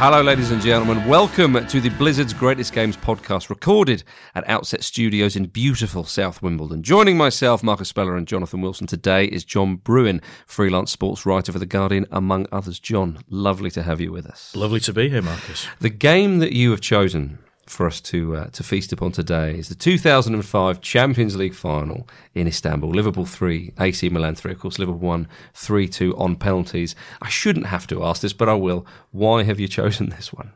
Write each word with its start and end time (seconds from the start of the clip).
Hello, 0.00 0.22
ladies 0.22 0.52
and 0.52 0.62
gentlemen. 0.62 1.04
Welcome 1.08 1.66
to 1.66 1.80
the 1.80 1.88
Blizzard's 1.88 2.32
Greatest 2.32 2.72
Games 2.72 2.96
podcast, 2.96 3.50
recorded 3.50 4.04
at 4.36 4.48
Outset 4.48 4.84
Studios 4.84 5.34
in 5.34 5.46
beautiful 5.46 6.04
South 6.04 6.40
Wimbledon. 6.40 6.84
Joining 6.84 7.16
myself, 7.16 7.64
Marcus 7.64 7.88
Speller, 7.88 8.16
and 8.16 8.28
Jonathan 8.28 8.60
Wilson 8.60 8.86
today 8.86 9.24
is 9.24 9.44
John 9.44 9.74
Brewin, 9.74 10.22
freelance 10.46 10.92
sports 10.92 11.26
writer 11.26 11.50
for 11.50 11.58
The 11.58 11.66
Guardian, 11.66 12.06
among 12.12 12.46
others. 12.52 12.78
John, 12.78 13.18
lovely 13.28 13.72
to 13.72 13.82
have 13.82 14.00
you 14.00 14.12
with 14.12 14.26
us. 14.26 14.54
Lovely 14.54 14.78
to 14.78 14.92
be 14.92 15.08
here, 15.08 15.20
Marcus. 15.20 15.66
The 15.80 15.90
game 15.90 16.38
that 16.38 16.52
you 16.52 16.70
have 16.70 16.80
chosen 16.80 17.40
for 17.68 17.86
us 17.86 18.00
to 18.00 18.36
uh, 18.36 18.46
to 18.48 18.62
feast 18.62 18.92
upon 18.92 19.12
today 19.12 19.58
is 19.58 19.68
the 19.68 19.74
2005 19.74 20.80
Champions 20.80 21.36
League 21.36 21.54
final 21.54 22.08
in 22.34 22.46
Istanbul. 22.46 22.90
Liverpool 22.90 23.26
3, 23.26 23.72
AC 23.78 24.08
Milan 24.08 24.34
3. 24.34 24.52
Of 24.52 24.58
course, 24.60 24.78
Liverpool 24.78 25.00
won 25.00 25.28
3 25.54 25.86
2 25.88 26.16
on 26.16 26.36
penalties. 26.36 26.94
I 27.20 27.28
shouldn't 27.28 27.66
have 27.66 27.86
to 27.88 28.04
ask 28.04 28.22
this, 28.22 28.32
but 28.32 28.48
I 28.48 28.54
will. 28.54 28.86
Why 29.10 29.42
have 29.42 29.60
you 29.60 29.68
chosen 29.68 30.08
this 30.16 30.32
one? 30.32 30.52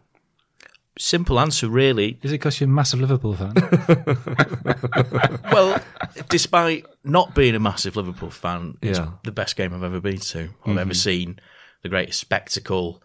Simple 0.99 1.41
answer, 1.41 1.69
really. 1.69 2.19
Is 2.23 2.33
it 2.33 2.35
because 2.35 2.61
you're 2.61 2.69
a 2.69 2.73
massive 2.73 3.01
Liverpool 3.01 3.35
fan? 3.35 3.55
well, 5.53 5.81
despite 6.29 6.85
not 7.03 7.35
being 7.35 7.55
a 7.55 7.61
massive 7.61 7.97
Liverpool 7.97 8.31
fan, 8.31 8.77
it's 8.83 8.99
Yeah. 8.99 9.11
the 9.25 9.33
best 9.33 9.57
game 9.57 9.73
I've 9.75 9.83
ever 9.83 10.01
been 10.01 10.19
to. 10.19 10.51
I've 10.67 10.77
ever 10.79 10.95
seen 10.95 11.39
the 11.83 11.89
greatest 11.89 12.21
spectacle, 12.21 13.03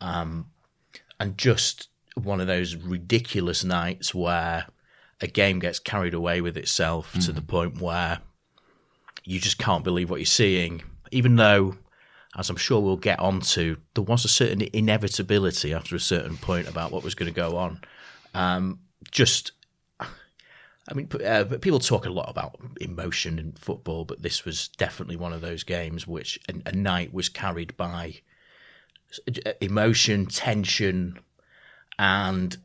um, 0.00 0.46
and 1.20 1.36
just 1.38 1.88
one 2.16 2.40
of 2.40 2.46
those 2.46 2.76
ridiculous 2.76 3.64
nights 3.64 4.14
where 4.14 4.66
a 5.20 5.26
game 5.26 5.58
gets 5.58 5.78
carried 5.78 6.14
away 6.14 6.40
with 6.40 6.56
itself 6.56 7.12
to 7.20 7.32
the 7.32 7.40
point 7.40 7.80
where 7.80 8.20
you 9.24 9.40
just 9.40 9.58
can't 9.58 9.84
believe 9.84 10.10
what 10.10 10.20
you're 10.20 10.26
seeing, 10.26 10.82
even 11.10 11.36
though. 11.36 11.76
As 12.38 12.50
I'm 12.50 12.56
sure 12.56 12.82
we'll 12.82 12.98
get 12.98 13.18
onto, 13.18 13.76
there 13.94 14.04
was 14.04 14.26
a 14.26 14.28
certain 14.28 14.60
inevitability 14.74 15.72
after 15.72 15.96
a 15.96 16.00
certain 16.00 16.36
point 16.36 16.68
about 16.68 16.92
what 16.92 17.02
was 17.02 17.14
going 17.14 17.32
to 17.32 17.34
go 17.34 17.56
on. 17.56 17.80
Um, 18.34 18.80
just 19.10 19.52
I 20.88 20.94
mean, 20.94 21.08
uh, 21.24 21.44
people 21.60 21.80
talk 21.80 22.06
a 22.06 22.10
lot 22.10 22.30
about 22.30 22.60
emotion 22.80 23.38
in 23.38 23.52
football, 23.52 24.04
but 24.04 24.22
this 24.22 24.44
was 24.44 24.68
definitely 24.68 25.16
one 25.16 25.32
of 25.32 25.40
those 25.40 25.64
games 25.64 26.06
which 26.06 26.38
a, 26.48 26.68
a 26.68 26.72
night 26.72 27.12
was 27.12 27.28
carried 27.28 27.76
by 27.76 28.20
uh, 29.26 29.52
emotion, 29.60 30.26
tension, 30.26 31.18
and 31.98 32.56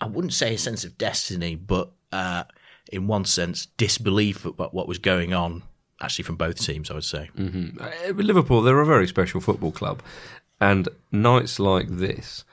I 0.00 0.06
wouldn't 0.06 0.32
say 0.32 0.54
a 0.54 0.58
sense 0.58 0.84
of 0.84 0.98
destiny, 0.98 1.54
but 1.54 1.90
uh, 2.12 2.44
in 2.92 3.06
one 3.06 3.24
sense, 3.24 3.66
disbelief 3.76 4.44
about 4.44 4.74
what 4.74 4.88
was 4.88 4.98
going 4.98 5.32
on. 5.34 5.62
Actually, 6.02 6.24
from 6.24 6.36
both 6.36 6.58
teams, 6.58 6.90
I 6.90 6.94
would 6.94 7.04
say. 7.04 7.28
Uh, 7.78 8.12
Liverpool, 8.12 8.62
they're 8.62 8.80
a 8.80 8.86
very 8.86 9.06
special 9.06 9.38
football 9.40 9.70
club, 9.70 10.02
and 10.58 10.88
nights 11.12 11.60
like 11.60 11.88
this 11.88 12.44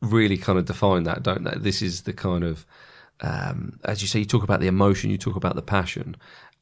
really 0.00 0.36
kind 0.36 0.58
of 0.58 0.64
define 0.64 1.04
that, 1.04 1.22
don't 1.22 1.44
they? 1.44 1.56
This 1.56 1.82
is 1.82 2.02
the 2.02 2.12
kind 2.12 2.44
of, 2.44 2.66
um, 3.20 3.78
as 3.84 4.02
you 4.02 4.08
say, 4.08 4.18
you 4.20 4.24
talk 4.24 4.42
about 4.42 4.60
the 4.60 4.66
emotion, 4.66 5.10
you 5.10 5.18
talk 5.18 5.36
about 5.36 5.54
the 5.54 5.62
passion, 5.62 6.16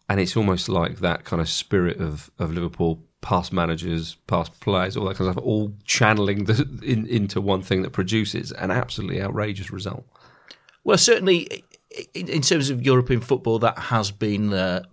and 0.09 0.21
it's 0.21 0.37
almost 0.37 0.69
like 0.69 0.99
that 0.99 1.25
kind 1.25 1.41
of 1.41 1.49
spirit 1.49 1.99
of, 1.99 2.31
of 2.39 2.53
Liverpool, 2.53 3.03
past 3.27 3.53
managers, 3.53 4.15
past 4.29 4.61
players, 4.61 4.97
all 4.97 5.05
that 5.05 5.17
kind 5.17 5.29
of 5.29 5.35
stuff, 5.35 5.45
all 5.45 5.73
channeling 5.85 6.45
the, 6.45 6.65
in, 6.85 7.05
into 7.09 7.41
one 7.41 7.61
thing 7.61 7.83
that 7.83 7.91
produces 7.91 8.53
an 8.53 8.71
absolutely 8.71 9.21
outrageous 9.21 9.69
result. 9.73 10.07
Well, 10.85 10.97
certainly 10.97 11.65
in, 12.15 12.29
in 12.29 12.41
terms 12.41 12.71
of 12.71 12.87
European 12.87 13.21
football, 13.21 13.59
that 13.59 13.79
has 13.79 14.13
been 14.13 14.51
the 14.51 14.87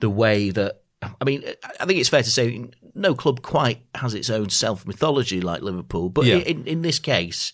the 0.00 0.08
way 0.08 0.50
that. 0.50 0.80
I 1.20 1.24
mean, 1.24 1.44
I 1.78 1.84
think 1.84 2.00
it's 2.00 2.08
fair 2.08 2.22
to 2.22 2.30
say 2.30 2.64
no 2.94 3.14
club 3.14 3.42
quite 3.42 3.82
has 3.94 4.14
its 4.14 4.30
own 4.30 4.48
self 4.48 4.86
mythology 4.86 5.42
like 5.42 5.60
Liverpool, 5.60 6.08
but 6.08 6.24
Yeah. 6.24 6.36
in, 6.36 6.66
in 6.66 6.80
this 6.80 6.98
case, 6.98 7.52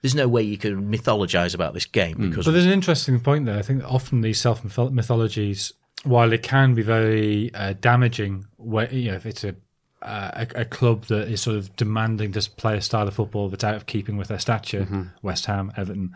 there's 0.00 0.14
no 0.14 0.26
way 0.26 0.40
you 0.42 0.56
can 0.56 0.90
mythologize 0.90 1.54
about 1.54 1.74
this 1.74 1.84
game 1.84 2.16
hmm. 2.16 2.30
because 2.30 2.46
but 2.46 2.52
there's 2.52 2.64
an 2.64 2.72
interesting 2.72 3.20
point 3.20 3.44
there. 3.44 3.58
I 3.58 3.62
think 3.62 3.80
that 3.80 3.88
often 3.88 4.22
these 4.22 4.40
self 4.40 4.64
mythologies, 4.64 5.74
while 6.04 6.32
it 6.32 6.42
can 6.42 6.74
be 6.74 6.82
very 6.82 7.52
uh, 7.54 7.74
damaging, 7.80 8.46
where 8.56 8.92
you 8.92 9.10
know 9.10 9.16
if 9.16 9.26
it's 9.26 9.44
a, 9.44 9.54
uh, 10.02 10.44
a 10.54 10.60
a 10.60 10.64
club 10.64 11.04
that 11.06 11.28
is 11.28 11.40
sort 11.40 11.56
of 11.56 11.74
demanding 11.76 12.32
to 12.32 12.50
play 12.56 12.76
a 12.76 12.80
style 12.80 13.08
of 13.08 13.14
football 13.14 13.48
that's 13.48 13.64
out 13.64 13.74
of 13.74 13.86
keeping 13.86 14.16
with 14.16 14.28
their 14.28 14.38
stature, 14.38 15.10
West 15.22 15.46
Ham, 15.46 15.72
Everton, 15.76 16.14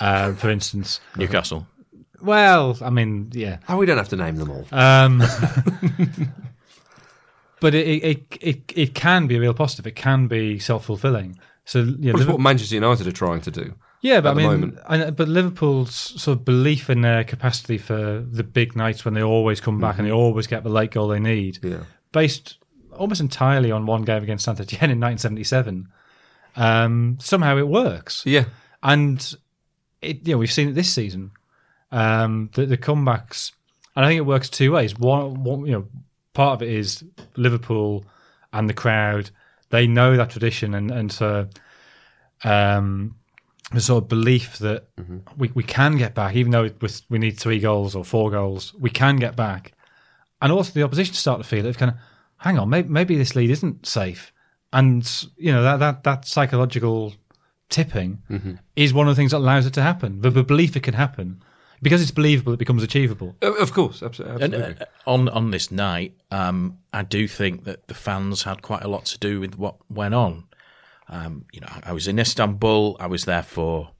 uh, 0.00 0.32
for 0.34 0.50
instance. 0.50 1.00
Newcastle. 1.16 1.66
Well, 2.22 2.78
I 2.80 2.88
mean, 2.90 3.30
yeah. 3.34 3.58
Oh, 3.68 3.76
we 3.76 3.84
don't 3.84 3.98
have 3.98 4.08
to 4.08 4.16
name 4.16 4.36
them 4.36 4.50
all. 4.50 4.66
Um, 4.72 5.18
but 7.60 7.74
it, 7.74 7.86
it 8.04 8.38
it 8.40 8.72
it 8.74 8.94
can 8.94 9.26
be 9.26 9.36
a 9.36 9.40
real 9.40 9.54
positive. 9.54 9.86
It 9.86 9.96
can 9.96 10.26
be 10.28 10.58
self 10.58 10.84
fulfilling. 10.86 11.38
So 11.64 11.80
you 11.80 11.84
know, 11.84 11.90
Which 11.90 11.98
is 11.98 12.12
Liverpool- 12.12 12.34
what 12.34 12.40
Manchester 12.42 12.74
United 12.76 13.06
are 13.06 13.12
trying 13.12 13.40
to 13.42 13.50
do. 13.50 13.74
Yeah, 14.06 14.20
but 14.20 14.30
I 14.30 14.34
mean. 14.34 14.78
I, 14.86 15.10
but 15.10 15.28
Liverpool's 15.28 15.94
sort 15.94 16.38
of 16.38 16.44
belief 16.44 16.88
in 16.88 17.00
their 17.00 17.24
capacity 17.24 17.78
for 17.78 18.20
the 18.20 18.44
big 18.44 18.76
nights 18.76 19.04
when 19.04 19.14
they 19.14 19.22
always 19.22 19.60
come 19.60 19.80
back 19.80 19.98
and 19.98 20.06
they 20.06 20.12
always 20.12 20.46
get 20.46 20.62
the 20.62 20.68
late 20.70 20.92
goal 20.92 21.08
they 21.08 21.18
need, 21.20 21.58
Yeah. 21.62 21.84
based 22.12 22.58
almost 22.92 23.20
entirely 23.20 23.70
on 23.70 23.84
one 23.86 24.02
game 24.02 24.22
against 24.22 24.44
Saint 24.44 24.60
Etienne 24.60 24.90
in 24.90 25.00
1977. 25.00 25.88
Um, 26.56 27.18
somehow 27.20 27.58
it 27.58 27.68
works, 27.68 28.22
Yeah. 28.24 28.44
and 28.82 29.18
it, 30.00 30.26
you 30.26 30.34
know, 30.34 30.38
we've 30.38 30.52
seen 30.52 30.68
it 30.68 30.74
this 30.74 30.92
season. 30.92 31.32
Um, 31.92 32.50
the, 32.54 32.64
the 32.66 32.78
comebacks, 32.78 33.52
and 33.94 34.04
I 34.04 34.08
think 34.08 34.18
it 34.18 34.22
works 34.26 34.48
two 34.48 34.72
ways. 34.72 34.98
One, 34.98 35.44
one, 35.44 35.66
you 35.66 35.72
know, 35.72 35.86
part 36.32 36.54
of 36.54 36.62
it 36.62 36.68
is 36.72 37.04
Liverpool 37.36 38.04
and 38.52 38.68
the 38.68 38.74
crowd. 38.74 39.30
They 39.70 39.86
know 39.86 40.16
that 40.16 40.30
tradition, 40.30 40.74
and 40.74 40.90
and 40.90 41.10
so 41.12 41.48
um, 42.44 43.16
the 43.72 43.80
sort 43.80 44.04
of 44.04 44.08
belief 44.08 44.58
that 44.58 44.88
we, 45.36 45.50
we 45.54 45.62
can 45.62 45.96
get 45.96 46.14
back, 46.14 46.36
even 46.36 46.52
though 46.52 46.70
we 47.08 47.18
need 47.18 47.38
three 47.38 47.58
goals 47.58 47.94
or 47.94 48.04
four 48.04 48.30
goals, 48.30 48.74
we 48.74 48.90
can 48.90 49.16
get 49.16 49.34
back. 49.34 49.72
And 50.40 50.52
also 50.52 50.72
the 50.72 50.82
opposition 50.82 51.14
start 51.14 51.40
to 51.40 51.48
feel 51.48 51.66
it, 51.66 51.78
kind 51.78 51.92
of, 51.92 51.98
hang 52.36 52.58
on, 52.58 52.68
maybe, 52.68 52.88
maybe 52.88 53.16
this 53.16 53.34
lead 53.34 53.50
isn't 53.50 53.86
safe. 53.86 54.32
And, 54.72 55.10
you 55.36 55.52
know, 55.52 55.62
that, 55.62 55.78
that, 55.78 56.04
that 56.04 56.26
psychological 56.26 57.14
tipping 57.68 58.22
is 58.76 58.94
one 58.94 59.08
of 59.08 59.16
the 59.16 59.20
things 59.20 59.32
that 59.32 59.38
allows 59.38 59.66
it 59.66 59.74
to 59.74 59.82
happen. 59.82 60.20
The, 60.20 60.30
the 60.30 60.44
belief 60.44 60.76
it 60.76 60.82
can 60.82 60.94
happen. 60.94 61.42
Because 61.82 62.00
it's 62.00 62.10
believable, 62.10 62.54
it 62.54 62.58
becomes 62.58 62.82
achievable. 62.82 63.36
Of 63.42 63.54
of 63.56 63.72
course, 63.74 64.02
absolutely. 64.02 64.44
And 64.44 64.54
uh, 64.54 64.84
on 65.06 65.28
on 65.28 65.50
this 65.50 65.70
night, 65.70 66.14
um, 66.30 66.78
I 66.94 67.02
do 67.02 67.28
think 67.28 67.64
that 67.64 67.86
the 67.86 67.92
fans 67.92 68.44
had 68.44 68.62
quite 68.62 68.82
a 68.82 68.88
lot 68.88 69.04
to 69.04 69.18
do 69.18 69.40
with 69.40 69.58
what 69.58 69.76
went 69.90 70.14
on. 70.14 70.44
Um, 71.08 71.44
you 71.52 71.60
know, 71.60 71.68
I 71.84 71.92
was 71.92 72.08
in 72.08 72.18
Istanbul. 72.18 72.96
I 73.00 73.06
was 73.06 73.24
there 73.24 73.42
for 73.42 73.90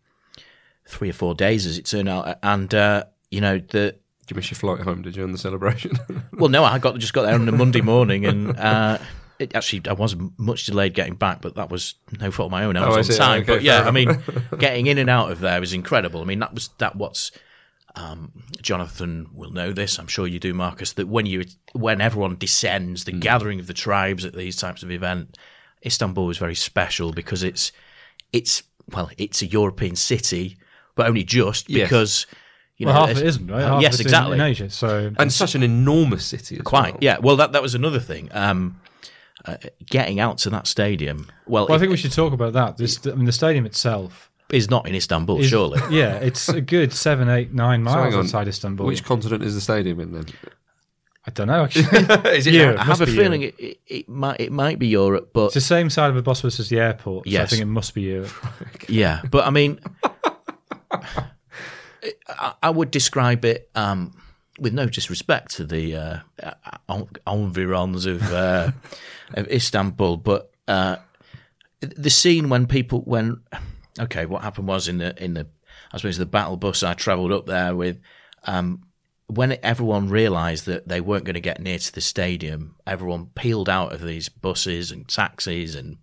three 0.86 1.10
or 1.10 1.12
four 1.14 1.34
days, 1.34 1.66
as 1.66 1.78
it 1.78 1.86
turned 1.86 2.08
out, 2.08 2.38
and 2.42 2.72
uh, 2.74 3.04
you 3.30 3.40
know 3.40 3.58
the 3.58 3.92
Did 3.92 4.30
you 4.30 4.36
miss 4.36 4.50
your 4.50 4.58
flight 4.58 4.80
home, 4.80 5.02
did 5.02 5.16
you, 5.16 5.22
on 5.24 5.32
the 5.32 5.38
celebration? 5.38 5.92
well, 6.32 6.48
no, 6.48 6.64
I 6.64 6.78
got 6.78 6.98
just 6.98 7.12
got 7.12 7.22
there 7.22 7.34
on 7.34 7.48
a 7.48 7.52
Monday 7.52 7.80
morning, 7.80 8.24
and 8.26 8.56
uh, 8.58 8.98
it 9.38 9.54
actually 9.54 9.82
I 9.88 9.92
was 9.92 10.16
much 10.36 10.66
delayed 10.66 10.94
getting 10.94 11.14
back, 11.14 11.40
but 11.42 11.54
that 11.56 11.70
was 11.70 11.94
no 12.20 12.30
fault 12.30 12.46
of 12.46 12.50
my 12.52 12.64
own. 12.64 12.76
I 12.76 12.84
Oh, 12.84 12.92
I 12.94 12.96
was 12.98 13.06
see. 13.08 13.14
on 13.14 13.18
time, 13.18 13.42
Okay, 13.42 13.52
but 13.54 13.62
yeah, 13.62 13.82
I 13.82 13.90
mean, 13.92 14.18
getting 14.58 14.86
in 14.86 14.98
and 14.98 15.10
out 15.10 15.30
of 15.30 15.40
there 15.40 15.60
was 15.60 15.72
incredible. 15.72 16.22
I 16.22 16.24
mean, 16.24 16.40
that 16.40 16.54
was 16.54 16.70
that 16.78 16.96
what's. 16.96 17.30
Um, 17.98 18.30
Jonathan 18.60 19.28
will 19.32 19.52
know 19.52 19.72
this. 19.72 19.98
I'm 19.98 20.06
sure 20.06 20.26
you 20.26 20.38
do, 20.38 20.52
Marcus. 20.52 20.92
That 20.92 21.08
when 21.08 21.24
you 21.24 21.44
when 21.72 22.02
everyone 22.02 22.36
descends, 22.36 23.04
the 23.04 23.12
gathering 23.12 23.58
of 23.58 23.68
the 23.68 23.72
tribes 23.72 24.26
at 24.26 24.34
these 24.34 24.56
types 24.56 24.82
of 24.82 24.90
event, 24.90 25.38
Istanbul 25.86 26.30
is 26.30 26.38
very 26.38 26.54
special 26.54 27.12
because 27.12 27.42
it's 27.42 27.72
it's 28.32 28.62
well, 28.92 29.10
it's 29.18 29.42
a 29.42 29.46
European 29.46 29.96
city, 29.96 30.56
but 30.94 31.06
only 31.08 31.24
just 31.24 31.68
Yes. 31.70 31.88
because 31.88 32.26
you 32.76 32.86
know. 32.86 32.92
Well, 32.92 33.00
half 33.02 33.10
it's- 33.10 33.22
it 33.22 33.26
isn't, 33.28 33.46
right? 33.50 33.62
Half 33.62 33.82
yes, 33.82 33.94
it's 33.94 34.00
in- 34.00 34.06
exactly. 34.06 34.34
In, 34.34 34.40
Asia, 34.42 34.70
so 34.70 35.12
and 35.18 35.32
such 35.32 35.54
an 35.54 35.62
enormous 35.62 36.24
city 36.26 36.56
as 36.56 36.62
Quite, 36.62 36.92
well. 36.94 36.98
yeah. 37.02 37.18
Well, 37.18 37.36
that 37.36 37.52
that 37.52 37.62
was 37.62 37.74
another 37.74 38.00
thing. 38.00 38.28
Um, 38.32 38.80
uh, 39.44 39.56
getting 39.88 40.18
out 40.20 40.38
to 40.38 40.50
that 40.50 40.66
stadium, 40.66 41.28
well, 41.46 41.66
well, 41.68 41.76
I 41.76 41.78
think 41.80 41.90
we 41.90 41.96
should 41.96 42.12
talk 42.12 42.32
about 42.32 42.52
that. 42.54 42.76
This, 42.76 42.98
I 43.06 43.10
mean, 43.14 43.26
the 43.26 43.32
stadium 43.32 43.64
itself 43.64 44.28
is 44.50 44.68
not 44.70 44.86
in 44.88 44.94
Istanbul, 44.94 45.38
is 45.40 45.48
surely. 45.48 45.80
Yeah, 45.90 46.14
it's 46.16 46.48
a 46.48 46.60
good 46.60 46.92
seven, 46.92 47.28
eight, 47.28 47.52
nine 47.54 47.82
miles 47.82 48.14
on. 48.14 48.20
outside 48.24 48.48
Istanbul. 48.48 48.86
Which 48.86 49.04
continent 49.04 49.42
is 49.44 49.54
the 49.54 49.60
stadium 49.60 50.00
in 50.00 50.12
then? 50.12 50.26
I 51.26 51.30
don't 51.32 51.48
know 51.48 51.64
actually. 51.64 51.84
is 52.36 52.46
it 52.46 52.54
Europe. 52.54 52.80
I 52.80 52.84
must 52.84 53.00
have 53.00 53.08
a 53.08 53.10
be 53.12 53.16
feeling 53.18 53.42
Europe. 53.42 53.56
it, 53.58 53.64
it, 53.64 53.80
it 53.86 54.08
might 54.08 54.40
it 54.40 54.52
might 54.52 54.78
be 54.78 54.86
Europe, 54.86 55.30
but 55.32 55.46
It's 55.46 55.54
the 55.54 55.60
same 55.60 55.90
side 55.90 56.08
of 56.10 56.14
the 56.16 56.22
Bosphorus 56.22 56.60
as 56.60 56.68
the 56.68 56.78
airport. 56.78 57.24
So 57.24 57.30
I 57.30 57.32
Yes. 57.32 57.50
think 57.50 57.62
it 57.62 57.66
must 57.66 57.94
be 57.94 58.02
Europe. 58.02 58.30
yeah. 58.88 59.20
But 59.30 59.46
I 59.46 59.50
mean, 59.50 59.80
I, 62.28 62.54
I 62.62 62.70
would 62.70 62.90
describe 62.90 63.44
it 63.44 63.70
um, 63.74 64.12
with 64.58 64.72
no 64.72 64.86
disrespect 64.86 65.56
to 65.56 65.64
the 65.64 65.96
uh, 65.96 66.18
en- 66.88 67.08
environs 67.26 68.06
of 68.06 68.22
uh, 68.32 68.70
of 69.34 69.48
Istanbul, 69.48 70.18
but 70.18 70.50
uh, 70.68 70.96
the 71.80 72.10
scene 72.10 72.48
when 72.48 72.66
people 72.66 73.00
when 73.00 73.40
okay, 73.98 74.26
what 74.26 74.42
happened 74.42 74.68
was 74.68 74.88
in 74.88 74.98
the 74.98 75.22
in 75.22 75.34
the 75.34 75.46
I 75.92 75.96
suppose 75.98 76.18
the 76.18 76.26
battle 76.26 76.56
bus 76.56 76.82
I 76.82 76.94
travelled 76.94 77.32
up 77.32 77.46
there 77.46 77.74
with. 77.74 77.98
Um, 78.44 78.82
when 79.28 79.58
everyone 79.62 80.08
realised 80.08 80.66
that 80.66 80.88
they 80.88 81.00
weren't 81.00 81.24
going 81.24 81.34
to 81.34 81.40
get 81.40 81.60
near 81.60 81.78
to 81.78 81.92
the 81.92 82.00
stadium, 82.00 82.76
everyone 82.86 83.26
peeled 83.34 83.68
out 83.68 83.92
of 83.92 84.02
these 84.02 84.28
buses 84.28 84.92
and 84.92 85.08
taxis 85.08 85.74
and 85.74 85.98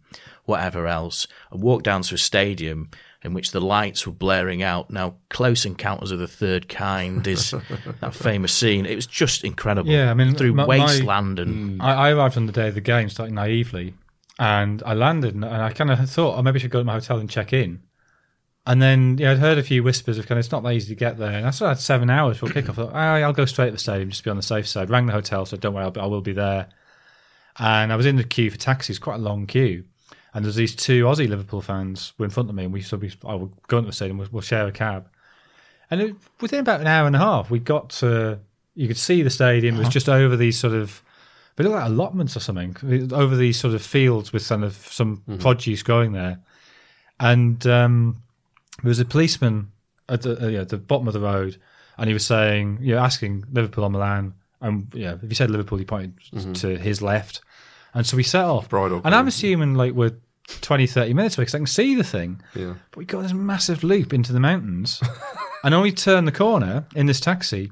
whatever 0.45 0.87
else 0.87 1.25
and 1.51 1.61
walked 1.61 1.85
down 1.85 2.01
to 2.01 2.15
a 2.15 2.17
stadium 2.17 2.89
in 3.23 3.33
which 3.33 3.51
the 3.51 3.61
lights 3.61 4.05
were 4.05 4.11
blaring 4.11 4.61
out. 4.61 4.89
Now, 4.89 5.15
Close 5.29 5.65
Encounters 5.65 6.11
of 6.11 6.19
the 6.19 6.27
Third 6.27 6.67
Kind 6.67 7.25
is 7.25 7.51
that 8.01 8.13
famous 8.13 8.51
scene. 8.51 8.85
It 8.85 8.95
was 8.95 9.07
just 9.07 9.45
incredible. 9.45 9.89
Yeah, 9.89 10.11
I 10.11 10.13
mean, 10.13 10.35
through 10.35 10.53
my- 10.53 10.65
wasteland 10.65 11.39
and 11.39 11.79
mm. 11.79 11.83
I, 11.83 12.09
I 12.09 12.11
arrived 12.11 12.35
on 12.35 12.45
the 12.45 12.51
day 12.51 12.67
of 12.67 12.75
the 12.75 12.81
game, 12.81 13.07
starting 13.07 13.35
naively, 13.35 13.93
and 14.37 14.83
I 14.85 14.93
landed, 14.93 15.33
and 15.33 15.45
I 15.45 15.71
kind 15.71 15.91
of 15.91 16.09
thought, 16.09 16.37
oh, 16.37 16.41
maybe 16.41 16.59
I 16.59 16.61
should 16.61 16.71
go 16.71 16.79
to 16.79 16.85
my 16.85 16.93
hotel 16.93 17.19
and 17.19 17.29
check 17.29 17.53
in. 17.53 17.81
And 18.65 18.81
then, 18.81 19.17
yeah, 19.17 19.31
I'd 19.31 19.39
heard 19.39 19.57
a 19.57 19.63
few 19.63 19.83
whispers 19.83 20.17
of 20.17 20.25
kind 20.25 20.39
of 20.39 20.45
it's 20.45 20.51
not 20.51 20.63
that 20.63 20.71
easy 20.71 20.87
to 20.89 20.95
get 20.95 21.17
there, 21.17 21.31
and 21.31 21.45
I 21.45 21.49
still 21.49 21.67
had 21.67 21.79
seven 21.79 22.09
hours 22.09 22.37
for 22.37 22.47
kickoff. 22.47 22.69
I 22.69 22.73
thought, 22.73 22.91
oh, 22.93 22.97
I'll 22.97 23.33
go 23.33 23.45
straight 23.45 23.65
to 23.67 23.71
the 23.73 23.77
stadium, 23.77 24.09
just 24.09 24.23
be 24.23 24.29
on 24.29 24.37
the 24.37 24.43
safe 24.43 24.67
side. 24.67 24.89
Rang 24.89 25.05
the 25.05 25.11
hotel, 25.11 25.45
so 25.45 25.57
don't 25.57 25.73
worry, 25.73 25.83
I'll 25.83 25.91
be, 25.91 25.99
I 25.99 26.05
will 26.05 26.21
be 26.21 26.31
there. 26.31 26.69
And 27.59 27.91
I 27.91 27.95
was 27.97 28.05
in 28.05 28.15
the 28.15 28.23
queue 28.23 28.49
for 28.49 28.57
taxis, 28.57 28.99
quite 28.99 29.15
a 29.15 29.19
long 29.19 29.47
queue. 29.47 29.83
And 30.33 30.45
there's 30.45 30.55
these 30.55 30.75
two 30.75 31.03
Aussie 31.03 31.27
Liverpool 31.27 31.61
fans 31.61 32.13
were 32.17 32.25
in 32.25 32.31
front 32.31 32.49
of 32.49 32.55
me, 32.55 32.63
and 32.63 32.71
we 32.71 32.81
said, 32.81 33.01
we, 33.01 33.11
oh, 33.25 33.37
we'll 33.37 33.51
go 33.67 33.79
into 33.79 33.87
the 33.87 33.93
stadium, 33.93 34.17
we'll, 34.17 34.29
we'll 34.31 34.41
share 34.41 34.65
a 34.65 34.71
cab. 34.71 35.09
And 35.91 36.01
it, 36.01 36.15
within 36.39 36.61
about 36.61 36.79
an 36.79 36.87
hour 36.87 37.05
and 37.05 37.15
a 37.17 37.19
half, 37.19 37.51
we 37.51 37.59
got 37.59 37.89
to, 37.89 38.39
you 38.75 38.87
could 38.87 38.97
see 38.97 39.21
the 39.23 39.29
stadium. 39.29 39.75
It 39.75 39.79
was 39.79 39.87
uh-huh. 39.87 39.91
just 39.91 40.09
over 40.09 40.37
these 40.37 40.57
sort 40.57 40.73
of, 40.73 41.03
but 41.55 41.65
it 41.65 41.69
looked 41.69 41.81
like 41.81 41.89
allotments 41.91 42.37
or 42.37 42.39
something, 42.39 42.77
over 43.11 43.35
these 43.35 43.59
sort 43.59 43.75
of 43.75 43.81
fields 43.81 44.31
with 44.31 44.47
kind 44.47 44.63
of 44.63 44.73
some 44.75 45.17
mm-hmm. 45.17 45.37
produce 45.37 45.83
growing 45.83 46.13
there. 46.13 46.39
And 47.19 47.67
um, 47.67 48.23
there 48.81 48.89
was 48.89 48.99
a 48.99 49.05
policeman 49.05 49.71
at 50.09 50.21
the, 50.23 50.43
uh, 50.43 50.47
yeah, 50.47 50.63
the 50.63 50.77
bottom 50.77 51.07
of 51.07 51.13
the 51.13 51.19
road, 51.19 51.57
and 51.97 52.07
he 52.07 52.13
was 52.13 52.25
saying, 52.25 52.79
you 52.81 52.95
know, 52.95 53.01
asking 53.01 53.45
Liverpool 53.51 53.83
or 53.83 53.89
Milan. 53.89 54.33
And 54.61 54.87
yeah, 54.95 55.15
if 55.21 55.23
you 55.29 55.35
said 55.35 55.51
Liverpool, 55.51 55.77
he 55.77 55.85
pointed 55.85 56.13
to 56.55 56.77
his 56.77 57.01
left. 57.01 57.41
And 57.93 58.05
so 58.05 58.17
we 58.17 58.23
set 58.23 58.45
off. 58.45 58.69
Bridal 58.69 59.01
and 59.03 59.13
I'm 59.13 59.27
assuming 59.27 59.75
like 59.75 59.93
we're 59.93 60.15
20, 60.61 60.87
30 60.87 61.13
minutes 61.13 61.37
away 61.37 61.43
because 61.43 61.55
I 61.55 61.59
can 61.59 61.67
see 61.67 61.95
the 61.95 62.03
thing. 62.03 62.41
Yeah. 62.55 62.75
But 62.91 62.97
we 62.97 63.05
got 63.05 63.21
this 63.21 63.33
massive 63.33 63.83
loop 63.83 64.13
into 64.13 64.33
the 64.33 64.39
mountains. 64.39 65.01
and 65.63 65.73
when 65.75 65.83
we 65.83 65.91
turn 65.91 66.25
the 66.25 66.31
corner 66.31 66.85
in 66.95 67.05
this 67.05 67.19
taxi, 67.19 67.71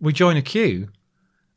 we 0.00 0.12
join 0.12 0.36
a 0.36 0.42
queue, 0.42 0.88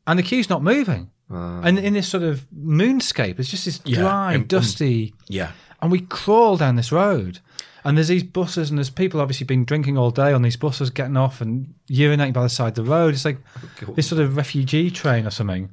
and 0.06 0.18
the 0.18 0.22
queue's 0.22 0.48
not 0.50 0.62
moving. 0.62 1.10
and 1.30 1.78
in 1.78 1.94
this 1.94 2.06
sort 2.08 2.22
of 2.22 2.46
moonscape, 2.54 3.38
it's 3.40 3.50
just 3.50 3.64
this 3.64 3.80
Yeah, 3.84 4.00
dry, 4.00 4.32
and- 4.34 4.42
and- 4.42 4.48
dusty. 4.48 5.14
yeah. 5.28 5.52
And 5.82 5.90
we 5.90 6.00
crawl 6.00 6.56
down 6.56 6.76
this 6.76 6.92
road. 6.92 7.40
And 7.84 7.96
there's 7.98 8.08
these 8.08 8.22
buses, 8.22 8.70
and 8.70 8.78
there's 8.78 8.88
people 8.88 9.20
obviously 9.20 9.44
been 9.44 9.64
drinking 9.64 9.98
all 9.98 10.10
day 10.10 10.32
on 10.32 10.40
these 10.40 10.56
buses, 10.56 10.88
getting 10.88 11.18
off 11.18 11.40
and 11.42 11.74
urinating 11.90 12.32
by 12.32 12.42
the 12.42 12.48
side 12.48 12.78
of 12.78 12.84
the 12.86 12.90
road. 12.90 13.12
It's 13.12 13.26
like 13.26 13.38
oh, 13.86 13.92
this 13.92 14.08
sort 14.08 14.22
of 14.22 14.36
refugee 14.36 14.90
train 14.90 15.26
or 15.26 15.30
something. 15.30 15.68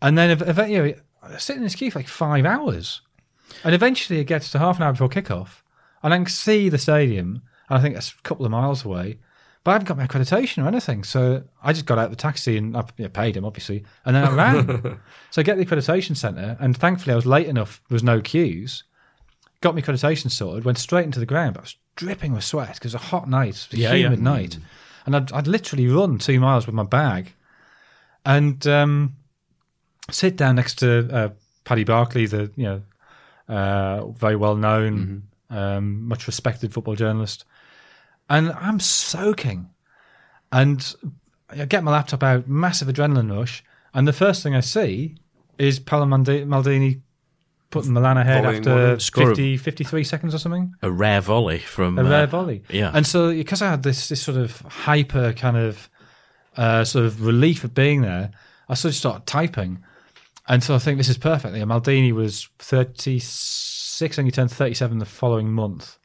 And 0.00 0.16
then, 0.16 0.30
ev- 0.30 0.58
ev- 0.58 0.68
you 0.70 0.82
know, 0.82 0.94
I 1.22 1.36
sit 1.36 1.56
in 1.56 1.62
this 1.62 1.74
queue 1.74 1.90
for 1.90 1.98
like 1.98 2.08
five 2.08 2.46
hours. 2.46 3.02
And 3.62 3.74
eventually 3.74 4.20
it 4.20 4.24
gets 4.24 4.50
to 4.52 4.58
half 4.58 4.78
an 4.78 4.84
hour 4.84 4.92
before 4.92 5.08
kickoff, 5.10 5.62
and 6.02 6.14
I 6.14 6.16
can 6.16 6.26
see 6.26 6.68
the 6.70 6.78
stadium, 6.78 7.42
and 7.68 7.78
I 7.78 7.80
think 7.82 7.94
it's 7.96 8.12
a 8.12 8.22
couple 8.22 8.44
of 8.46 8.50
miles 8.50 8.84
away. 8.84 9.18
But 9.64 9.70
I 9.70 9.74
haven't 9.74 9.88
got 9.88 9.96
my 9.96 10.06
accreditation 10.06 10.62
or 10.62 10.68
anything. 10.68 11.04
So 11.04 11.42
I 11.62 11.72
just 11.72 11.86
got 11.86 11.98
out 11.98 12.06
of 12.06 12.10
the 12.10 12.16
taxi 12.16 12.58
and 12.58 12.76
I 12.76 12.82
paid 12.82 13.34
him, 13.34 13.46
obviously, 13.46 13.84
and 14.04 14.14
then 14.14 14.24
I 14.24 14.34
ran. 14.34 15.00
so 15.30 15.40
I 15.40 15.42
get 15.42 15.56
the 15.56 15.64
accreditation 15.64 16.16
centre, 16.16 16.56
and 16.60 16.76
thankfully 16.76 17.12
I 17.12 17.16
was 17.16 17.26
late 17.26 17.46
enough, 17.46 17.82
there 17.88 17.94
was 17.94 18.02
no 18.02 18.20
queues. 18.20 18.84
Got 19.64 19.74
my 19.74 19.80
accreditation 19.80 20.30
sorted, 20.30 20.66
went 20.66 20.76
straight 20.76 21.06
into 21.06 21.18
the 21.20 21.24
ground, 21.24 21.54
but 21.54 21.60
I 21.60 21.62
was 21.62 21.76
dripping 21.96 22.34
with 22.34 22.44
sweat 22.44 22.74
because 22.74 22.92
it 22.92 22.98
was 22.98 23.02
a 23.02 23.06
hot 23.06 23.30
night, 23.30 23.66
a 23.72 23.76
Yeah, 23.78 23.94
humid 23.94 24.18
yeah. 24.18 24.24
night. 24.24 24.58
And 25.06 25.16
I'd, 25.16 25.32
I'd 25.32 25.46
literally 25.46 25.88
run 25.88 26.18
two 26.18 26.38
miles 26.38 26.66
with 26.66 26.74
my 26.74 26.82
bag. 26.82 27.32
And 28.26 28.66
um, 28.66 29.16
sit 30.10 30.36
down 30.36 30.56
next 30.56 30.74
to 30.80 31.08
uh, 31.10 31.28
Paddy 31.64 31.84
Barclay, 31.84 32.26
the 32.26 32.50
you 32.56 32.64
know 32.64 32.82
uh, 33.54 34.06
very 34.08 34.36
well 34.36 34.54
known, 34.56 35.22
um, 35.48 36.08
much 36.08 36.26
respected 36.26 36.74
football 36.74 36.94
journalist, 36.94 37.46
and 38.28 38.52
I'm 38.52 38.80
soaking, 38.80 39.70
and 40.52 40.94
I 41.48 41.64
get 41.64 41.84
my 41.84 41.92
laptop 41.92 42.22
out, 42.22 42.48
massive 42.48 42.88
adrenaline 42.88 43.34
rush, 43.34 43.64
and 43.94 44.06
the 44.06 44.12
first 44.12 44.42
thing 44.42 44.54
I 44.54 44.60
see 44.60 45.16
is 45.58 45.78
Paolo 45.78 46.04
Maldini 46.06 47.00
putting 47.74 47.92
Milan 47.92 48.16
ahead 48.16 48.44
Volleying 48.44 48.58
after 48.58 49.24
one. 49.24 49.26
50, 49.28 49.56
53 49.56 50.04
seconds 50.04 50.34
or 50.34 50.38
something. 50.38 50.74
A 50.80 50.90
rare 50.90 51.20
volley 51.20 51.58
from 51.58 51.98
A 51.98 52.04
uh, 52.04 52.08
rare 52.08 52.26
volley. 52.28 52.62
yeah. 52.70 52.92
And 52.94 53.04
so, 53.04 53.32
because 53.32 53.60
I 53.60 53.68
had 53.68 53.82
this, 53.82 54.08
this 54.08 54.22
sort 54.22 54.38
of 54.38 54.60
hyper 54.60 55.32
kind 55.32 55.56
of 55.56 55.90
uh, 56.56 56.84
sort 56.84 57.04
of 57.04 57.26
relief 57.26 57.64
of 57.64 57.74
being 57.74 58.02
there, 58.02 58.30
I 58.68 58.74
sort 58.74 58.92
of 58.92 58.96
started 58.96 59.26
typing. 59.26 59.82
And 60.46 60.62
so 60.62 60.76
I 60.76 60.78
think 60.78 60.98
this 60.98 61.08
is 61.08 61.18
perfect. 61.18 61.56
Yeah, 61.56 61.64
Maldini 61.64 62.12
was 62.12 62.48
36 62.60 64.18
and 64.18 64.26
he 64.28 64.30
turned 64.30 64.52
37 64.52 64.98
the 64.98 65.04
following 65.04 65.50
month. 65.50 65.98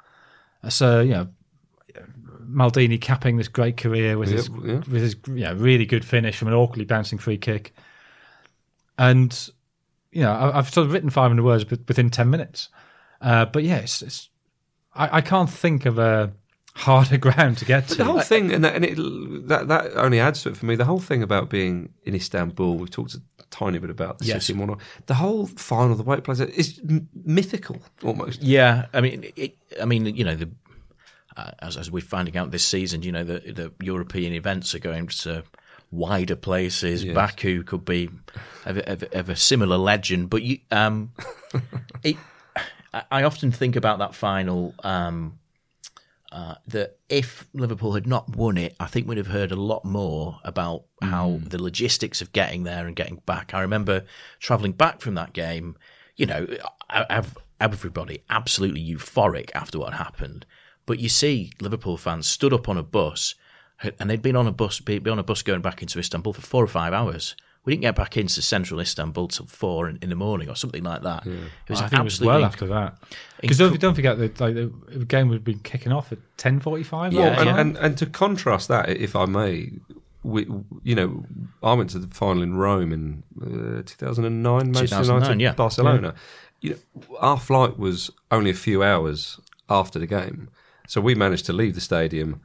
So, 0.70 1.02
you 1.02 1.12
know, 1.12 1.28
Maldini 2.50 3.00
capping 3.00 3.38
this 3.38 3.48
great 3.48 3.78
career 3.78 4.18
with 4.18 4.30
his, 4.30 4.50
yeah. 4.50 4.78
with 4.78 4.94
his 4.94 5.16
yeah, 5.32 5.54
really 5.56 5.86
good 5.86 6.04
finish 6.04 6.36
from 6.38 6.48
an 6.48 6.56
awkwardly 6.56 6.86
bouncing 6.86 7.20
free 7.20 7.38
kick. 7.38 7.74
And, 8.98 9.52
you 10.12 10.22
know, 10.22 10.32
I- 10.32 10.58
I've 10.58 10.70
sort 10.74 10.88
of 10.88 10.94
written 10.94 11.10
500 11.10 11.44
words 11.44 11.70
with- 11.70 11.88
within 11.88 12.10
10 12.10 12.30
minutes. 12.30 12.70
Uh, 13.22 13.46
but 13.46 13.64
yeah, 13.64 13.78
it's, 13.78 14.02
it's 14.02 14.30
I, 14.96 15.18
I 15.18 15.22
can't 15.22 15.50
think 15.50 15.86
of 15.86 16.00
a 16.00 16.32
harder 16.76 17.18
ground 17.26 17.58
to 17.60 17.66
get 17.66 17.88
But 17.90 17.98
the 17.98 18.06
whole 18.06 18.22
thing, 18.22 18.52
and, 18.54 18.64
that, 18.64 18.76
and 18.76 18.86
it, 18.86 18.96
that 19.48 19.68
that 19.68 19.94
only 19.96 20.20
adds 20.20 20.44
to 20.44 20.50
it 20.50 20.58
for 20.58 20.66
me. 20.66 20.76
The 20.76 20.86
whole 20.86 21.00
thing 21.00 21.22
about 21.22 21.50
being 21.50 21.90
in 22.04 22.16
Istanbul, 22.16 22.78
we've 22.78 22.90
talked 22.90 23.14
a 23.16 23.22
tiny 23.52 23.78
bit 23.80 23.90
about 23.90 24.20
the 24.20 24.26
Yes. 24.26 24.46
city 24.46 24.58
more. 24.58 24.78
The 25.08 25.16
whole 25.16 25.46
final, 25.48 25.96
the 25.96 26.04
white 26.04 26.20
it 26.20 26.24
plays, 26.24 26.40
is 26.40 26.80
m- 26.88 27.10
mythical 27.26 27.78
almost. 28.04 28.42
Yeah, 28.42 28.86
I 28.94 29.02
mean, 29.02 29.26
it, 29.36 29.58
I 29.82 29.86
mean, 29.86 30.06
you 30.06 30.24
know, 30.24 30.36
the 30.36 30.50
uh, 31.38 31.52
as, 31.60 31.78
as 31.78 31.92
we're 31.92 32.02
finding 32.02 32.38
out 32.38 32.52
this 32.52 32.66
season, 32.66 33.04
you 33.04 33.12
know, 33.12 33.24
the 33.24 33.40
the 33.40 33.72
European 33.84 34.34
events 34.34 34.74
are 34.74 34.80
going 34.80 35.08
to 35.08 35.44
wider 35.92 36.36
places. 36.36 37.04
Yes. 37.04 37.16
Baku 37.16 37.64
could 37.64 37.86
be 37.86 38.10
of, 38.66 38.78
a- 38.78 38.92
of, 38.92 39.04
of 39.14 39.30
a 39.30 39.36
similar 39.36 39.78
legend, 39.78 40.30
but 40.30 40.44
you, 40.44 40.60
um, 40.72 41.12
it, 42.04 42.16
I- 42.94 43.24
often 43.24 43.52
think 43.52 43.76
about 43.76 44.00
that 44.00 44.16
final. 44.16 44.74
Um, 44.84 45.40
uh, 46.32 46.54
that 46.68 47.00
if 47.10 47.48
Liverpool 47.56 47.94
had 47.96 48.06
not 48.06 48.36
won 48.36 48.56
it, 48.56 48.76
I 48.80 48.86
think 48.86 49.08
we'd 49.08 49.18
have 49.18 49.26
heard 49.26 49.52
a 49.52 49.56
lot 49.56 49.84
more 49.84 50.40
about 50.44 50.84
how 51.02 51.40
the 51.44 51.60
logistics 51.60 52.22
of 52.22 52.32
getting 52.34 52.66
there 52.66 52.86
and 52.86 52.96
getting 52.96 53.16
back. 53.26 53.56
I 53.56 53.62
remember 53.62 54.06
travelling 54.40 54.74
back 54.74 55.02
from 55.02 55.16
that 55.16 55.34
game. 55.34 55.76
You 56.18 56.28
know, 56.28 56.46
everybody 57.60 58.22
absolutely 58.30 58.84
euphoric 58.86 59.50
after 59.56 59.80
what 59.80 59.94
happened, 59.94 60.46
but 60.86 61.00
you 61.00 61.10
see 61.10 61.52
Liverpool 61.62 61.98
fans 61.98 62.28
stood 62.28 62.54
up 62.54 62.70
on 62.70 62.78
a 62.78 62.84
bus, 62.84 63.34
and 64.00 64.10
they'd 64.10 64.22
been 64.22 64.36
on 64.36 64.48
a 64.48 64.52
bus, 64.52 64.80
be, 64.80 65.00
be 65.00 65.10
on 65.10 65.20
a 65.20 65.24
bus 65.24 65.42
going 65.42 65.62
back 65.62 65.82
into 65.82 66.00
Istanbul 66.00 66.34
for 66.34 66.42
four 66.42 66.64
or 66.64 66.68
five 66.68 66.94
hours. 66.94 67.36
We 67.66 67.74
didn't 67.74 67.82
get 67.82 67.96
back 67.96 68.18
into 68.18 68.42
central 68.42 68.80
Istanbul 68.80 69.28
till 69.28 69.46
four 69.46 69.90
in, 69.90 70.00
in 70.02 70.10
the 70.10 70.16
morning 70.16 70.50
or 70.50 70.56
something 70.56 70.84
like 70.84 71.04
that. 71.04 71.26
It 71.26 71.40
was 71.70 71.82
I 71.82 71.88
think 71.88 72.00
it 72.00 72.04
was 72.04 72.14
absolutely 72.14 72.28
well 72.28 72.46
after 72.46 72.66
that. 72.68 72.98
Because 73.42 73.58
don't, 73.58 73.80
don't 73.80 73.94
forget 73.94 74.18
that 74.18 74.40
like, 74.40 74.56
the 74.56 75.06
game 75.06 75.28
would 75.28 75.36
have 75.36 75.44
been 75.44 75.60
kicking 75.60 75.92
off 75.92 76.12
at 76.12 76.20
ten 76.38 76.60
forty 76.60 76.84
five. 76.84 77.14
Yeah, 77.14 77.20
Well, 77.20 77.40
and, 77.40 77.46
yeah. 77.46 77.60
and 77.60 77.78
and 77.78 77.98
to 77.98 78.06
contrast 78.06 78.70
that, 78.70 78.90
if 78.90 79.16
I 79.16 79.26
may, 79.26 79.72
we, 80.24 80.48
you 80.84 80.96
know, 80.96 81.26
I 81.62 81.74
went 81.74 81.90
to 81.92 82.00
the 82.00 82.08
final 82.08 82.44
in 82.44 82.56
Rome 82.56 82.92
in 82.92 83.24
uh, 83.42 83.84
2009, 83.86 84.44
Manchester 84.44 84.88
2009, 84.88 85.22
United, 85.22 85.42
yeah. 85.42 85.54
Barcelona. 85.54 86.16
You 86.62 86.72
know, 86.72 87.18
our 87.20 87.40
flight 87.40 87.78
was 87.78 88.10
only 88.32 88.50
a 88.50 88.56
few 88.56 88.84
hours 88.84 89.40
after 89.70 90.00
the 90.00 90.08
game, 90.08 90.50
so 90.88 91.02
we 91.02 91.16
managed 91.16 91.46
to 91.48 91.54
leave 91.54 91.76
the 91.76 91.82
stadium, 91.82 92.42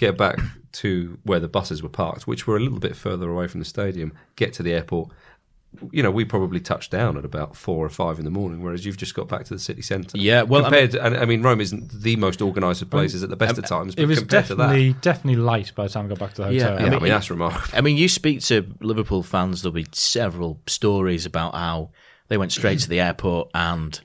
get 0.00 0.16
back 0.16 0.38
to 0.72 1.18
where 1.24 1.38
the 1.38 1.48
buses 1.48 1.82
were 1.82 1.88
parked, 1.88 2.26
which 2.26 2.46
were 2.46 2.56
a 2.56 2.60
little 2.60 2.78
bit 2.78 2.96
further 2.96 3.28
away 3.28 3.46
from 3.46 3.60
the 3.60 3.66
stadium, 3.66 4.12
get 4.34 4.54
to 4.54 4.62
the 4.62 4.72
airport. 4.72 5.10
You 5.92 6.02
know, 6.02 6.10
we 6.10 6.24
probably 6.24 6.58
touched 6.58 6.90
down 6.90 7.16
at 7.16 7.24
about 7.24 7.54
four 7.54 7.84
or 7.84 7.90
five 7.90 8.18
in 8.18 8.24
the 8.24 8.30
morning, 8.30 8.62
whereas 8.62 8.84
you've 8.84 8.96
just 8.96 9.14
got 9.14 9.28
back 9.28 9.44
to 9.44 9.54
the 9.54 9.60
city 9.60 9.82
centre. 9.82 10.16
Yeah, 10.16 10.42
well, 10.42 10.62
I 10.62 10.64
compared, 10.64 10.90
to, 10.92 11.04
and 11.04 11.16
I 11.16 11.26
mean, 11.26 11.42
Rome 11.42 11.60
isn't 11.60 11.92
the 12.02 12.16
most 12.16 12.40
organised 12.40 12.82
of 12.82 12.90
places 12.90 13.22
at 13.22 13.28
the 13.28 13.36
best 13.36 13.58
of 13.58 13.64
um, 13.64 13.68
times, 13.68 13.94
but 13.94 14.02
It 14.02 14.06
was 14.06 14.18
compared 14.18 14.46
to 14.46 14.54
that, 14.56 14.66
definitely 14.68 14.92
definitely 14.94 15.36
light 15.42 15.72
by 15.76 15.84
the 15.84 15.90
time 15.90 16.06
I 16.06 16.08
got 16.08 16.18
back 16.18 16.30
to 16.34 16.42
the 16.42 16.48
hotel. 16.48 16.58
yeah, 16.58 16.82
I 16.82 16.86
I 16.86 16.90
mean, 16.90 17.02
mean, 17.02 17.12
that's 17.12 17.30
remarkable. 17.30 17.78
I 17.78 17.82
mean, 17.82 17.96
you 17.96 18.08
speak 18.08 18.40
to 18.44 18.66
Liverpool 18.80 19.22
fans, 19.22 19.62
there'll 19.62 19.74
be 19.74 19.86
several 19.92 20.60
stories 20.66 21.26
about 21.26 21.54
how 21.54 21.90
they 22.28 22.38
went 22.38 22.52
straight 22.52 22.80
to 22.80 22.88
the 22.88 23.00
airport 23.00 23.50
and 23.54 24.00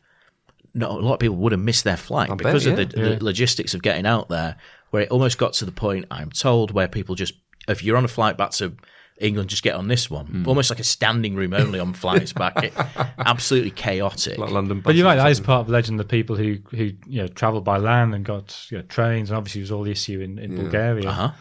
no, 0.76 0.92
a 0.92 1.00
lot 1.00 1.14
of 1.14 1.20
people 1.20 1.38
would 1.38 1.54
have 1.54 1.62
missed 1.62 1.86
their 1.86 1.98
flight 1.98 2.28
bet, 2.28 2.38
because 2.38 2.66
of 2.66 2.78
yeah. 2.78 2.86
the, 2.86 3.16
the 3.16 3.24
logistics 3.24 3.74
of 3.74 3.82
getting 3.82 4.06
out 4.06 4.28
there, 4.28 4.58
where 4.92 5.04
it 5.04 5.10
almost 5.12 5.38
got 5.38 5.54
to 5.54 5.66
the 5.66 5.72
point, 5.72 6.06
I'm 6.12 6.30
told, 6.32 6.72
where 6.72 6.88
people 6.88 7.16
just, 7.16 7.34
if 7.68 7.84
you're 7.84 7.98
on 7.98 8.06
a 8.06 8.10
flight 8.10 8.38
back 8.38 8.52
to 8.52 8.76
England, 9.20 9.50
just 9.50 9.64
get 9.64 9.76
on 9.76 9.88
this 9.88 10.10
one. 10.10 10.26
Hmm. 10.28 10.48
Almost 10.48 10.70
like 10.70 10.80
a 10.80 10.84
standing 10.84 11.36
room 11.36 11.54
only 11.54 11.80
on 11.80 11.94
flights 11.94 12.34
back. 12.34 12.64
It, 12.64 12.74
absolutely 13.18 13.72
chaotic. 13.72 14.38
Like 14.38 14.52
London, 14.52 14.82
But 14.82 14.96
you're 14.96 15.06
right. 15.06 15.16
buses 15.16 15.24
That 15.24 15.28
or 15.28 15.32
is 15.32 15.38
something. 15.38 15.48
part 15.48 15.62
of 15.62 15.68
the 15.68 15.74
legend. 15.74 16.00
The 16.00 16.04
people 16.04 16.36
who 16.36 16.58
who 16.72 16.92
you 17.08 17.22
know 17.22 17.28
travelled 17.28 17.64
by 17.64 17.78
land 17.78 18.14
and 18.14 18.26
got 18.26 18.66
you 18.70 18.78
know, 18.80 18.84
trains, 18.84 19.30
and 19.30 19.38
obviously 19.38 19.62
it 19.62 19.64
was 19.64 19.72
all 19.72 19.84
the 19.84 19.92
issue 19.92 20.20
in, 20.20 20.38
in 20.38 20.56
Bulgaria. 20.58 21.08
Uh-huh. 21.10 21.32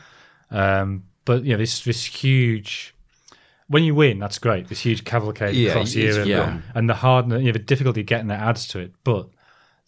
Um, 0.51 1.05
but 1.25 1.45
you 1.45 1.53
know 1.53 1.59
this 1.59 1.83
this 1.85 2.05
huge. 2.05 2.95
When 3.67 3.83
you 3.83 3.95
win, 3.95 4.19
that's 4.19 4.39
great. 4.39 4.69
This 4.69 4.81
huge 4.81 5.05
cavalcade 5.05 5.55
Yeah, 5.55 5.71
across 5.71 5.95
Europe, 5.95 6.27
yeah. 6.29 6.61
and 6.75 6.89
the 6.89 6.95
hard, 6.95 7.31
you 7.33 7.39
know, 7.39 7.53
the 7.53 7.59
difficulty 7.59 8.03
getting 8.03 8.27
there 8.29 8.39
adds 8.39 8.69
to 8.69 8.79
it. 8.79 8.93
But 9.05 9.29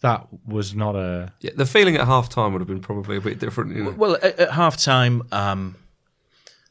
that 0.01 0.27
was 0.45 0.75
not 0.75 0.95
a 0.95 1.31
Yeah, 1.41 1.51
the 1.55 1.65
feeling 1.65 1.95
at 1.95 2.05
half 2.05 2.29
time 2.29 2.53
would 2.53 2.59
have 2.59 2.67
been 2.67 2.81
probably 2.81 3.17
a 3.17 3.21
bit 3.21 3.39
different. 3.39 3.75
You 3.75 3.83
know? 3.85 3.89
Well, 3.91 4.15
at, 4.15 4.39
at 4.39 4.51
half 4.51 4.77
time, 4.77 5.23
um, 5.31 5.75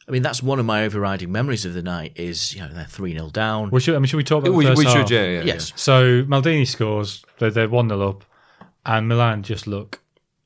I 0.08 0.12
mean, 0.12 0.22
that's 0.22 0.42
one 0.42 0.60
of 0.60 0.66
my 0.66 0.84
overriding 0.84 1.32
memories 1.32 1.64
of 1.64 1.74
the 1.74 1.82
night 1.82 2.12
is, 2.14 2.54
you 2.54 2.60
know, 2.60 2.68
they're 2.72 2.84
3 2.84 3.12
0 3.12 3.30
down. 3.30 3.70
Well, 3.70 3.80
should, 3.80 3.96
I 3.96 3.98
mean, 3.98 4.06
should 4.06 4.18
we 4.18 4.24
talk 4.24 4.44
about 4.44 4.54
we 4.54 4.64
the 4.64 4.70
first 4.70 4.78
we 4.78 4.84
half? 4.84 4.94
should, 4.96 5.10
yeah, 5.10 5.24
yeah. 5.26 5.42
yes. 5.42 5.72
So 5.74 6.22
Maldini 6.22 6.66
scores. 6.66 7.24
They're, 7.38 7.50
they're 7.50 7.68
one 7.68 7.88
0 7.88 8.08
up, 8.08 8.24
and 8.84 9.08
Milan 9.08 9.42
just 9.42 9.66
look 9.66 10.00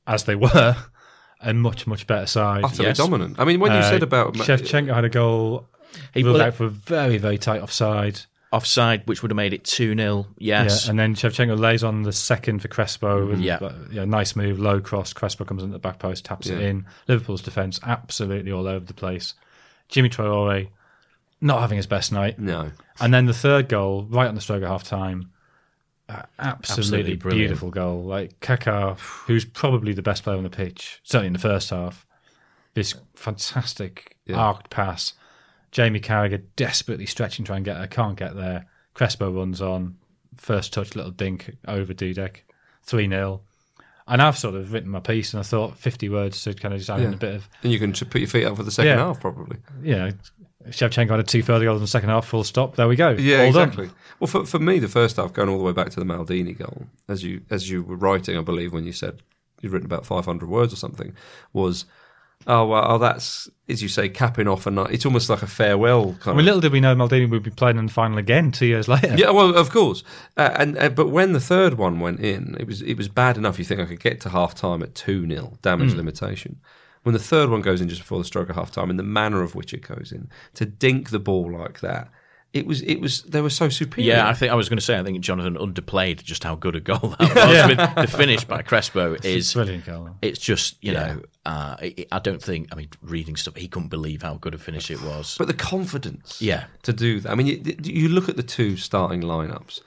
as 0.07 0.23
they 0.23 0.35
were 0.35 0.75
a 1.41 1.53
much 1.53 1.85
much 1.85 2.07
better 2.07 2.25
side. 2.25 2.63
Utterly 2.63 2.87
Yes. 2.89 2.97
dominant. 2.97 3.39
I 3.39 3.45
mean, 3.45 3.59
when 3.59 3.71
you 3.71 3.77
Uh, 3.77 3.89
said 3.89 4.01
about 4.03 4.33
Shevchenko 4.33 4.93
had 4.95 5.05
a 5.05 5.09
goal 5.09 5.67
He 6.13 6.23
ruled 6.23 6.37
well, 6.39 6.47
out 6.47 6.55
for 6.55 6.67
very 6.67 7.19
very 7.19 7.37
tight 7.37 7.61
offside. 7.61 8.21
Offside, 8.51 9.07
which 9.07 9.21
would 9.21 9.31
have 9.31 9.35
made 9.37 9.53
it 9.53 9.63
2 9.63 9.95
0. 9.95 10.27
Yes. 10.37 10.85
Yeah, 10.85 10.89
and 10.91 10.99
then 10.99 11.15
Shevchenko 11.15 11.57
lays 11.57 11.83
on 11.85 12.01
the 12.03 12.11
second 12.11 12.59
for 12.61 12.67
Crespo. 12.67 13.31
And, 13.31 13.41
Yeah. 13.43 13.59
yeah, 13.91 14.03
nice 14.05 14.35
move, 14.35 14.59
low 14.59 14.81
cross. 14.81 15.13
Crespo 15.13 15.45
comes 15.45 15.63
into 15.63 15.73
the 15.73 15.79
back 15.79 15.99
post, 15.99 16.25
taps 16.25 16.47
it 16.47 16.59
in. 16.59 16.85
Liverpool's 17.07 17.41
defence 17.41 17.79
absolutely 17.83 18.51
all 18.51 18.67
over 18.67 18.83
the 18.85 18.93
place. 18.93 19.35
Djimi 19.89 20.09
Traore 20.11 20.67
not 21.39 21.61
having 21.61 21.77
his 21.77 21.87
best 21.87 22.11
night. 22.11 22.37
no, 22.39 22.71
And 22.99 23.13
then 23.13 23.25
the 23.25 23.33
third 23.33 23.69
goal, 23.69 24.05
right 24.09 24.27
on 24.27 24.35
the 24.35 24.41
stroke 24.41 24.61
of 24.63 24.69
half 24.69 24.83
time, 24.83 25.31
uh, 26.09 26.23
absolutely, 26.37 27.13
Absolutely 27.13 27.37
beautiful 27.37 27.69
goal. 27.71 28.03
Like 28.03 28.37
Kaká, 28.41 28.99
who's 29.27 29.45
probably 29.45 29.93
the 29.93 30.01
best 30.01 30.23
player 30.23 30.35
on 30.37 30.43
the 30.43 30.49
pitch, 30.49 30.99
certainly 31.03 31.27
in 31.27 31.33
the 31.33 31.39
first 31.39 31.69
half. 31.69 32.05
This 32.73 32.95
fantastic 33.15 34.17
Yeah. 34.25 34.35
arced 34.37 34.69
pass. 34.69 35.13
Jamie 35.71 35.99
Carragher 35.99 36.43
desperately 36.55 37.05
stretching, 37.05 37.45
trying 37.45 37.63
to 37.63 37.69
get 37.69 37.77
there, 37.77 37.87
can't 37.87 38.17
get 38.17 38.35
there. 38.35 38.65
Crespo 38.93 39.31
runs 39.31 39.61
on, 39.61 39.95
first 40.35 40.73
touch, 40.73 40.95
little 40.95 41.11
dink 41.11 41.55
over 41.67 41.93
Dudek, 41.93 42.37
3 42.83 43.07
0. 43.07 43.41
And 44.07 44.21
I've 44.21 44.37
sort 44.37 44.55
of 44.55 44.73
written 44.73 44.89
my 44.89 44.99
piece 44.99 45.33
and 45.33 45.39
I 45.39 45.43
thought 45.43 45.77
50 45.77 46.09
words 46.09 46.43
to 46.43 46.53
kind 46.53 46.73
of 46.73 46.79
just 46.79 46.89
add 46.89 46.99
in 47.01 47.13
a 47.13 47.17
bit 47.17 47.35
of 47.35 47.47
and 47.63 47.71
you 47.71 47.79
can 47.79 47.93
put 47.93 48.15
your 48.19 48.27
feet 48.27 48.45
up 48.45 48.57
for 48.57 48.63
the 48.63 48.71
second 48.71 48.89
Yeah. 48.97 49.05
half, 49.05 49.21
probably. 49.21 49.57
know, 49.81 50.11
Shevchenko 50.67 51.15
had 51.15 51.27
two 51.27 51.41
further 51.43 51.65
goals 51.65 51.77
in 51.77 51.83
the 51.83 51.87
second 51.87 52.09
half, 52.09 52.25
full 52.27 52.43
stop. 52.43 52.75
There 52.75 52.87
we 52.87 52.95
go. 52.95 53.11
Yeah, 53.11 53.45
All 53.45 53.51
done. 53.53 53.69
exactly. 53.69 53.89
Well, 54.19 54.27
for 54.27 54.45
for 54.45 54.59
me, 54.59 54.79
the 54.79 54.87
first 54.89 55.15
half 55.15 55.31
going 55.33 55.49
all 55.49 55.57
the 55.57 55.63
way 55.63 55.71
back 55.71 55.89
to 55.91 55.99
the 55.99 56.05
Maldini 56.05 56.57
goal, 56.57 56.87
as 57.07 57.23
you 57.23 57.41
as 57.49 57.69
you 57.69 57.81
were 57.83 57.95
writing, 57.95 58.37
I 58.37 58.41
believe 58.41 58.73
when 58.73 58.83
you 58.85 58.91
said 58.93 59.21
you'd 59.61 59.71
written 59.71 59.85
about 59.87 60.05
five 60.05 60.25
hundred 60.25 60.49
words 60.49 60.73
or 60.73 60.75
something, 60.75 61.13
was 61.53 61.85
oh 62.47 62.65
well, 62.65 62.85
oh 62.87 62.97
that's 62.97 63.49
as 63.69 63.81
you 63.81 63.87
say, 63.87 64.09
capping 64.09 64.47
off 64.47 64.67
a 64.67 64.71
night. 64.71 64.91
It's 64.91 65.05
almost 65.05 65.29
like 65.29 65.41
a 65.41 65.47
farewell 65.47 66.15
I 66.25 66.31
mean, 66.31 66.39
of. 66.39 66.45
little 66.45 66.61
did 66.61 66.71
we 66.71 66.79
know 66.79 66.95
Maldini 66.95 67.29
would 67.29 67.43
be 67.43 67.51
playing 67.51 67.77
in 67.77 67.85
the 67.85 67.91
final 67.91 68.17
again 68.17 68.51
two 68.51 68.65
years 68.65 68.87
later. 68.87 69.15
Yeah, 69.17 69.31
well, 69.31 69.55
of 69.55 69.69
course, 69.69 70.03
uh, 70.37 70.51
and 70.55 70.77
uh, 70.77 70.89
but 70.89 71.07
when 71.07 71.33
the 71.33 71.39
third 71.39 71.75
one 71.75 71.99
went 71.99 72.19
in, 72.19 72.55
it 72.59 72.67
was 72.67 72.81
it 72.81 72.95
was 72.95 73.07
bad 73.07 73.37
enough. 73.37 73.57
You 73.57 73.65
think 73.65 73.79
I 73.79 73.85
could 73.85 73.99
get 73.99 74.21
to 74.21 74.29
half 74.29 74.55
time 74.55 74.83
at 74.83 74.95
two 74.95 75.27
0 75.27 75.57
damage 75.61 75.93
limitation. 75.93 76.59
When 77.03 77.13
the 77.13 77.19
third 77.19 77.49
one 77.49 77.61
goes 77.61 77.81
in 77.81 77.89
just 77.89 78.01
before 78.01 78.19
the 78.19 78.25
stroke 78.25 78.49
of 78.49 78.55
half 78.55 78.71
time, 78.71 78.91
in 78.91 78.97
the 78.97 79.03
manner 79.03 79.41
of 79.41 79.55
which 79.55 79.73
it 79.73 79.81
goes 79.81 80.11
in, 80.11 80.29
to 80.53 80.65
dink 80.65 81.09
the 81.09 81.19
ball 81.19 81.51
like 81.51 81.79
that, 81.79 82.09
it 82.53 82.65
was 82.65 82.81
it 82.81 82.99
was 82.99 83.23
they 83.23 83.41
were 83.41 83.49
so 83.49 83.69
superior. 83.69 84.13
Yeah, 84.15 84.27
I 84.27 84.33
think 84.33 84.51
I 84.51 84.55
was 84.55 84.67
going 84.69 84.77
to 84.77 84.83
say. 84.83 84.97
I 84.99 85.03
think 85.03 85.19
Jonathan 85.21 85.55
underplayed 85.55 86.21
just 86.23 86.43
how 86.43 86.55
good 86.55 86.75
a 86.75 86.79
goal 86.79 87.15
that 87.19 87.35
was. 87.35 87.67
With 87.67 88.11
the 88.11 88.17
finish 88.17 88.43
by 88.43 88.61
Crespo 88.61 89.15
is 89.23 89.53
Brilliant 89.53 89.85
goal. 89.85 90.09
it's 90.21 90.39
just 90.39 90.75
you 90.83 90.91
know 90.93 91.21
uh, 91.45 91.75
I 91.79 92.05
I 92.11 92.19
don't 92.19 92.41
think 92.43 92.67
I 92.71 92.75
mean 92.75 92.89
reading 93.01 93.35
stuff 93.37 93.55
he 93.55 93.67
couldn't 93.67 93.89
believe 93.89 94.21
how 94.21 94.35
good 94.35 94.53
a 94.53 94.57
finish 94.57 94.91
it 94.91 95.01
was. 95.01 95.35
But 95.37 95.47
the 95.47 95.53
confidence, 95.53 96.41
Yeah. 96.41 96.65
to 96.83 96.93
do 96.93 97.19
that. 97.21 97.31
I 97.31 97.35
mean, 97.35 97.47
you, 97.47 97.75
you 97.83 98.09
look 98.09 98.27
at 98.29 98.35
the 98.35 98.43
two 98.43 98.75
starting 98.77 99.21
lineups. 99.21 99.79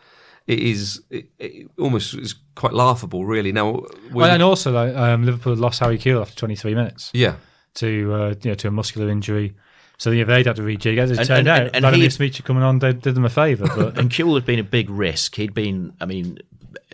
It 0.46 0.58
is 0.58 1.02
it, 1.10 1.26
it 1.38 1.70
almost 1.78 2.14
is 2.14 2.34
quite 2.54 2.72
laughable, 2.74 3.24
really. 3.24 3.50
Now, 3.52 3.84
Well, 4.12 4.30
and 4.30 4.42
also, 4.42 4.72
like, 4.72 4.94
um, 4.94 5.24
Liverpool 5.24 5.54
lost 5.56 5.80
Harry 5.80 5.96
Kewell 5.98 6.20
after 6.20 6.36
23 6.36 6.74
minutes 6.74 7.10
yeah, 7.14 7.36
to 7.76 8.12
uh, 8.14 8.34
you 8.42 8.50
know 8.50 8.54
to 8.54 8.68
a 8.68 8.70
muscular 8.70 9.08
injury. 9.10 9.54
So 9.98 10.10
yeah, 10.10 10.24
they'd 10.24 10.46
had 10.46 10.56
to 10.56 10.62
rejig. 10.62 10.98
As 10.98 11.10
it 11.12 11.18
And- 11.18 11.26
turned 11.28 11.38
and- 11.40 11.48
out, 11.48 11.66
and- 11.66 11.76
and 11.76 11.82
Vladimir 11.84 12.08
Smicer 12.08 12.44
coming 12.44 12.62
on 12.62 12.78
did, 12.78 13.00
did 13.02 13.14
them 13.14 13.24
a 13.24 13.30
favour. 13.30 13.66
But 13.76 13.98
and 13.98 14.10
Kewell 14.10 14.34
had 14.34 14.44
been 14.44 14.58
a 14.58 14.64
big 14.64 14.90
risk. 14.90 15.36
He'd 15.36 15.54
been, 15.54 15.92
I 16.00 16.06
mean, 16.06 16.38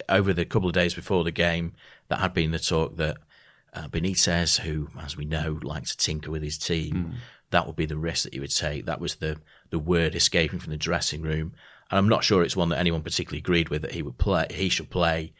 over 0.09 0.33
the 0.33 0.45
couple 0.45 0.69
of 0.69 0.75
days 0.75 0.95
before 0.95 1.25
the 1.25 1.30
game, 1.30 1.73
that 2.09 2.19
had 2.21 2.35
been 2.35 2.50
the 2.50 2.59
talk 2.59 2.97
that 2.97 3.16
uh, 3.73 3.88
Benitez, 3.88 4.59
who, 4.61 4.88
as 5.00 5.16
we 5.16 5.25
know, 5.25 5.59
likes 5.62 5.95
to 5.95 5.97
tinker 5.97 6.30
with 6.30 6.42
his 6.42 6.59
team, 6.59 7.14
that 7.50 7.66
would 7.66 7.76
be 7.76 7.87
the 7.87 7.97
risk 7.97 8.25
that 8.25 8.35
he 8.35 8.40
would 8.40 8.54
take. 8.54 8.85
That 8.87 9.00
was 9.00 9.16
the 9.16 9.38
the 9.71 9.78
word 9.78 10.14
escaping 10.16 10.59
from 10.59 10.71
the 10.73 10.76
dressing 10.76 11.23
room, 11.23 11.52
and 11.90 11.99
I'm 11.99 12.09
not 12.09 12.25
sure 12.25 12.42
it's 12.42 12.57
one 12.57 12.69
that 12.71 12.78
anyone 12.80 13.02
particularly 13.02 13.38
agreed 13.38 13.69
with 13.69 13.83
that 13.83 13.92
he 13.92 14.02
would 14.02 14.19
play. 14.19 14.47
He 14.50 14.69
should 14.69 14.90
play. 14.90 15.33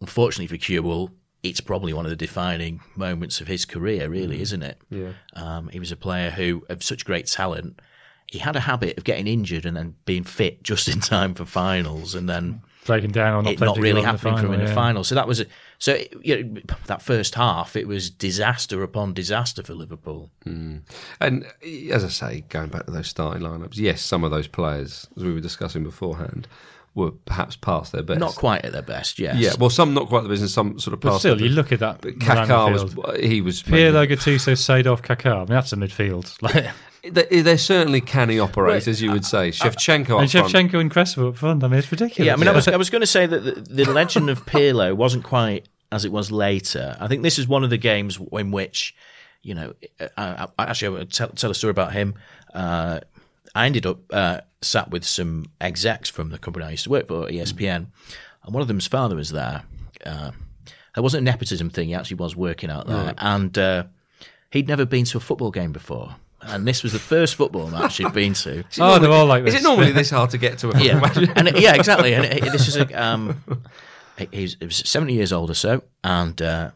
Unfortunately 0.00 0.46
for 0.46 0.56
Kewell, 0.62 1.10
it's 1.42 1.60
probably 1.60 1.92
one 1.92 2.04
of 2.04 2.10
the 2.10 2.16
defining 2.16 2.80
moments 2.96 3.40
of 3.40 3.46
his 3.46 3.64
career, 3.64 4.08
really, 4.08 4.40
isn't 4.40 4.62
it? 4.62 4.80
yeah. 4.90 5.12
Um, 5.34 5.68
he 5.68 5.78
was 5.78 5.92
a 5.92 5.96
player 5.96 6.30
who, 6.30 6.64
of 6.68 6.82
such 6.82 7.04
great 7.04 7.26
talent, 7.26 7.80
he 8.26 8.38
had 8.38 8.56
a 8.56 8.60
habit 8.60 8.98
of 8.98 9.04
getting 9.04 9.26
injured 9.26 9.64
and 9.64 9.76
then 9.76 9.94
being 10.04 10.24
fit 10.24 10.62
just 10.62 10.88
in 10.88 11.00
time 11.00 11.34
for 11.34 11.44
finals, 11.44 12.14
and 12.14 12.28
then 12.28 12.62
breaking 12.84 13.10
down 13.10 13.44
not, 13.44 13.52
it 13.52 13.60
not 13.60 13.78
really 13.78 14.02
happening 14.02 14.36
for 14.36 14.46
him 14.46 14.54
in 14.54 14.60
the 14.60 14.66
yeah. 14.66 14.74
final. 14.74 15.04
So 15.04 15.14
that 15.14 15.28
was 15.28 15.40
a, 15.40 15.46
so 15.78 15.98
you 16.22 16.42
know, 16.42 16.60
that 16.86 17.02
first 17.02 17.34
half. 17.34 17.76
It 17.76 17.86
was 17.86 18.10
disaster 18.10 18.82
upon 18.82 19.14
disaster 19.14 19.62
for 19.62 19.74
Liverpool. 19.74 20.30
And 21.20 21.44
uh, 21.44 21.94
as 21.94 22.04
I 22.04 22.08
say, 22.08 22.44
going 22.48 22.68
back 22.68 22.86
to 22.86 22.92
those 22.92 23.08
starting 23.08 23.42
lineups, 23.42 23.76
yes, 23.76 24.02
some 24.02 24.24
of 24.24 24.30
those 24.30 24.48
players, 24.48 25.06
as 25.16 25.24
we 25.24 25.32
were 25.32 25.40
discussing 25.40 25.84
beforehand, 25.84 26.48
were 26.94 27.10
perhaps 27.12 27.56
past 27.56 27.92
their 27.92 28.02
best. 28.02 28.18
Not 28.20 28.34
quite 28.34 28.64
at 28.64 28.72
their 28.72 28.82
best. 28.82 29.18
Yes. 29.18 29.36
Yeah, 29.36 29.52
well, 29.58 29.70
some 29.70 29.94
not 29.94 30.08
quite 30.08 30.22
the 30.22 30.28
business, 30.28 30.52
some 30.52 30.78
sort 30.78 30.94
of 30.94 31.00
But 31.00 31.18
still, 31.18 31.36
their 31.36 31.44
you 31.44 31.50
best. 31.50 31.56
look 31.56 31.72
at 31.72 31.80
that. 31.80 32.00
But 32.00 32.16
Milan 32.16 32.48
Kaká 32.48 32.68
midfield. 32.74 32.94
was 32.96 33.20
he 33.20 33.40
was 33.40 33.62
Pirlo, 33.62 34.06
Gattuso, 34.08 34.52
Seedorf, 34.56 35.02
Kaká. 35.02 35.32
I 35.34 35.38
mean, 35.38 35.46
that's 35.46 35.72
a 35.72 35.76
midfield. 35.76 36.36
Like, 36.42 36.70
They- 37.14 37.42
They're 37.42 37.56
certainly 37.58 38.00
canny 38.00 38.38
operators, 38.40 39.00
you 39.00 39.12
would 39.12 39.24
say. 39.24 39.50
Shevchenko 39.50 40.20
and 40.20 40.24
up 40.24 40.30
front. 40.30 40.52
Shevchenko 40.52 40.80
and 40.80 40.90
Crespo 40.90 41.28
up 41.28 41.36
front. 41.36 41.62
I 41.62 41.68
mean, 41.68 41.78
it's 41.78 41.90
ridiculous. 41.92 42.26
Yeah, 42.26 42.32
I 42.32 42.36
mean, 42.36 42.48
I 42.48 42.52
was 42.52 42.66
I 42.66 42.76
was 42.76 42.90
going 42.90 43.00
to 43.02 43.06
say 43.06 43.24
that 43.26 43.38
the, 43.40 43.84
the 43.84 43.92
legend 43.92 44.28
of 44.30 44.44
Pirlo 44.46 44.94
wasn't 44.94 45.22
quite 45.24 45.68
as 45.92 46.04
it 46.04 46.10
was 46.12 46.30
later. 46.32 46.96
I 47.00 47.06
think 47.06 47.22
this 47.22 47.38
is 47.38 47.46
one 47.48 47.62
of 47.64 47.70
the 47.70 47.78
games 47.78 48.18
in 48.32 48.50
which, 48.50 48.94
you 49.42 49.54
know, 49.54 49.74
I, 50.18 50.48
I, 50.58 50.64
actually 50.64 50.86
I 50.88 50.90
will 50.98 51.06
tell, 51.06 51.28
tell 51.28 51.50
a 51.50 51.54
story 51.54 51.70
about 51.70 51.92
him. 51.92 52.14
Uh, 52.52 53.00
I 53.54 53.66
ended 53.66 53.86
up 53.86 53.98
uh, 54.12 54.40
sat 54.62 54.90
with 54.90 55.04
some 55.04 55.46
execs 55.60 56.08
from 56.10 56.30
the 56.30 56.38
company 56.38 56.64
I 56.66 56.70
used 56.72 56.84
to 56.84 56.90
work 56.90 57.08
for, 57.08 57.26
ESPN, 57.28 57.86
and 58.44 58.54
one 58.54 58.60
of 58.62 58.68
them's 58.68 58.86
father 58.86 59.16
was 59.16 59.30
there. 59.30 59.62
Uh, 60.04 60.32
it 60.96 61.00
wasn't 61.00 61.22
a 61.22 61.24
nepotism 61.30 61.70
thing; 61.70 61.88
he 61.88 61.94
actually 61.94 62.16
was 62.16 62.34
working 62.36 62.70
out 62.70 62.86
there, 62.86 63.14
and 63.18 63.56
uh, 63.56 63.84
he'd 64.50 64.68
never 64.68 64.84
been 64.84 65.04
to 65.06 65.18
a 65.18 65.20
football 65.20 65.50
game 65.50 65.72
before. 65.72 66.16
And 66.40 66.66
this 66.68 66.82
was 66.84 66.92
the 66.92 66.98
first 67.00 67.34
football 67.34 67.68
match 67.68 67.96
he'd 67.96 68.12
been 68.12 68.32
to. 68.34 68.62
oh, 68.80 68.98
they're 69.00 69.10
all 69.10 69.26
like 69.26 69.44
this. 69.44 69.54
Is 69.54 69.60
it 69.60 69.64
normally 69.64 69.90
this 70.00 70.10
hard 70.10 70.30
to 70.30 70.38
get 70.38 70.58
to? 70.58 70.70
A 70.70 70.80
Yeah, 70.80 71.00
and 71.36 71.48
it- 71.48 71.60
yeah, 71.60 71.74
exactly. 71.74 72.14
And 72.14 72.24
it, 72.24 72.42
this 72.52 72.68
is 72.68 72.76
a 72.76 72.92
um, 73.02 73.42
he- 74.16 74.28
he's 74.32 74.56
he 74.60 74.66
was 74.66 74.76
seventy 74.76 75.14
years 75.14 75.32
old 75.32 75.50
or 75.50 75.54
so, 75.54 75.82
and 76.04 76.40
uh, 76.40 76.70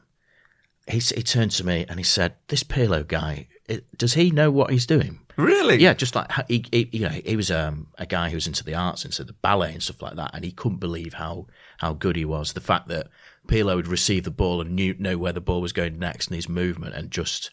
he 0.89 0.99
s- 0.99 1.11
he 1.17 1.23
turned 1.23 1.53
to 1.53 1.65
me 1.65 1.87
and 1.89 1.99
he 1.99 2.05
said, 2.05 2.35
"This 2.49 2.63
Pirlo 2.65 3.07
guy, 3.07 3.47
it, 3.69 3.85
does 3.97 4.15
he 4.15 4.31
know 4.31 4.51
what 4.51 4.71
he's 4.71 4.87
doing?" 4.87 5.21
Really? 5.37 5.77
Yeah, 5.77 5.95
just 5.95 6.15
like 6.15 6.31
he, 6.49 6.65
he 6.71 6.89
you 6.93 7.01
know, 7.01 7.21
he 7.25 7.37
was 7.37 7.51
um, 7.51 7.89
a 7.99 8.07
guy 8.07 8.29
who 8.29 8.37
was 8.37 8.47
into 8.47 8.65
the 8.65 8.75
arts, 8.75 9.05
into 9.05 9.25
the 9.25 9.33
ballet 9.33 9.73
and 9.73 9.83
stuff 9.83 10.03
like 10.03 10.17
that, 10.17 10.31
and 10.35 10.45
he 10.45 10.53
couldn't 10.53 10.79
believe 10.79 11.15
how 11.15 11.47
how 11.79 11.93
good 11.93 12.17
he 12.17 12.25
was. 12.25 12.53
The 12.53 12.61
fact 12.61 12.89
that 12.89 13.09
Pirlo 13.47 13.77
would 13.77 13.89
receive 13.89 14.25
the 14.25 14.31
ball 14.31 14.61
and 14.61 14.75
knew 14.75 14.95
know 14.99 15.19
where 15.19 15.33
the 15.33 15.41
ball 15.41 15.61
was 15.61 15.73
going 15.73 15.99
next 15.99 16.29
and 16.29 16.37
his 16.37 16.49
movement, 16.49 16.95
and 16.95 17.11
just 17.11 17.51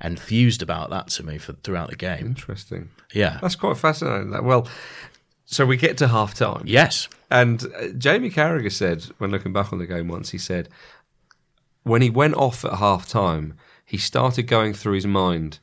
enthused 0.00 0.62
about 0.62 0.90
that 0.90 1.08
to 1.08 1.22
me 1.22 1.38
for 1.38 1.52
throughout 1.52 1.90
the 1.90 1.96
game. 1.96 2.26
Interesting. 2.26 2.90
Yeah. 3.12 3.38
That's 3.40 3.54
quite 3.56 3.76
fascinating. 3.76 4.30
That 4.30 4.44
well, 4.44 4.68
so 5.44 5.64
we 5.66 5.76
get 5.76 5.96
to 5.98 6.08
half 6.08 6.34
time. 6.34 6.62
Yes. 6.66 7.08
And 7.30 7.64
uh, 7.64 7.88
Jamie 7.96 8.30
Carragher 8.30 8.72
said, 8.72 9.04
when 9.18 9.30
looking 9.30 9.52
back 9.52 9.72
on 9.72 9.78
the 9.78 9.86
game 9.86 10.08
once, 10.08 10.30
he 10.30 10.38
said, 10.38 10.68
when 11.82 12.02
he 12.02 12.10
went 12.10 12.34
off 12.34 12.64
at 12.64 12.74
half 12.74 13.08
time, 13.08 13.54
he 13.84 13.98
started 13.98 14.44
going 14.44 14.72
through 14.72 14.94
his 14.94 15.06
mind 15.06 15.58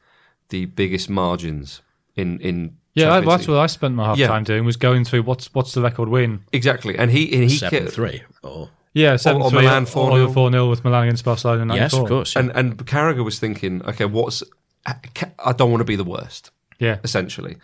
the 0.50 0.66
biggest 0.66 1.10
margins 1.10 1.82
in 2.16 2.40
in 2.40 2.78
Yeah, 2.96 3.14
I, 3.16 3.20
that's 3.22 3.48
what 3.48 3.58
I 3.58 3.68
spent 3.68 3.96
my 3.96 4.06
half 4.06 4.18
Yeah. 4.18 4.28
time 4.28 4.44
doing 4.44 4.66
was 4.66 4.78
going 4.78 5.06
through 5.06 5.24
what's 5.24 5.54
what's 5.54 5.74
the 5.74 5.82
record 5.82 6.10
win. 6.10 6.42
exactly. 6.52 6.98
And 6.98 7.10
he 7.12 7.32
and 7.34 7.44
he 7.50 7.58
Seven 7.58 7.80
kept- 7.80 7.92
three 7.94 8.24
or 8.44 8.70
Yeah, 8.94 9.16
seven 9.18 9.42
or 9.42 9.50
three, 9.52 9.62
Milan 9.62 9.84
or 9.84 9.86
4-0. 9.86 10.34
four 10.34 10.52
0 10.52 10.70
with 10.70 10.84
Milan 10.84 11.04
against 11.04 11.24
Barcelona. 11.24 11.62
in 11.62 11.70
yes, 11.70 11.94
94. 11.94 12.02
of 12.04 12.10
course. 12.10 12.36
and 12.36 12.52
and 12.56 12.78
Carragher 12.86 13.24
was 13.24 13.38
thinking, 13.40 13.82
okay, 13.86 14.06
what's 14.06 14.44
I 14.86 15.52
don't 15.54 15.72
want 15.72 15.82
to 15.82 15.86
be 15.86 15.96
the 15.96 16.04
worst. 16.04 16.52
Yeah, 16.80 16.98
essentially. 17.04 17.58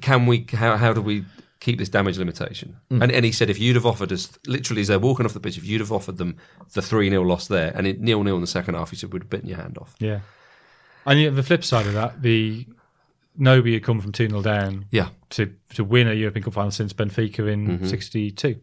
Can 0.00 0.26
we? 0.26 0.46
How, 0.52 0.76
how 0.78 0.92
do 0.94 1.02
we 1.02 1.24
keep 1.60 1.78
this 1.78 1.88
damage 1.90 2.16
limitation? 2.18 2.76
Hmm. 2.90 3.02
And, 3.02 3.12
and 3.12 3.24
he 3.24 3.32
said, 3.32 3.50
if 3.50 3.58
you'd 3.58 3.76
have 3.76 3.84
offered 3.86 4.10
us, 4.10 4.30
literally 4.46 4.80
as 4.82 4.88
they're 4.88 4.98
walking 4.98 5.26
off 5.26 5.34
the 5.34 5.40
pitch, 5.40 5.58
if 5.58 5.66
you'd 5.66 5.80
have 5.80 5.92
offered 5.92 6.16
them 6.16 6.36
the 6.72 6.80
three 6.82 7.10
0 7.10 7.22
loss 7.22 7.46
there 7.48 7.72
and 7.74 7.86
it 7.86 8.00
nil 8.00 8.22
nil 8.24 8.34
in 8.36 8.40
the 8.40 8.46
second 8.46 8.74
half, 8.74 8.90
he 8.90 8.96
said, 8.96 9.12
we'd 9.12 9.22
have 9.22 9.30
bitten 9.30 9.48
your 9.48 9.58
hand 9.58 9.76
off. 9.78 9.94
yeah. 10.00 10.20
And 11.06 11.20
yet 11.20 11.36
the 11.36 11.42
flip 11.42 11.62
side 11.64 11.86
of 11.86 11.92
that, 11.94 12.20
the 12.22 12.66
Nobi 13.38 13.74
had 13.74 13.84
come 13.84 14.00
from 14.00 14.12
2 14.12 14.28
0 14.28 14.42
down 14.42 14.86
Yeah, 14.90 15.08
to, 15.30 15.52
to 15.74 15.84
win 15.84 16.08
a 16.08 16.14
European 16.14 16.42
Cup 16.42 16.54
final 16.54 16.70
since 16.70 16.92
Benfica 16.92 17.50
in 17.50 17.86
62. 17.86 18.56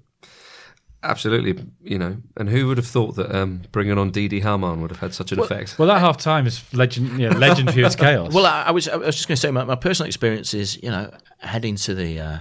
absolutely. 1.03 1.63
You 1.81 1.97
know, 1.99 2.17
and 2.37 2.49
who 2.49 2.67
would 2.67 2.77
have 2.77 2.87
thought 2.87 3.15
that 3.15 3.33
um, 3.35 3.61
bringing 3.71 3.97
on 3.97 4.11
Didi 4.11 4.39
Hamann 4.39 4.81
would 4.81 4.91
have 4.91 4.99
had 4.99 5.13
such 5.13 5.31
an 5.31 5.39
effect? 5.39 5.77
Well, 5.77 5.87
that 5.87 5.99
half 5.99 6.17
time 6.17 6.47
is 6.47 6.61
legend, 6.73 7.19
yeah, 7.19 7.29
legendary 7.29 7.81
for 7.81 7.85
its 7.87 7.95
chaos. 8.05 8.33
Well, 8.33 8.45
I, 8.45 8.63
I 8.63 8.71
was 8.71 8.87
I 8.87 8.95
was 8.95 9.15
just 9.15 9.27
going 9.27 9.35
to 9.35 9.41
say 9.41 9.51
my, 9.51 9.63
my 9.63 9.75
personal 9.75 10.07
experience 10.07 10.53
is 10.53 10.81
you 10.81 10.89
know 10.89 11.11
heading 11.39 11.75
to 11.75 11.93
the 11.93 12.19
uh, 12.19 12.37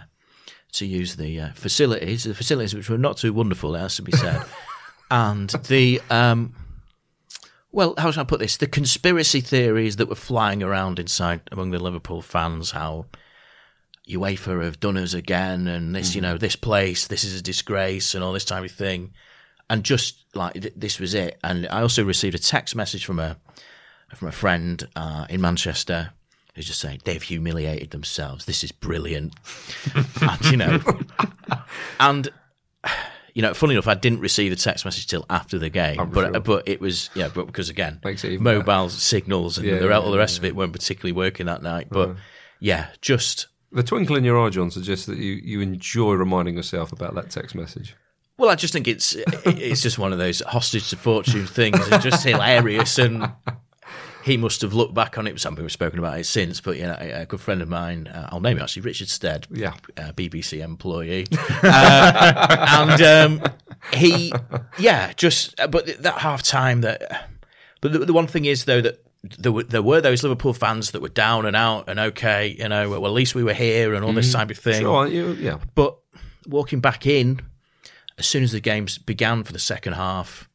to 0.73 0.87
use 0.87 1.17
the 1.17 1.41
uh, 1.41 1.49
facilities, 1.55 2.25
the 2.25 2.35
facilities 2.35 2.75
which 2.75 2.89
were 2.89 2.99
not 2.99 3.17
too 3.19 3.33
wonderful, 3.33 3.75
it 3.75 3.81
has 3.81 3.97
to 3.97 4.03
be 4.03 4.13
said, 4.13 4.43
and 5.11 5.51
the 5.69 6.01
um, 6.09 6.55
well, 7.73 7.95
how 7.97 8.11
shall 8.11 8.23
I 8.23 8.27
put 8.27 8.41
this? 8.41 8.59
The 8.59 8.67
conspiracy 8.67 9.41
theories 9.41 9.97
that 9.97 10.09
were 10.09 10.15
flying 10.15 10.63
around 10.63 10.99
inside 10.99 11.41
among 11.51 11.71
the 11.71 11.79
Liverpool 11.79 12.21
fans, 12.21 12.71
how 12.73 13.07
UEFA 14.09 14.63
have 14.63 14.79
done 14.79 14.99
us 14.99 15.15
again, 15.15 15.67
and 15.67 15.95
this, 15.95 16.15
you 16.15 16.21
know, 16.21 16.37
this 16.37 16.57
place, 16.57 17.07
this 17.07 17.25
is 17.25 17.39
a 17.39 17.43
disgrace, 17.43 18.15
and 18.15 18.23
all 18.23 18.33
this 18.35 18.45
type 18.45 18.65
of 18.65 18.71
thing, 18.71 19.13
and 19.71 19.85
just 19.85 20.25
like 20.35 20.53
th- 20.53 20.75
this 20.77 21.01
was 21.01 21.15
it. 21.15 21.39
And 21.43 21.67
I 21.69 21.81
also 21.81 22.05
received 22.05 22.35
a 22.35 22.39
text 22.39 22.77
message 22.77 23.07
from 23.07 23.19
a 23.19 23.37
from 24.15 24.29
a 24.29 24.33
friend 24.33 24.87
uh, 24.95 25.27
in 25.31 25.41
Manchester 25.41 26.11
who's 26.55 26.67
just 26.67 26.81
saying 26.81 27.01
they've 27.05 27.23
humiliated 27.23 27.91
themselves. 27.91 28.45
This 28.45 28.63
is 28.63 28.73
brilliant, 28.73 29.35
and 30.21 30.45
you 30.51 30.59
know, 30.59 30.81
and 32.01 32.29
you 33.35 33.43
know, 33.43 33.55
funny 33.55 33.75
enough, 33.75 33.89
I 33.89 33.95
didn't 33.95 34.21
receive 34.21 34.51
the 34.51 34.57
text 34.57 34.85
message 34.85 35.07
till 35.07 35.25
after 35.31 35.59
the 35.59 35.71
game, 35.71 35.99
I'm 36.01 36.11
but 36.11 36.27
sure. 36.27 36.37
Uh, 36.37 36.41
but 36.41 36.69
it 36.69 36.81
was 36.81 37.11
yeah, 37.15 37.29
but 37.35 37.47
because 37.47 37.69
again, 37.71 38.01
Makes 38.05 38.25
it 38.25 38.33
even 38.33 38.45
mobile 38.45 38.89
signals 38.89 39.59
and 39.59 39.67
Yeah, 39.67 39.79
the, 39.79 39.89
yeah, 39.89 39.99
all 39.99 40.11
the 40.11 40.19
rest 40.19 40.39
of 40.39 40.45
it 40.45 40.55
weren't 40.55 40.73
particularly 40.73 41.13
working 41.13 41.47
that 41.47 41.63
night. 41.63 41.89
But 41.91 42.17
yeah, 42.61 42.89
just 43.01 43.47
The 43.73 43.83
twinkle 43.83 44.17
in 44.17 44.25
your 44.25 44.39
eye, 44.39 44.51
John, 44.51 44.71
suggests 44.71 45.07
that 45.07 45.19
you, 45.19 45.33
you 45.33 45.61
enjoy 45.61 46.13
reminding 46.15 46.57
yourself 46.57 46.93
about 46.93 47.15
that 47.15 47.31
text 47.31 47.55
message. 47.55 47.97
well, 48.37 48.51
I 48.51 48.55
just 48.55 48.73
think 48.73 48.87
it's 48.89 49.15
it's 49.45 49.83
just 49.83 49.99
one 49.99 50.13
of 50.13 50.19
those 50.19 50.41
hostage 50.41 50.91
to 50.91 50.97
fortune 50.97 51.47
things, 51.47 51.79
and 51.89 52.03
just 52.03 52.25
hilarious 52.25 52.99
and. 52.99 53.33
He 54.25 54.37
must 54.37 54.61
have 54.63 54.73
looked 54.73 54.95
back 54.95 55.19
on 55.19 55.27
it. 55.27 55.41
Some 55.41 55.55
people 55.55 55.65
have 55.65 55.73
spoken 55.73 55.99
about 55.99 56.19
it 56.19 56.25
since, 56.27 56.61
but 56.61 56.77
you 56.77 56.85
know, 56.85 56.97
a, 57.01 57.23
a 57.23 57.27
good 57.27 57.41
friend 57.41 57.61
of 57.63 57.69
mine, 57.69 58.07
uh, 58.07 58.29
I'll 58.31 58.41
name 58.41 58.57
him 58.57 58.63
actually, 58.63 58.83
Richard 58.83 59.09
Stead, 59.09 59.47
Yeah. 59.51 59.75
uh, 59.97 60.13
BBC 60.13 60.63
employee, 60.63 61.27
uh, 61.63 62.67
and 62.89 63.03
um, 63.43 63.43
he, 63.93 64.33
yeah, 64.79 65.13
just 65.15 65.59
uh, 65.61 65.67
but 65.67 66.03
that 66.03 66.19
half 66.19 66.43
time 66.43 66.83
that, 66.83 67.31
but 67.81 67.93
the, 67.93 67.99
the 68.01 68.13
one 68.13 68.27
thing 68.27 68.45
is 68.45 68.65
though 68.65 68.81
that 68.81 69.05
there 69.39 69.53
were 69.53 69.63
there 69.65 69.83
were 69.83 70.01
those 70.01 70.23
Liverpool 70.23 70.53
fans 70.53 70.91
that 70.93 71.01
were 71.03 71.09
down 71.09 71.47
and 71.47 71.55
out 71.57 71.89
and 71.89 71.99
okay, 72.01 72.57
you 72.59 72.69
know, 72.69 72.91
well 72.91 73.07
at 73.07 73.13
least 73.13 73.35
we 73.35 73.45
were 73.45 73.55
here 73.55 73.95
and 73.95 74.05
all 74.05 74.13
this 74.13 74.33
type 74.33 74.51
of 74.51 74.59
thing. 74.59 74.81
Sure, 74.83 75.07
you, 75.07 75.33
yeah. 75.35 75.59
But 75.75 75.97
walking 76.47 76.81
back 76.81 77.07
in, 77.07 77.41
as 78.19 78.27
soon 78.27 78.43
as 78.43 78.53
the 78.53 78.61
games 78.61 78.99
began 78.99 79.45
for 79.45 79.53
the 79.53 79.59
second 79.61 79.93
half, 79.95 80.49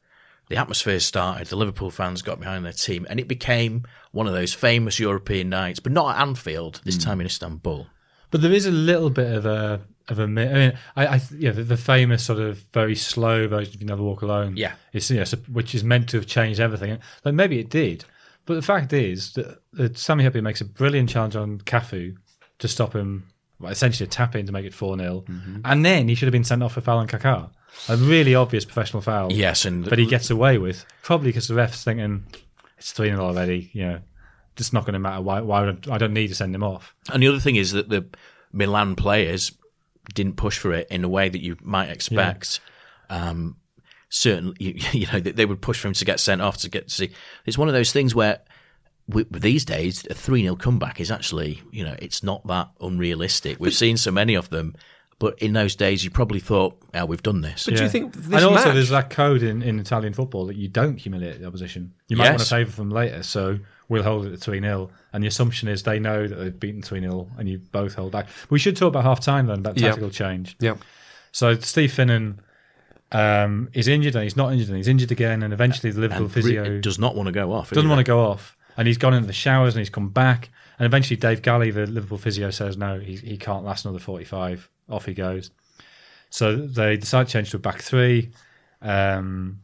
the 0.49 0.57
atmosphere 0.57 0.99
started. 0.99 1.47
The 1.47 1.55
Liverpool 1.55 1.91
fans 1.91 2.21
got 2.21 2.39
behind 2.39 2.65
their 2.65 2.73
team, 2.73 3.05
and 3.09 3.19
it 3.19 3.27
became 3.27 3.83
one 4.11 4.27
of 4.27 4.33
those 4.33 4.53
famous 4.53 4.99
European 4.99 5.49
nights, 5.49 5.79
but 5.79 5.91
not 5.91 6.15
at 6.15 6.21
Anfield 6.21 6.81
this 6.83 6.95
hmm. 6.95 7.01
time 7.01 7.21
in 7.21 7.27
Istanbul. 7.27 7.87
But 8.31 8.41
there 8.41 8.51
is 8.51 8.65
a 8.65 8.71
little 8.71 9.09
bit 9.09 9.31
of 9.31 9.45
a 9.45 9.81
of 10.09 10.19
a. 10.19 10.27
mi- 10.27 10.47
I 10.47 10.53
mean, 10.53 10.77
I, 10.95 11.07
I 11.07 11.21
yeah, 11.37 11.51
the, 11.51 11.63
the 11.63 11.77
famous 11.77 12.23
sort 12.23 12.39
of 12.39 12.59
very 12.73 12.95
slow 12.95 13.47
version 13.47 13.75
of 13.75 13.81
"You 13.81 13.87
Never 13.87 14.03
Walk 14.03 14.21
Alone." 14.21 14.55
Yeah. 14.57 14.73
it's 14.93 15.09
you 15.09 15.17
know, 15.17 15.25
which 15.51 15.75
is 15.75 15.83
meant 15.83 16.09
to 16.09 16.17
have 16.17 16.27
changed 16.27 16.59
everything. 16.59 16.99
Like 17.23 17.35
maybe 17.35 17.59
it 17.59 17.69
did, 17.69 18.05
but 18.45 18.55
the 18.55 18.61
fact 18.61 18.93
is 18.93 19.33
that, 19.33 19.59
that 19.73 19.97
Sami 19.97 20.23
Hyypiä 20.23 20.41
makes 20.41 20.61
a 20.61 20.65
brilliant 20.65 21.09
challenge 21.09 21.35
on 21.35 21.59
Cafu 21.59 22.15
to 22.59 22.67
stop 22.67 22.93
him, 22.93 23.27
essentially 23.65 24.05
a 24.05 24.09
tap 24.09 24.35
in 24.35 24.45
to 24.45 24.51
make 24.51 24.65
it 24.65 24.73
four 24.73 24.97
0 24.97 25.23
and 25.65 25.85
then 25.85 26.07
he 26.07 26.15
should 26.15 26.27
have 26.27 26.34
been 26.34 26.43
sent 26.43 26.62
off 26.63 26.73
for 26.73 26.82
foul 26.82 26.99
on 26.99 27.08
Kaká. 27.08 27.49
A 27.89 27.97
really 27.97 28.36
obvious 28.36 28.65
professional 28.65 29.01
foul. 29.01 29.32
Yes, 29.32 29.65
and 29.65 29.88
but 29.88 29.99
he 29.99 30.05
gets 30.05 30.29
away 30.29 30.58
with 30.58 30.86
probably 31.03 31.29
because 31.29 31.47
the 31.47 31.55
ref's 31.55 31.84
thinking 31.84 32.25
it's 32.77 32.91
three 32.91 33.10
0 33.10 33.19
already. 33.19 33.69
You 33.73 33.86
know, 33.86 33.99
it's 34.58 34.73
not 34.73 34.86
going 34.86 34.93
to 34.93 34.99
matter. 34.99 35.21
Why? 35.21 35.41
Why? 35.41 35.65
Would 35.65 35.88
I, 35.89 35.95
I 35.95 35.97
don't 35.97 36.13
need 36.13 36.27
to 36.29 36.36
send 36.36 36.53
him 36.53 36.63
off. 36.63 36.95
And 37.12 37.21
the 37.21 37.27
other 37.27 37.39
thing 37.39 37.55
is 37.55 37.71
that 37.71 37.89
the 37.89 38.05
Milan 38.51 38.95
players 38.95 39.51
didn't 40.13 40.38
push 40.38 40.58
for 40.58 40.73
it 40.73 40.88
in 40.89 41.03
a 41.03 41.10
way 41.10 41.29
that 41.29 41.41
you 41.41 41.58
might 41.62 41.89
expect. 41.89 42.60
Um, 43.10 43.58
certainly, 44.10 44.55
you, 44.60 44.73
you 44.91 45.08
know, 45.12 45.19
they 45.19 45.32
they 45.32 45.45
would 45.45 45.62
push 45.62 45.79
for 45.79 45.88
him 45.88 45.93
to 45.93 46.05
get 46.05 46.19
sent 46.19 46.41
off 46.41 46.58
to 46.60 46.69
get 46.69 46.88
to 46.88 46.93
see. 46.93 47.12
It's 47.45 47.58
one 47.58 47.67
of 47.67 47.73
those 47.73 47.91
things 47.91 48.15
where 48.15 48.39
we, 49.08 49.24
these 49.32 49.63
days 49.65 50.06
a 50.10 50.13
three 50.13 50.43
0 50.43 50.56
comeback 50.56 51.00
is 51.00 51.12
actually, 51.12 51.62
you 51.72 51.84
know, 51.86 51.96
it's 52.00 52.24
not 52.24 52.46
that 52.48 52.70
unrealistic. 52.82 53.58
We've 53.60 53.74
seen 53.74 53.98
so 53.98 54.12
many 54.12 54.34
of 54.36 54.50
them, 54.50 54.76
but 55.20 55.39
in 55.39 55.54
those 55.54 55.76
days 55.76 56.04
you 56.04 56.12
probably 56.12 56.39
thought, 56.39 56.78
"Yeah, 56.93 57.06
we've 57.06 57.24
done 57.24 57.41
this." 57.41 57.65
But 57.65 57.78
do 57.78 57.84
you 57.84 57.89
think 57.89 58.13
this 58.13 58.26
and 58.26 58.43
also 58.46 58.65
match- 58.65 58.74
there's 58.76 58.89
that 58.89 59.10
code 59.10 59.43
in, 59.43 59.62
in 59.62 59.80
Italian 59.80 60.13
football 60.13 60.46
that 60.48 60.56
you 60.58 60.67
don't 60.67 60.98
humiliate 60.98 61.39
the 61.39 61.48
opposition. 61.48 61.93
You 62.08 62.17
might 62.17 62.26
Yes. 62.26 62.32
want 62.32 62.41
to 62.41 62.56
favour 62.56 62.72
them 62.76 62.89
later, 62.91 63.24
so 63.24 63.58
we'll 63.89 64.04
hold 64.04 64.26
it 64.26 64.34
at 64.34 64.39
3 64.39 64.60
0. 64.60 64.89
And 65.13 65.24
the 65.24 65.28
assumption 65.28 65.70
is 65.70 65.84
they 65.84 66.00
know 66.00 66.28
that 66.28 66.36
they've 66.36 66.60
beaten 66.60 66.82
3 66.82 67.00
0 67.00 67.30
and 67.38 67.48
you 67.50 67.60
both 67.72 67.96
hold 67.96 68.12
back. 68.12 68.28
We 68.50 68.60
should 68.60 68.76
talk 68.76 68.89
about 68.89 69.04
half 69.06 69.22
time 69.22 69.48
then, 69.48 69.60
about 69.60 69.78
Yeah. 69.80 69.88
tactical 69.88 70.10
change. 70.10 70.56
Yeah. 70.60 70.76
So 71.32 71.56
Steve 71.60 71.91
Finnan 71.93 72.39
um, 73.13 73.70
is 73.74 73.88
injured 73.88 74.15
and 74.15 74.24
he's 74.24 74.36
not 74.36 74.52
injured 74.52 74.67
and 74.67 74.78
he's 74.78 74.88
injured 74.89 75.12
again. 75.12 75.41
And 75.43 75.54
eventually 75.54 75.91
the 75.91 76.02
Liverpool 76.02 76.26
and 76.26 76.34
physio 76.34 76.63
re- 76.63 76.82
does 76.82 77.00
not 77.00 77.15
want 77.15 77.28
to 77.28 77.32
go 77.32 77.54
off. 77.54 77.70
doesn't 77.72 77.89
want 77.89 78.00
to 78.00 78.04
go 78.04 78.20
off. 78.20 78.57
And 78.77 78.87
he's 78.87 78.97
gone 78.97 79.13
into 79.13 79.27
the 79.27 79.33
showers 79.33 79.75
and 79.75 79.79
he's 79.79 79.89
come 79.89 80.09
back. 80.09 80.49
And 80.79 80.85
eventually 80.85 81.17
Dave 81.17 81.41
Galley, 81.41 81.71
the 81.71 81.87
Liverpool 81.87 82.17
physio, 82.17 82.51
says 82.51 82.77
no, 82.77 82.99
he, 82.99 83.15
he 83.15 83.37
can't 83.37 83.65
last 83.65 83.85
another 83.85 83.99
45. 83.99 84.69
Off 84.89 85.05
he 85.05 85.13
goes. 85.13 85.51
So 86.29 86.55
they 86.55 86.97
decide 86.97 87.27
to 87.27 87.33
change 87.33 87.51
to 87.51 87.57
a 87.57 87.59
back 87.59 87.81
three. 87.81 88.31
Um, 88.81 89.61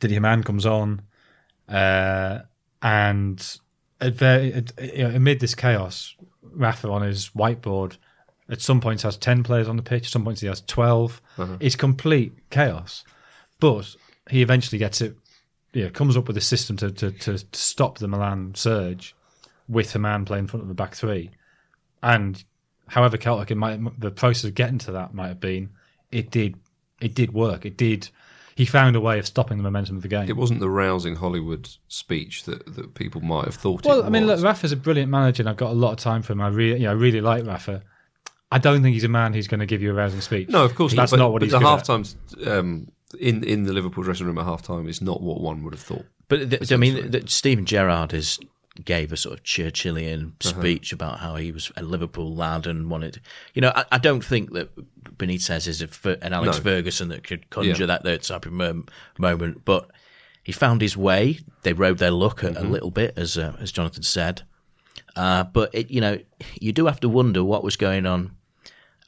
Didi 0.00 0.14
Hamann 0.14 0.42
comes 0.42 0.66
on. 0.66 1.02
Uh, 1.68 2.40
and 2.82 3.58
at 4.00 4.14
very, 4.14 4.52
at, 4.52 4.72
you 4.82 5.04
know, 5.04 5.14
amid 5.14 5.40
this 5.40 5.54
chaos, 5.54 6.14
Rafa 6.42 6.90
on 6.90 7.02
his 7.02 7.30
whiteboard 7.30 7.96
at 8.48 8.60
some 8.60 8.80
points 8.80 9.02
has 9.02 9.16
10 9.16 9.42
players 9.42 9.68
on 9.68 9.76
the 9.76 9.82
pitch, 9.82 10.04
at 10.04 10.10
some 10.10 10.24
points 10.24 10.40
he 10.40 10.46
has 10.48 10.60
12. 10.62 11.20
It's 11.60 11.76
complete 11.76 12.32
chaos. 12.50 13.04
But 13.60 13.94
he 14.30 14.42
eventually 14.42 14.78
gets 14.78 15.00
it 15.00 15.16
yeah, 15.74 15.88
comes 15.90 16.16
up 16.16 16.28
with 16.28 16.36
a 16.36 16.40
system 16.40 16.76
to, 16.78 16.90
to, 16.90 17.10
to, 17.10 17.38
to 17.38 17.58
stop 17.58 17.98
the 17.98 18.08
Milan 18.08 18.54
surge 18.54 19.14
with 19.68 19.94
a 19.94 19.98
man 19.98 20.24
playing 20.24 20.44
in 20.44 20.48
front 20.48 20.62
of 20.62 20.68
the 20.68 20.74
back 20.74 20.94
three. 20.94 21.30
And 22.02 22.42
however 22.86 23.16
chaotic 23.16 23.50
it 23.50 23.56
might 23.56 24.00
the 24.00 24.10
process 24.10 24.44
of 24.44 24.54
getting 24.54 24.78
to 24.78 24.92
that 24.92 25.14
might 25.14 25.28
have 25.28 25.40
been, 25.40 25.70
it 26.12 26.30
did 26.30 26.56
it 27.00 27.14
did 27.14 27.32
work. 27.32 27.66
It 27.66 27.76
did 27.76 28.08
he 28.56 28.64
found 28.64 28.94
a 28.94 29.00
way 29.00 29.18
of 29.18 29.26
stopping 29.26 29.56
the 29.56 29.64
momentum 29.64 29.96
of 29.96 30.02
the 30.02 30.08
game. 30.08 30.28
It 30.28 30.36
wasn't 30.36 30.60
the 30.60 30.70
rousing 30.70 31.16
Hollywood 31.16 31.68
speech 31.88 32.44
that, 32.44 32.76
that 32.76 32.94
people 32.94 33.20
might 33.20 33.46
have 33.46 33.56
thought 33.56 33.84
well, 33.84 34.04
I 34.04 34.10
mean, 34.10 34.26
look. 34.26 34.40
Rafa's 34.42 34.70
a 34.70 34.76
brilliant 34.76 35.10
manager, 35.10 35.42
and 35.42 35.48
I've 35.48 35.56
got 35.56 35.72
a 35.72 35.74
lot 35.74 35.90
of 35.90 35.98
time 35.98 36.22
for 36.22 36.34
him. 36.34 36.40
I 36.40 36.48
really, 36.48 36.78
you 36.80 36.84
know, 36.84 36.90
I 36.90 36.94
really 36.94 37.20
like 37.20 37.44
Rafa. 37.44 37.82
I 38.52 38.58
don't 38.58 38.82
think 38.82 38.94
he's 38.94 39.04
a 39.04 39.08
man 39.08 39.34
who's 39.34 39.48
going 39.48 39.60
to 39.60 39.66
give 39.66 39.82
you 39.82 39.90
a 39.90 39.94
rousing 39.94 40.20
speech. 40.20 40.48
no, 40.48 40.64
of 40.64 40.76
course 40.76 40.94
that's 40.94 41.10
not. 41.10 41.16
But, 41.16 41.22
not 41.24 41.32
what 41.32 41.40
but 41.40 41.46
he's 41.46 41.52
the 41.52 41.58
good 41.58 41.66
at. 41.66 41.70
half 41.70 41.82
times 41.82 42.16
um, 42.46 42.86
in, 43.14 43.42
in 43.44 43.64
the 43.64 43.72
Liverpool 43.72 44.04
dressing 44.04 44.26
room 44.26 44.38
at 44.38 44.44
half 44.44 44.62
time 44.62 44.88
is 44.88 45.00
not 45.02 45.22
what 45.22 45.40
one 45.40 45.62
would 45.64 45.74
have 45.74 45.82
thought. 45.82 46.04
But 46.28 46.50
th- 46.50 46.72
I 46.72 46.76
mean, 46.76 47.10
th- 47.12 47.30
Steven 47.30 47.64
Gerrard 47.66 48.12
has 48.12 48.38
gave 48.84 49.12
a 49.12 49.16
sort 49.16 49.38
of 49.38 49.44
Churchillian 49.44 50.32
Uh-huh. 50.44 50.60
speech 50.60 50.92
about 50.92 51.20
how 51.20 51.36
he 51.36 51.52
was 51.52 51.70
a 51.76 51.82
Liverpool 51.82 52.34
lad 52.34 52.66
and 52.66 52.90
wanted. 52.90 53.20
You 53.54 53.62
know, 53.62 53.72
I, 53.74 53.84
I 53.92 53.98
don't 53.98 54.24
think 54.24 54.52
that 54.54 54.70
Benitez 55.16 55.68
is 55.68 55.80
a, 55.82 55.88
an 56.24 56.32
Alex 56.32 56.56
No. 56.58 56.62
Ferguson 56.62 57.08
that 57.08 57.22
could 57.24 57.48
conjure 57.50 57.82
Yeah. 57.82 57.86
that, 57.86 58.02
that 58.04 58.22
type 58.22 58.46
of 58.46 58.52
mom- 58.52 58.86
moment, 59.18 59.64
but 59.64 59.90
he 60.42 60.50
found 60.52 60.80
his 60.82 60.96
way. 60.96 61.38
They 61.62 61.72
rode 61.72 61.98
their 61.98 62.10
luck 62.10 62.42
a, 62.42 62.46
Mm-hmm. 62.50 62.66
a 62.66 62.68
little 62.68 62.90
bit, 62.90 63.12
as 63.16 63.38
uh, 63.38 63.56
as 63.60 63.70
Jonathan 63.70 64.02
said. 64.02 64.42
Uh, 65.16 65.44
but 65.44 65.72
it, 65.72 65.90
you 65.90 66.00
know, 66.00 66.18
you 66.60 66.72
do 66.72 66.86
have 66.86 66.98
to 67.00 67.08
wonder 67.08 67.44
what 67.44 67.62
was 67.62 67.76
going 67.76 68.06
on 68.06 68.32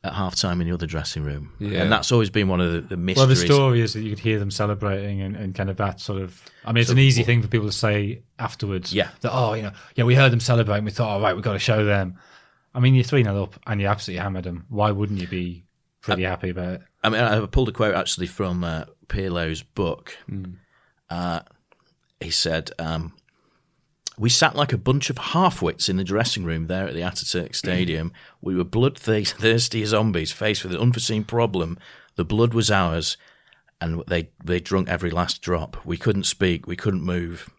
at 0.04 0.12
half 0.12 0.37
time 0.37 0.61
in 0.61 0.68
the 0.68 0.74
other 0.74 0.87
dressing 0.87 1.22
room, 1.24 1.52
Yeah. 1.59 1.82
and 1.82 1.90
that's 1.90 2.12
always 2.12 2.30
been 2.30 2.48
one 2.48 2.61
of 2.61 2.72
the, 2.72 2.96
the 2.96 3.14
Well, 3.16 3.26
the 3.26 3.35
story 3.37 3.80
is 3.80 3.94
that 3.94 4.02
you 4.02 4.11
could 4.11 4.18
hear 4.18 4.38
them 4.38 4.50
celebrating 4.50 5.22
and, 5.22 5.35
and 5.35 5.54
kind 5.54 5.68
of 5.70 5.76
that 5.78 6.00
sort 6.00 6.22
of. 6.22 6.40
I 6.64 6.72
mean, 6.72 6.82
it's 6.82 6.90
an 6.90 6.98
easy 6.98 7.22
thing 7.22 7.42
for 7.42 7.48
people 7.48 7.66
to 7.66 7.72
say 7.72 8.22
afterwards. 8.38 8.92
Yeah. 8.92 9.11
That, 9.22 9.32
oh, 9.32 9.54
you 9.54 9.62
know, 9.62 9.72
yeah, 9.94 10.04
we 10.04 10.14
heard 10.14 10.32
them 10.32 10.40
celebrating. 10.40 10.85
We 10.85 10.90
thought, 10.90 11.09
all 11.09 11.20
right, 11.20 11.35
we've 11.35 11.42
got 11.44 11.54
to 11.54 11.59
show 11.59 11.85
them. 11.85 12.18
I 12.74 12.80
mean, 12.80 12.94
you're 12.94 13.04
3 13.04 13.24
0 13.24 13.42
up 13.42 13.59
and 13.66 13.80
you 13.80 13.87
absolutely 13.87 14.22
hammered 14.22 14.44
them. 14.44 14.66
Why 14.68 14.90
wouldn't 14.90 15.18
you 15.18 15.26
be 15.26 15.64
pretty 16.02 16.24
happy 16.24 16.50
about 16.50 16.74
it? 16.74 16.82
I 17.02 17.09
mean, 17.09 17.20
I 17.20 17.44
pulled 17.46 17.70
a 17.70 17.72
quote 17.72 17.94
actually 17.94 18.26
from 18.26 18.62
uh, 18.64 18.85
Pirlo's 19.09 19.62
book. 19.62 20.16
Uh, 21.09 21.40
he 22.20 22.30
said, 22.30 22.70
um, 22.78 23.14
"We 24.18 24.29
sat 24.31 24.57
like 24.57 24.72
a 24.72 24.79
bunch 24.79 25.11
of 25.11 25.18
half-wits 25.18 25.88
in 25.88 25.96
the 25.96 26.05
dressing 26.05 26.44
room 26.44 26.66
there 26.66 26.87
at 26.88 26.94
the 26.94 27.00
Ataturk 27.00 27.55
Stadium. 27.55 28.12
We 28.40 28.55
were 28.55 28.64
bloodthirsty 28.64 29.85
zombies 29.87 30.33
faced 30.33 30.62
with 30.62 30.72
an 30.74 30.81
unforeseen 30.81 31.24
problem. 31.24 31.79
The 32.14 32.24
blood 32.24 32.55
was 32.55 32.70
ours, 32.70 33.16
and 33.81 34.02
they 34.07 34.31
they 34.42 34.61
drunk 34.61 34.88
every 34.88 35.11
last 35.11 35.42
drop. 35.42 35.76
We 35.85 35.96
couldn't 35.96 36.24
speak. 36.24 36.66
We 36.66 36.76
couldn't 36.76 37.02
move. 37.02 37.50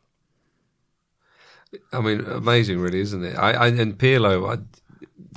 I 1.92 2.00
mean, 2.00 2.22
amazing, 2.22 2.80
really, 2.80 3.02
isn't 3.02 3.24
it? 3.24 3.36
I, 3.38 3.52
I 3.52 3.68
and 3.68 3.98
Pirlo, 3.98 4.50
I, 4.58 4.64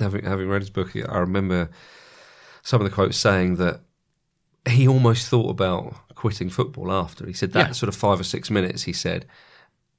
having 0.01 0.23
having 0.25 0.47
read 0.47 0.61
his 0.61 0.69
book, 0.69 0.95
I 0.95 1.17
remember 1.19 1.69
some 2.63 2.79
of 2.81 2.85
the 2.89 2.93
quotes 2.93 3.17
saying 3.17 3.57
that 3.57 3.81
he 4.69 4.87
almost 4.87 5.27
thought 5.27 5.49
about 5.49 5.95
quitting 6.15 6.49
football 6.49 6.91
after. 6.91 7.25
He 7.25 7.33
said 7.33 7.51
that 7.53 7.67
Yeah. 7.67 7.71
sort 7.73 7.89
of 7.89 7.95
five 7.95 8.19
or 8.19 8.23
six 8.23 8.49
minutes. 8.49 8.83
He 8.83 8.93
said 8.93 9.25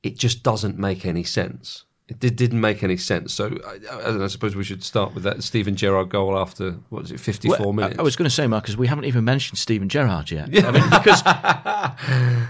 it 0.02 0.16
just 0.18 0.42
doesn't 0.42 0.78
make 0.78 1.04
any 1.06 1.24
sense. 1.24 1.84
It 2.08 2.18
did, 2.18 2.36
didn't 2.36 2.60
make 2.60 2.82
any 2.82 2.96
sense. 2.98 3.32
So 3.32 3.56
I, 3.66 3.78
I, 4.10 4.24
I 4.24 4.26
suppose 4.26 4.54
we 4.54 4.64
should 4.64 4.82
start 4.84 5.14
with 5.14 5.22
that 5.22 5.42
Steven 5.42 5.76
Gerrard 5.76 6.10
goal 6.10 6.36
after 6.36 6.72
what 6.90 7.02
was 7.02 7.10
it, 7.12 7.20
fifty 7.20 7.48
four 7.48 7.58
Well, 7.58 7.72
minutes? 7.72 7.98
I 7.98 8.02
was 8.02 8.16
going 8.16 8.24
to 8.28 8.34
say, 8.34 8.46
Marcus, 8.46 8.76
we 8.76 8.86
haven't 8.88 9.04
even 9.04 9.24
mentioned 9.24 9.56
Steven 9.58 9.88
Gerrard 9.88 10.30
yet. 10.30 10.48
I 10.64 10.70
mean, 10.72 10.82
because 10.90 11.22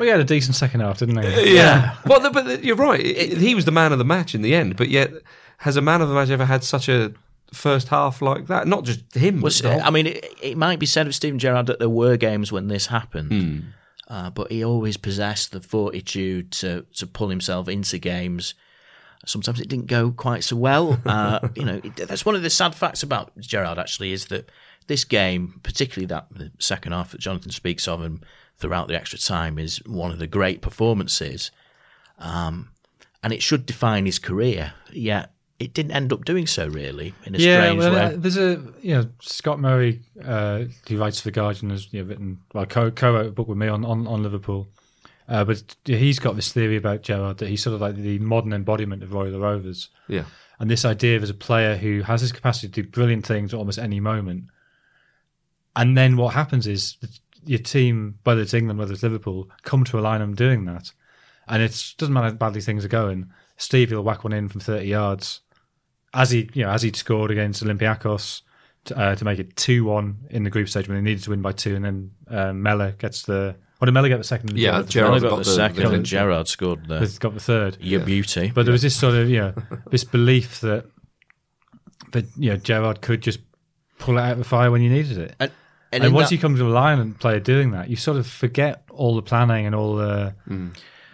We 0.00 0.08
had 0.08 0.18
a 0.20 0.24
decent 0.24 0.56
second 0.56 0.80
half, 0.80 0.98
didn't 0.98 1.16
we? 1.16 1.54
Yeah. 1.54 1.96
well, 2.06 2.18
the, 2.18 2.30
but 2.30 2.46
the, 2.46 2.64
you're 2.64 2.76
right. 2.76 2.98
It- 3.00 3.38
he 3.38 3.54
was 3.54 3.64
the 3.64 3.70
man 3.70 3.92
of 3.92 3.98
the 3.98 4.04
match 4.04 4.34
in 4.34 4.42
the 4.42 4.54
end. 4.54 4.76
But 4.76 4.88
yet, 4.88 5.12
has 5.58 5.76
a 5.76 5.82
man 5.82 6.00
of 6.00 6.08
the 6.08 6.14
match 6.14 6.30
ever 6.30 6.46
had 6.46 6.64
such 6.64 6.88
a 6.88 7.12
first 7.52 7.88
half 7.88 8.20
like 8.22 8.46
that? 8.48 8.66
Not 8.66 8.84
just 8.84 9.14
him. 9.14 9.36
but 9.36 9.44
was, 9.44 9.60
the 9.60 9.70
whole- 9.74 9.82
I 9.82 9.90
mean, 9.90 10.06
it, 10.08 10.24
it 10.42 10.56
might 10.56 10.78
be 10.80 10.86
said 10.86 11.06
of 11.06 11.14
Stephen 11.14 11.38
Gerrard 11.38 11.66
that 11.66 11.78
there 11.78 11.88
were 11.90 12.16
games 12.16 12.50
when 12.50 12.66
this 12.68 12.86
happened, 12.86 13.30
hmm. 13.30 13.58
Uh, 14.12 14.29
but 14.29 14.53
he 14.53 14.62
always 14.62 14.98
possessed 14.98 15.53
the 15.53 15.61
fortitude 15.62 16.53
to 16.53 16.85
to 16.92 17.07
pull 17.07 17.31
himself 17.31 17.66
into 17.66 17.96
games. 17.96 18.53
Sometimes 19.25 19.59
it 19.59 19.68
didn't 19.68 19.87
go 19.87 20.11
quite 20.11 20.44
so 20.44 20.55
well. 20.57 21.01
Uh, 21.07 21.48
you 21.57 21.64
know, 21.64 21.81
it, 21.83 21.96
that's 21.96 22.27
one 22.27 22.35
of 22.35 22.42
the 22.42 22.51
sad 22.51 22.75
facts 22.75 23.03
about 23.03 23.33
Gerrard, 23.38 23.79
Actually, 23.79 24.12
is 24.12 24.27
that 24.27 24.51
this 24.87 25.05
game, 25.05 25.61
particularly 25.62 26.05
that 26.07 26.27
the 26.31 26.51
second 26.59 26.92
half 26.92 27.12
that 27.12 27.22
Jonathan 27.22 27.53
speaks 27.53 27.88
of, 27.88 28.03
and 28.03 28.22
throughout 28.59 28.88
the 28.88 28.96
extra 28.96 29.18
time, 29.18 29.59
is 29.59 29.79
one 29.87 30.11
of 30.11 30.18
the 30.18 30.27
great 30.27 30.61
performances. 30.61 31.51
Um, 32.18 32.68
and 33.22 33.33
it 33.33 33.42
should 33.42 33.64
define 33.64 34.05
his 34.05 34.18
career. 34.18 34.75
Yet 34.92 35.31
it 35.62 35.75
didn't 35.75 35.92
end 35.92 36.12
up 36.12 36.25
doing 36.25 36.46
so, 36.46 36.66
really, 36.68 37.14
in 37.25 37.35
a 37.35 37.38
Yeah, 37.38 37.62
strange 37.62 37.79
well, 37.79 37.92
way. 37.92 38.01
uh, 38.01 38.12
there's 38.16 38.37
a 38.37 38.61
you 38.81 38.94
know 38.94 39.09
Scott 39.20 39.61
Murray, 39.61 40.01
uh, 40.25 40.64
who 40.88 40.98
writes 40.98 41.20
for 41.20 41.29
the 41.29 41.33
Guardian, 41.33 41.70
has 41.70 41.92
you 41.92 42.03
know, 42.03 42.09
written 42.09 42.38
well 42.53 42.66
co 42.66 42.90
co-wrote 42.90 43.27
a 43.27 43.31
book 43.31 43.48
with 43.48 43.59
me 43.59 43.68
on 43.68 43.85
on, 43.85 44.07
on 44.07 44.22
Liverpool, 44.22 44.68
uh, 45.29 45.44
but 45.44 45.62
he's 45.85 46.18
got 46.18 46.37
this 46.37 46.53
theory 46.53 46.77
about 46.77 47.03
Gerrard 47.03 47.38
that 47.38 47.48
he's 47.48 47.62
sort 47.62 47.75
of 47.75 47.81
like 47.81 47.96
the 47.96 48.18
modern 48.18 48.53
embodiment 48.53 49.03
of 49.03 49.12
Roy 49.12 49.31
the 49.31 49.38
Rovers, 49.40 49.88
yeah. 50.09 50.25
and 50.59 50.70
this 50.70 50.85
idea 50.85 51.16
of 51.16 51.22
as 51.22 51.31
a 51.31 51.35
player 51.35 51.77
who 51.77 52.03
has 52.03 52.20
this 52.20 52.33
capacity 52.33 52.68
to 52.68 52.83
do 52.83 52.88
brilliant 52.88 53.27
things 53.27 53.55
at 53.55 53.59
almost 53.59 53.79
any 53.79 54.01
moment, 54.01 54.44
and 55.77 55.96
then 55.96 56.16
what 56.16 56.35
happens 56.35 56.66
is 56.66 56.96
your 57.44 57.59
team, 57.59 58.18
whether 58.25 58.40
it's 58.40 58.55
England, 58.55 58.79
whether 58.79 58.92
it's 58.92 59.03
Liverpool, 59.03 59.51
come 59.62 59.85
to 59.85 59.98
align 59.98 60.20
on 60.22 60.35
doing 60.35 60.64
that, 60.66 60.92
and 61.48 61.62
it 61.62 61.94
doesn't 61.98 62.12
matter 62.12 62.29
how 62.29 62.35
badly 62.35 62.61
things 62.61 62.85
are 62.85 62.88
going. 62.88 63.31
Steve 63.59 63.92
will 63.92 64.03
whack 64.03 64.25
one 64.25 64.33
in 64.33 64.48
from 64.48 64.61
thirty 64.61 64.87
yards, 64.88 65.40
as 66.14 66.31
he 66.31 66.48
you 66.55 66.64
know 66.64 66.70
as 66.70 66.83
he'd 66.83 66.96
scored 66.96 67.31
against 67.31 67.64
Olympiacos 67.64 68.42
to, 68.87 68.98
uh, 68.98 69.14
to 69.14 69.25
make 69.25 69.38
it 69.38 69.57
two 69.57 69.85
one 69.85 70.18
in 70.31 70.44
the 70.44 70.51
group 70.51 70.68
stage 70.68 70.88
when 70.88 70.96
they 70.96 71.03
needed 71.11 71.22
to 71.25 71.31
win 71.31 71.42
by 71.42 71.53
two, 71.53 71.75
and 71.77 71.85
then 71.85 72.11
uh, 72.29 72.53
Mellor 72.53 72.92
gets 72.92 73.22
the. 73.22 73.55
Or 73.81 73.87
did 73.87 73.92
Mellor 73.92 74.09
get 74.09 74.18
the 74.18 74.25
second? 74.25 74.57
Yeah, 74.57 74.72
goal? 74.72 74.83
Gerrard 74.85 74.88
Gerrard 75.20 75.22
got, 75.22 75.29
got 75.31 75.37
the, 75.38 75.42
the- 75.44 75.57
second, 75.57 75.83
the- 75.85 75.90
and 75.94 76.05
Gerrard 76.07 76.48
scored 76.48 76.87
the 76.87 77.01
He's 77.01 77.18
got 77.18 77.35
the 77.35 77.40
third. 77.40 77.79
your 77.81 78.01
beauty. 78.01 78.53
But 78.55 78.64
there 78.64 78.72
was 78.72 78.83
this 78.83 78.96
sort 78.96 79.14
of, 79.14 79.29
you 79.29 79.38
know, 79.40 79.55
this 79.90 80.05
belief 80.05 80.61
that 80.61 80.87
that 82.12 82.27
you 82.37 82.51
know 82.51 82.57
Gerrard 82.57 83.01
could 83.01 83.22
just 83.22 83.40
pull 83.98 84.18
it 84.18 84.20
out 84.20 84.33
of 84.33 84.38
the 84.38 84.44
fire 84.44 84.70
when 84.70 84.83
you 84.83 84.90
needed 84.90 85.18
it. 85.18 85.35
and, 85.40 85.51
And, 85.92 86.05
in 86.05 86.12
once 86.12 86.29
that- 86.29 86.35
you 86.35 86.40
come 86.40 86.57
to 86.57 86.66
a 86.66 86.68
line 86.68 86.98
and 86.98 87.18
player 87.18 87.40
doing 87.40 87.70
that, 87.72 87.88
you 87.88 87.96
sort 87.96 88.16
of 88.18 88.27
forget 88.27 88.83
all 88.90 89.14
the 89.16 89.22
planning 89.22 89.66
and 89.66 89.75
all 89.75 89.96
the 89.96 90.35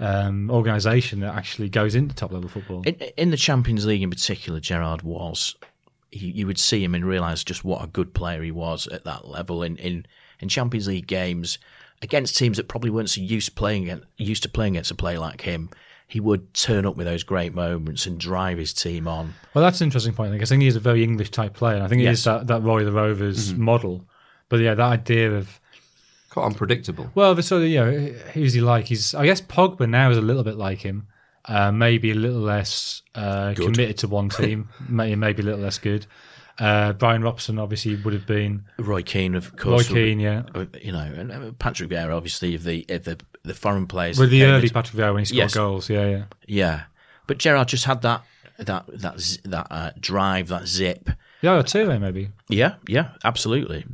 um, 0.01 0.51
organisation 0.51 1.21
that 1.21 1.35
actually 1.35 1.69
goes 1.69 1.95
into 1.95 2.15
top 2.15 2.33
level 2.33 2.49
football. 2.49 2.83
in, 2.83 2.95
in 3.17 3.31
the 3.31 3.37
Champions 3.37 3.87
League 3.87 4.03
in 4.03 4.11
particular, 4.11 4.61
Gerrard 4.61 5.03
was. 5.03 5.57
You, 6.11 6.29
you 6.33 6.47
would 6.47 6.59
see 6.59 6.83
him 6.83 6.95
and 6.95 7.05
realise 7.05 7.45
just 7.45 7.65
what 7.65 7.85
a 7.85 7.87
good 7.87 8.15
player 8.15 8.43
he 8.43 8.51
was 8.51 8.87
at 8.87 9.05
that 9.05 9.29
level 9.29 9.63
in, 9.63 9.77
in, 9.77 10.07
in 10.41 10.49
Champions 10.49 10.87
League 10.89 11.07
games 11.07 11.59
against 12.01 12.37
teams 12.39 12.57
that 12.57 12.69
probably 12.69 12.91
weren't 12.91 13.11
so 13.11 13.21
used 13.21 13.49
to 13.49 13.55
playing 13.55 13.83
against, 13.85 14.07
used 14.17 14.43
to 14.45 14.49
playing 14.49 14.77
against 14.77 14.91
a 14.91 14.95
player 14.95 15.19
like 15.19 15.43
him. 15.43 15.69
He 16.07 16.21
would 16.21 16.55
turn 16.55 16.87
up 16.87 16.97
with 16.97 17.07
those 17.07 17.23
great 17.25 17.55
moments 17.55 18.07
and 18.07 18.19
drive 18.19 18.57
his 18.57 18.73
team 18.73 19.07
on. 19.07 19.35
well, 19.53 19.63
that's 19.63 19.83
an 19.83 19.87
interesting 19.87 20.15
point 20.15 20.33
I 20.33 20.43
think 20.47 20.63
he's 20.63 20.77
a 20.77 20.81
very 20.81 21.03
English 21.03 21.31
type 21.31 21.53
player. 21.53 21.83
I 21.83 21.89
think 21.89 21.99
he 21.99 22.05
Yes. 22.05 22.19
is 22.21 22.25
that, 22.25 22.47
that 22.47 22.63
Roy 22.63 22.85
the 22.85 22.93
Rovers 22.93 23.53
model. 23.55 24.07
But 24.49 24.61
yeah, 24.61 24.73
that 24.75 24.83
idea 24.83 25.33
of 25.33 25.61
Quite 26.39 26.47
unpredictable. 26.47 27.11
Well, 27.15 27.35
the 27.35 27.43
sort 27.43 27.63
of 27.63 27.69
you 27.69 27.81
know, 27.81 27.93
who's 28.33 28.53
he 28.53 28.61
like? 28.61 28.87
He's 28.87 29.15
I 29.15 29.27
guess 29.27 29.41
Pogba 29.41 29.89
now 29.89 30.11
is 30.11 30.17
a 30.17 30.23
little 30.23 30.45
bit 30.45 30.57
like 30.57 30.79
him. 30.79 31.09
Uh, 31.45 31.73
maybe 31.73 32.11
a 32.11 32.15
little 32.15 32.41
less 32.41 33.03
uh, 33.15 33.55
committed 33.57 33.99
to 33.99 34.09
one 34.09 34.29
team. 34.29 34.69
may, 34.89 35.15
maybe 35.15 35.43
a 35.43 35.45
little 35.45 35.61
less 35.61 35.79
good. 35.79 36.07
Uh, 36.59 36.93
Brian 36.93 37.23
Robson 37.23 37.59
obviously 37.59 37.97
would 37.97 38.13
have 38.13 38.27
been. 38.27 38.65
Roy 38.79 39.03
Keane, 39.03 39.35
of 39.35 39.57
course. 39.57 39.89
Roy. 39.91 39.95
Keane, 39.95 40.21
yeah. 40.21 40.43
uh, 40.55 40.67
You 40.81 40.93
know, 40.93 40.99
and 41.01 41.59
Patrick 41.59 41.91
Vieira, 41.91 42.15
obviously, 42.15 42.55
of 42.55 42.65
the 42.65 42.85
of 42.89 43.05
the 43.05 43.19
the 43.45 43.55
foreign 43.55 43.87
players. 43.87 44.19
With 44.19 44.31
the 44.31 44.45
early 44.45 44.69
Patrick 44.69 44.97
Vieira 44.97 45.13
when 45.15 45.21
he 45.23 45.27
scored 45.27 45.39
Yes. 45.39 45.55
goals, 45.55 45.91
yeah, 45.91 46.09
yeah. 46.09 46.25
yeah. 46.47 46.83
But 47.27 47.39
Gerrard 47.39 47.69
just 47.69 47.85
had 47.85 48.03
that 48.03 48.23
that 48.59 48.87
that 48.89 49.39
that 49.45 49.67
uh, 49.71 49.91
drive, 49.99 50.49
that 50.49 50.67
zip. 50.67 51.11
Yeah, 51.41 51.63
two 51.63 51.91
eh, 51.91 51.99
maybe. 51.99 52.31
Yeah, 52.49 52.75
yeah, 52.87 53.11
absolutely. 53.25 53.85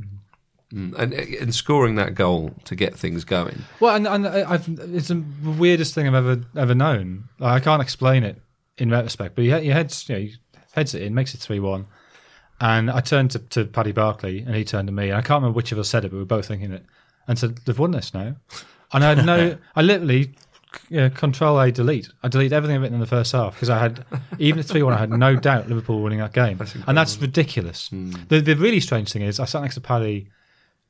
Mm. 0.73 0.95
And, 0.97 1.13
and 1.13 1.53
scoring 1.53 1.95
that 1.95 2.15
goal 2.15 2.51
to 2.65 2.75
get 2.75 2.95
things 2.95 3.23
going. 3.23 3.63
Well, 3.79 3.95
and, 3.95 4.07
and 4.07 4.25
uh, 4.25 4.45
I've, 4.47 4.67
it's 4.67 5.09
the 5.09 5.23
weirdest 5.43 5.93
thing 5.93 6.07
I've 6.07 6.15
ever 6.15 6.41
ever 6.57 6.73
known. 6.73 7.25
Like, 7.37 7.61
I 7.61 7.63
can't 7.63 7.83
explain 7.83 8.23
it 8.23 8.41
in 8.77 8.89
retrospect, 8.89 9.35
but 9.35 9.43
he, 9.43 9.51
he 9.51 9.67
heads, 9.67 10.09
you 10.09 10.15
know, 10.15 10.21
he 10.21 10.33
heads 10.73 10.95
it 10.95 11.03
in, 11.03 11.13
makes 11.13 11.35
it 11.35 11.39
three 11.39 11.59
one, 11.59 11.85
and 12.59 12.89
I 12.89 13.01
turned 13.01 13.31
to, 13.31 13.39
to 13.39 13.65
Paddy 13.65 13.91
Barclay, 13.91 14.39
and 14.39 14.55
he 14.55 14.65
turned 14.65 14.87
to 14.87 14.91
me, 14.91 15.09
and 15.09 15.17
I 15.17 15.21
can't 15.21 15.41
remember 15.41 15.55
which 15.55 15.71
of 15.71 15.77
us 15.77 15.87
said 15.87 16.03
it, 16.03 16.09
but 16.09 16.15
we 16.15 16.21
were 16.21 16.25
both 16.25 16.47
thinking 16.47 16.71
it, 16.71 16.85
and 17.27 17.37
said 17.37 17.59
they've 17.65 17.77
won 17.77 17.91
this 17.91 18.13
now, 18.13 18.35
and 18.91 19.03
I 19.03 19.13
had 19.13 19.25
no, 19.25 19.57
I 19.75 19.81
literally. 19.81 20.35
Yeah, 20.89 21.07
control 21.07 21.57
A 21.61 21.71
delete. 21.71 22.09
I 22.21 22.27
delete 22.27 22.51
everything 22.51 22.75
I've 22.75 22.81
written 22.81 22.95
in 22.95 22.99
the 22.99 23.07
first 23.07 23.31
half 23.31 23.53
because 23.53 23.69
I 23.69 23.79
had 23.79 24.03
even 24.39 24.59
at 24.59 24.65
three 24.65 24.83
one. 24.83 24.91
I 24.91 24.97
had 24.97 25.09
no 25.09 25.37
doubt 25.37 25.69
Liverpool 25.69 26.01
winning 26.01 26.19
that 26.19 26.33
game, 26.33 26.59
and 26.85 26.97
that's 26.97 27.17
ridiculous. 27.17 27.87
Hmm. 27.87 28.11
The, 28.27 28.41
the 28.41 28.55
really 28.55 28.81
strange 28.81 29.13
thing 29.13 29.21
is 29.21 29.39
I 29.39 29.45
sat 29.45 29.61
next 29.61 29.75
to 29.75 29.81
Paddy 29.81 30.27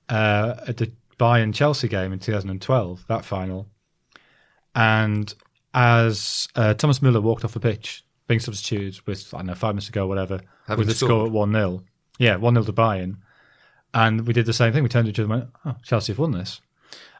uh, 0.09 0.55
at 0.67 0.77
the 0.77 0.91
Bayern 1.19 1.53
Chelsea 1.53 1.87
game 1.87 2.11
in 2.13 2.19
2012, 2.19 3.05
that 3.07 3.23
final, 3.25 3.67
and 4.73 5.33
as 5.73 6.47
uh, 6.55 6.73
Thomas 6.73 6.99
Müller 6.99 7.21
walked 7.21 7.43
off 7.45 7.53
the 7.53 7.59
pitch, 7.59 8.03
being 8.27 8.39
substituted 8.39 9.05
with 9.07 9.33
I 9.33 9.37
don't 9.37 9.47
know 9.47 9.55
five 9.55 9.75
minutes 9.75 9.87
to 9.87 9.91
go, 9.91 10.07
whatever, 10.07 10.39
Having 10.67 10.79
with 10.79 10.87
the 10.87 10.95
scored. 10.95 11.09
score 11.09 11.25
at 11.27 11.31
one 11.31 11.51
0 11.51 11.83
yeah, 12.17 12.35
one 12.37 12.53
0 12.55 12.65
to 12.65 12.73
Bayern, 12.73 13.17
and 13.93 14.25
we 14.25 14.33
did 14.33 14.45
the 14.45 14.53
same 14.53 14.73
thing. 14.73 14.83
We 14.83 14.89
turned 14.89 15.05
to 15.05 15.09
each 15.11 15.19
other 15.19 15.31
and 15.33 15.41
went, 15.41 15.49
"Oh, 15.65 15.75
Chelsea 15.83 16.11
have 16.13 16.19
won 16.19 16.31
this." 16.31 16.61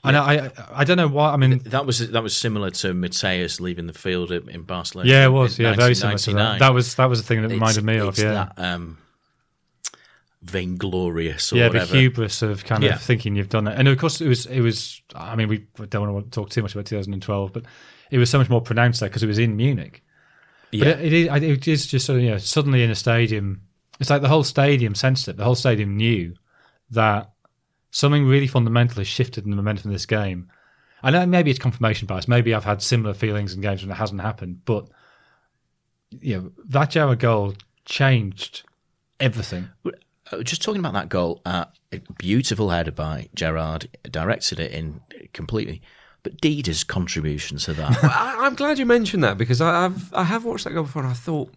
And 0.03 0.15
I, 0.15 0.35
I, 0.45 0.51
I 0.71 0.83
don't 0.83 0.97
know 0.97 1.07
why. 1.07 1.31
I 1.31 1.37
mean, 1.37 1.57
That 1.65 1.85
was 1.87 2.11
that 2.11 2.21
was 2.21 2.35
similar 2.37 2.69
to 2.69 2.93
Matthäus 2.93 3.59
leaving 3.59 3.87
the 3.87 3.93
field 3.93 4.31
in 4.31 4.61
Barcelona. 4.61 5.09
yeah, 5.09 5.25
it 5.25 5.29
was. 5.29 5.57
Yeah, 5.57 5.73
very 5.73 5.95
similar 5.95 6.19
to 6.19 6.33
that. 6.33 6.59
That 6.59 6.73
was 6.75 6.93
that 6.95 7.09
was 7.09 7.21
the 7.21 7.27
thing 7.27 7.41
that 7.41 7.45
It's- 7.51 7.59
reminded 7.59 7.83
me 7.83 7.97
of. 7.97 8.17
Yeah, 8.19 8.31
that 8.33 8.53
um, 8.57 8.97
vainglorious 10.45 11.51
or 11.51 11.57
yeah, 11.57 11.69
the 11.69 11.85
hubris 11.85 12.41
of 12.41 12.63
kind 12.65 12.83
Yeah. 12.83 12.95
of 12.95 13.01
thinking 13.01 13.35
you've 13.35 13.49
done 13.49 13.67
it. 13.67 13.77
And 13.77 13.87
of 13.87 13.97
course, 13.97 14.21
it 14.21 14.27
was 14.27 14.45
it 14.45 14.61
was. 14.61 15.01
I 15.15 15.35
mean, 15.35 15.47
we 15.47 15.65
don't 15.87 16.13
want 16.13 16.25
to 16.25 16.31
talk 16.31 16.49
too 16.49 16.61
much 16.61 16.73
about 16.73 16.85
2012, 16.85 17.53
but 17.53 17.63
it 18.11 18.17
was 18.17 18.29
so 18.29 18.37
much 18.37 18.49
more 18.49 18.61
pronounced 18.61 18.99
there 18.99 19.09
because 19.09 19.23
it 19.23 19.27
was 19.27 19.39
in 19.39 19.55
Munich. 19.55 20.03
But 20.71 20.79
Yeah. 20.79 20.85
it, 20.89 21.13
it, 21.13 21.13
is, 21.13 21.43
it 21.43 21.67
is 21.67 21.87
just 21.87 22.05
sort 22.05 22.17
of 22.17 22.23
you 22.23 22.31
know 22.31 22.37
suddenly 22.37 22.83
in 22.83 22.91
a 22.91 22.95
stadium. 22.95 23.61
It's 23.99 24.09
like 24.09 24.21
the 24.21 24.27
whole 24.29 24.43
stadium 24.43 24.93
sensed 24.95 25.27
it. 25.27 25.37
The 25.37 25.43
whole 25.45 25.55
stadium 25.55 25.95
knew 25.95 26.33
that 26.91 27.31
something 27.91 28.25
really 28.25 28.47
fundamental 28.47 28.97
has 28.97 29.07
shifted 29.07 29.45
in 29.45 29.51
the 29.51 29.55
momentum 29.55 29.89
of 29.89 29.93
this 29.95 30.05
game. 30.05 30.49
I 31.01 31.11
know 31.11 31.25
maybe 31.25 31.49
it's 31.49 31.59
confirmation 31.59 32.07
bias. 32.07 32.27
Maybe 32.27 32.53
I've 32.53 32.63
had 32.65 32.81
similar 32.81 33.13
feelings 33.13 33.53
in 33.53 33.61
games 33.61 33.81
when 33.83 33.91
it 33.91 33.95
hasn't 33.95 34.21
happened, 34.21 34.65
but 34.65 34.89
you 36.19 36.35
know 36.37 36.51
that 36.69 36.91
Gerrard 36.91 37.19
goal 37.19 37.53
changed 37.85 38.63
everything. 39.19 39.69
Uh, 40.31 40.41
Just 40.43 40.61
talking 40.61 40.79
about 40.79 40.93
that 40.93 41.09
goal, 41.09 41.41
uh, 41.45 41.65
a 41.91 41.99
beautiful 42.17 42.69
header 42.69 42.91
by 42.91 43.29
Gerrard, 43.35 43.87
directed 44.09 44.59
it 44.59 44.71
in 44.71 45.01
completely. 45.33 45.81
But 46.23 46.41
Dida's 46.41 46.83
contribution 46.83 47.57
to 47.59 47.73
that. 47.73 48.03
I, 48.03 48.45
I'm 48.45 48.55
glad 48.55 48.79
you 48.79 48.85
mentioned 48.87 49.23
that 49.23 49.37
because 49.37 49.61
I, 49.61 49.85
I've 49.85 50.11
I 50.13 50.23
have 50.23 50.43
watched 50.43 50.63
that 50.63 50.71
goal 50.73 50.83
before 50.83 51.03
and 51.03 51.11
I 51.11 51.13
thought, 51.13 51.53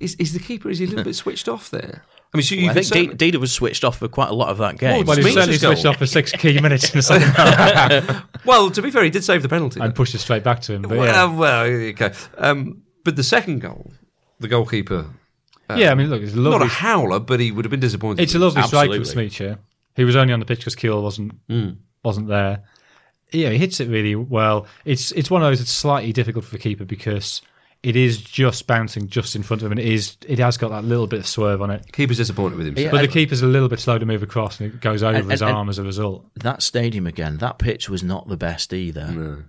is 0.00 0.14
is 0.14 0.32
the 0.32 0.38
keeper 0.38 0.70
is 0.70 0.78
he 0.78 0.86
a 0.86 0.88
little 0.88 1.04
bit 1.10 1.14
switched 1.14 1.48
off 1.48 1.68
there? 1.70 2.02
I 2.32 2.38
mean, 2.38 2.42
so 2.42 2.54
you 2.54 2.70
I 2.70 2.74
think 2.74 2.86
certainly- 2.86 3.14
Dida 3.16 3.36
was 3.36 3.52
switched 3.52 3.84
off 3.84 3.98
for 3.98 4.08
quite 4.08 4.30
a 4.30 4.34
lot 4.34 4.48
of 4.48 4.58
that 4.58 4.78
game. 4.78 4.90
Well, 4.98 5.04
Well, 5.04 5.16
he 5.16 5.22
Smith's 5.22 5.34
certainly 5.36 5.58
goal. 5.58 5.72
switched 5.72 5.86
off 5.86 5.96
for 5.98 6.06
six 6.06 6.32
key 6.32 6.58
minutes 6.60 6.90
in 6.90 6.98
the 6.98 7.02
second 7.02 7.28
half 7.36 8.24
well, 8.46 8.70
to 8.70 8.80
be 8.82 8.90
fair, 8.90 9.04
he 9.04 9.10
did 9.10 9.22
save 9.24 9.42
the 9.42 9.48
penalty. 9.48 9.80
and 9.80 9.94
pushed 9.94 10.14
it 10.14 10.18
straight 10.18 10.42
back 10.42 10.60
to 10.62 10.72
him. 10.74 10.82
But 10.82 10.94
yeah. 10.96 11.24
well, 11.26 11.34
well, 11.36 11.62
okay. 11.64 12.12
Um, 12.38 12.82
but 13.04 13.16
the 13.16 13.22
second 13.22 13.60
goal, 13.60 13.92
the 14.40 14.48
goalkeeper, 14.48 15.06
Um, 15.68 15.78
yeah, 15.78 15.90
I 15.90 15.94
mean, 15.94 16.08
look, 16.08 16.22
it's 16.22 16.34
a 16.34 16.38
not 16.38 16.62
a 16.62 16.66
howler, 16.66 17.18
but 17.18 17.40
he 17.40 17.50
would 17.50 17.64
have 17.64 17.70
been 17.70 17.80
disappointed. 17.80 18.22
It's 18.22 18.34
a 18.34 18.38
lovely 18.38 18.62
strike 18.62 18.90
from 18.90 19.00
Absolutely. 19.00 19.30
Smicer. 19.30 19.58
He 19.96 20.04
was 20.04 20.16
only 20.16 20.32
on 20.32 20.40
the 20.40 20.46
pitch 20.46 20.60
because 20.60 20.76
Kewell 20.76 21.02
wasn't 21.02 21.32
hmm. 21.48 21.70
wasn't 22.02 22.28
there. 22.28 22.62
Yeah, 23.32 23.50
he 23.50 23.58
hits 23.58 23.80
it 23.80 23.88
really 23.88 24.14
well. 24.14 24.66
It's 24.84 25.10
it's 25.12 25.30
one 25.30 25.42
of 25.42 25.48
those 25.48 25.58
that's 25.58 25.70
slightly 25.70 26.12
difficult 26.12 26.44
for 26.44 26.52
the 26.52 26.58
keeper 26.58 26.84
because 26.84 27.42
it 27.82 27.96
is 27.96 28.18
just 28.18 28.66
bouncing 28.66 29.08
just 29.08 29.36
in 29.36 29.42
front 29.42 29.62
of 29.62 29.66
him. 29.66 29.72
And 29.72 29.80
it 29.80 29.86
is 29.86 30.16
it 30.26 30.38
has 30.38 30.56
got 30.56 30.70
that 30.70 30.84
little 30.84 31.06
bit 31.06 31.20
of 31.20 31.26
swerve 31.26 31.62
on 31.62 31.70
it. 31.70 31.90
Keeper's 31.92 32.18
disappointed 32.18 32.56
with 32.56 32.66
himself. 32.66 32.84
Yeah. 32.84 32.90
But 32.90 33.02
the 33.02 33.08
keeper's 33.08 33.42
a 33.42 33.46
little 33.46 33.68
bit 33.68 33.80
slow 33.80 33.98
to 33.98 34.06
move 34.06 34.22
across, 34.22 34.60
and 34.60 34.72
it 34.72 34.80
goes 34.80 35.02
over 35.02 35.18
And- 35.18 35.30
his 35.30 35.42
and- 35.42 35.50
arm 35.50 35.68
as 35.68 35.78
a 35.78 35.82
result. 35.82 36.26
That 36.36 36.62
stadium 36.62 37.06
again, 37.06 37.38
that 37.38 37.58
pitch 37.58 37.88
was 37.88 38.02
not 38.02 38.28
the 38.28 38.36
best 38.36 38.72
either. 38.72 39.08
No. 39.08 39.42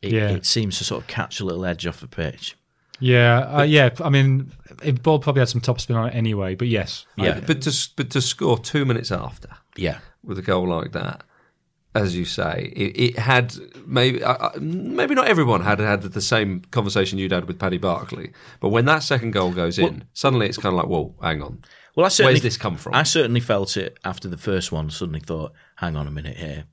It, 0.00 0.12
Yeah. 0.12 0.28
it 0.30 0.46
seems 0.46 0.78
to 0.78 0.84
sort 0.84 1.02
of 1.02 1.08
catch 1.08 1.40
a 1.40 1.44
little 1.44 1.64
edge 1.64 1.86
off 1.86 2.00
the 2.00 2.08
pitch. 2.08 2.56
Yeah, 3.00 3.38
uh, 3.58 3.62
yeah. 3.62 3.90
I 4.04 4.10
mean, 4.10 4.52
it, 4.82 5.02
ball 5.02 5.18
probably 5.18 5.40
had 5.40 5.48
some 5.48 5.60
topspin 5.60 5.96
on 5.96 6.08
it 6.08 6.14
anyway. 6.14 6.54
But 6.54 6.68
yes, 6.68 7.06
Yeah, 7.16 7.40
But 7.40 7.62
to 7.62 7.88
but 7.96 8.10
to 8.10 8.20
score 8.20 8.58
two 8.58 8.84
minutes 8.84 9.12
after 9.12 9.48
yeah, 9.76 9.98
with 10.24 10.38
a 10.38 10.42
goal 10.42 10.68
like 10.68 10.92
that, 10.92 11.22
as 11.94 12.16
you 12.16 12.24
say, 12.24 12.72
it, 12.74 13.00
it 13.00 13.18
had 13.18 13.54
maybe 13.86 14.22
uh, 14.22 14.34
uh, 14.34 14.50
maybe 14.60 15.14
not 15.14 15.28
everyone 15.28 15.62
had 15.62 15.78
had 15.78 16.02
the 16.02 16.20
same 16.20 16.62
conversation 16.70 17.18
you'd 17.18 17.32
had 17.32 17.46
with 17.46 17.58
Paddy 17.58 17.78
Barclay, 17.78 18.32
but 18.60 18.70
when 18.70 18.84
that 18.86 19.02
second 19.02 19.30
goal 19.32 19.52
goes 19.52 19.78
in, 19.78 20.04
suddenly 20.12 20.46
it's 20.46 20.58
kind 20.58 20.74
of 20.74 20.78
like, 20.78 20.88
whoa, 20.88 21.14
hang 21.22 21.42
on, 21.42 21.62
Well, 21.94 22.06
I 22.06 22.08
certainly, 22.08 22.34
where's 22.34 22.42
this 22.42 22.56
come 22.56 22.76
from? 22.76 22.94
I 22.94 23.04
certainly 23.04 23.40
felt 23.40 23.76
it 23.76 23.98
after 24.04 24.28
the 24.28 24.36
first 24.38 24.72
one. 24.72 24.90
Suddenly 24.90 25.20
thought, 25.20 25.52
hang 25.76 25.96
on 25.96 26.06
a 26.06 26.10
minute 26.10 26.36
here, 26.36 26.64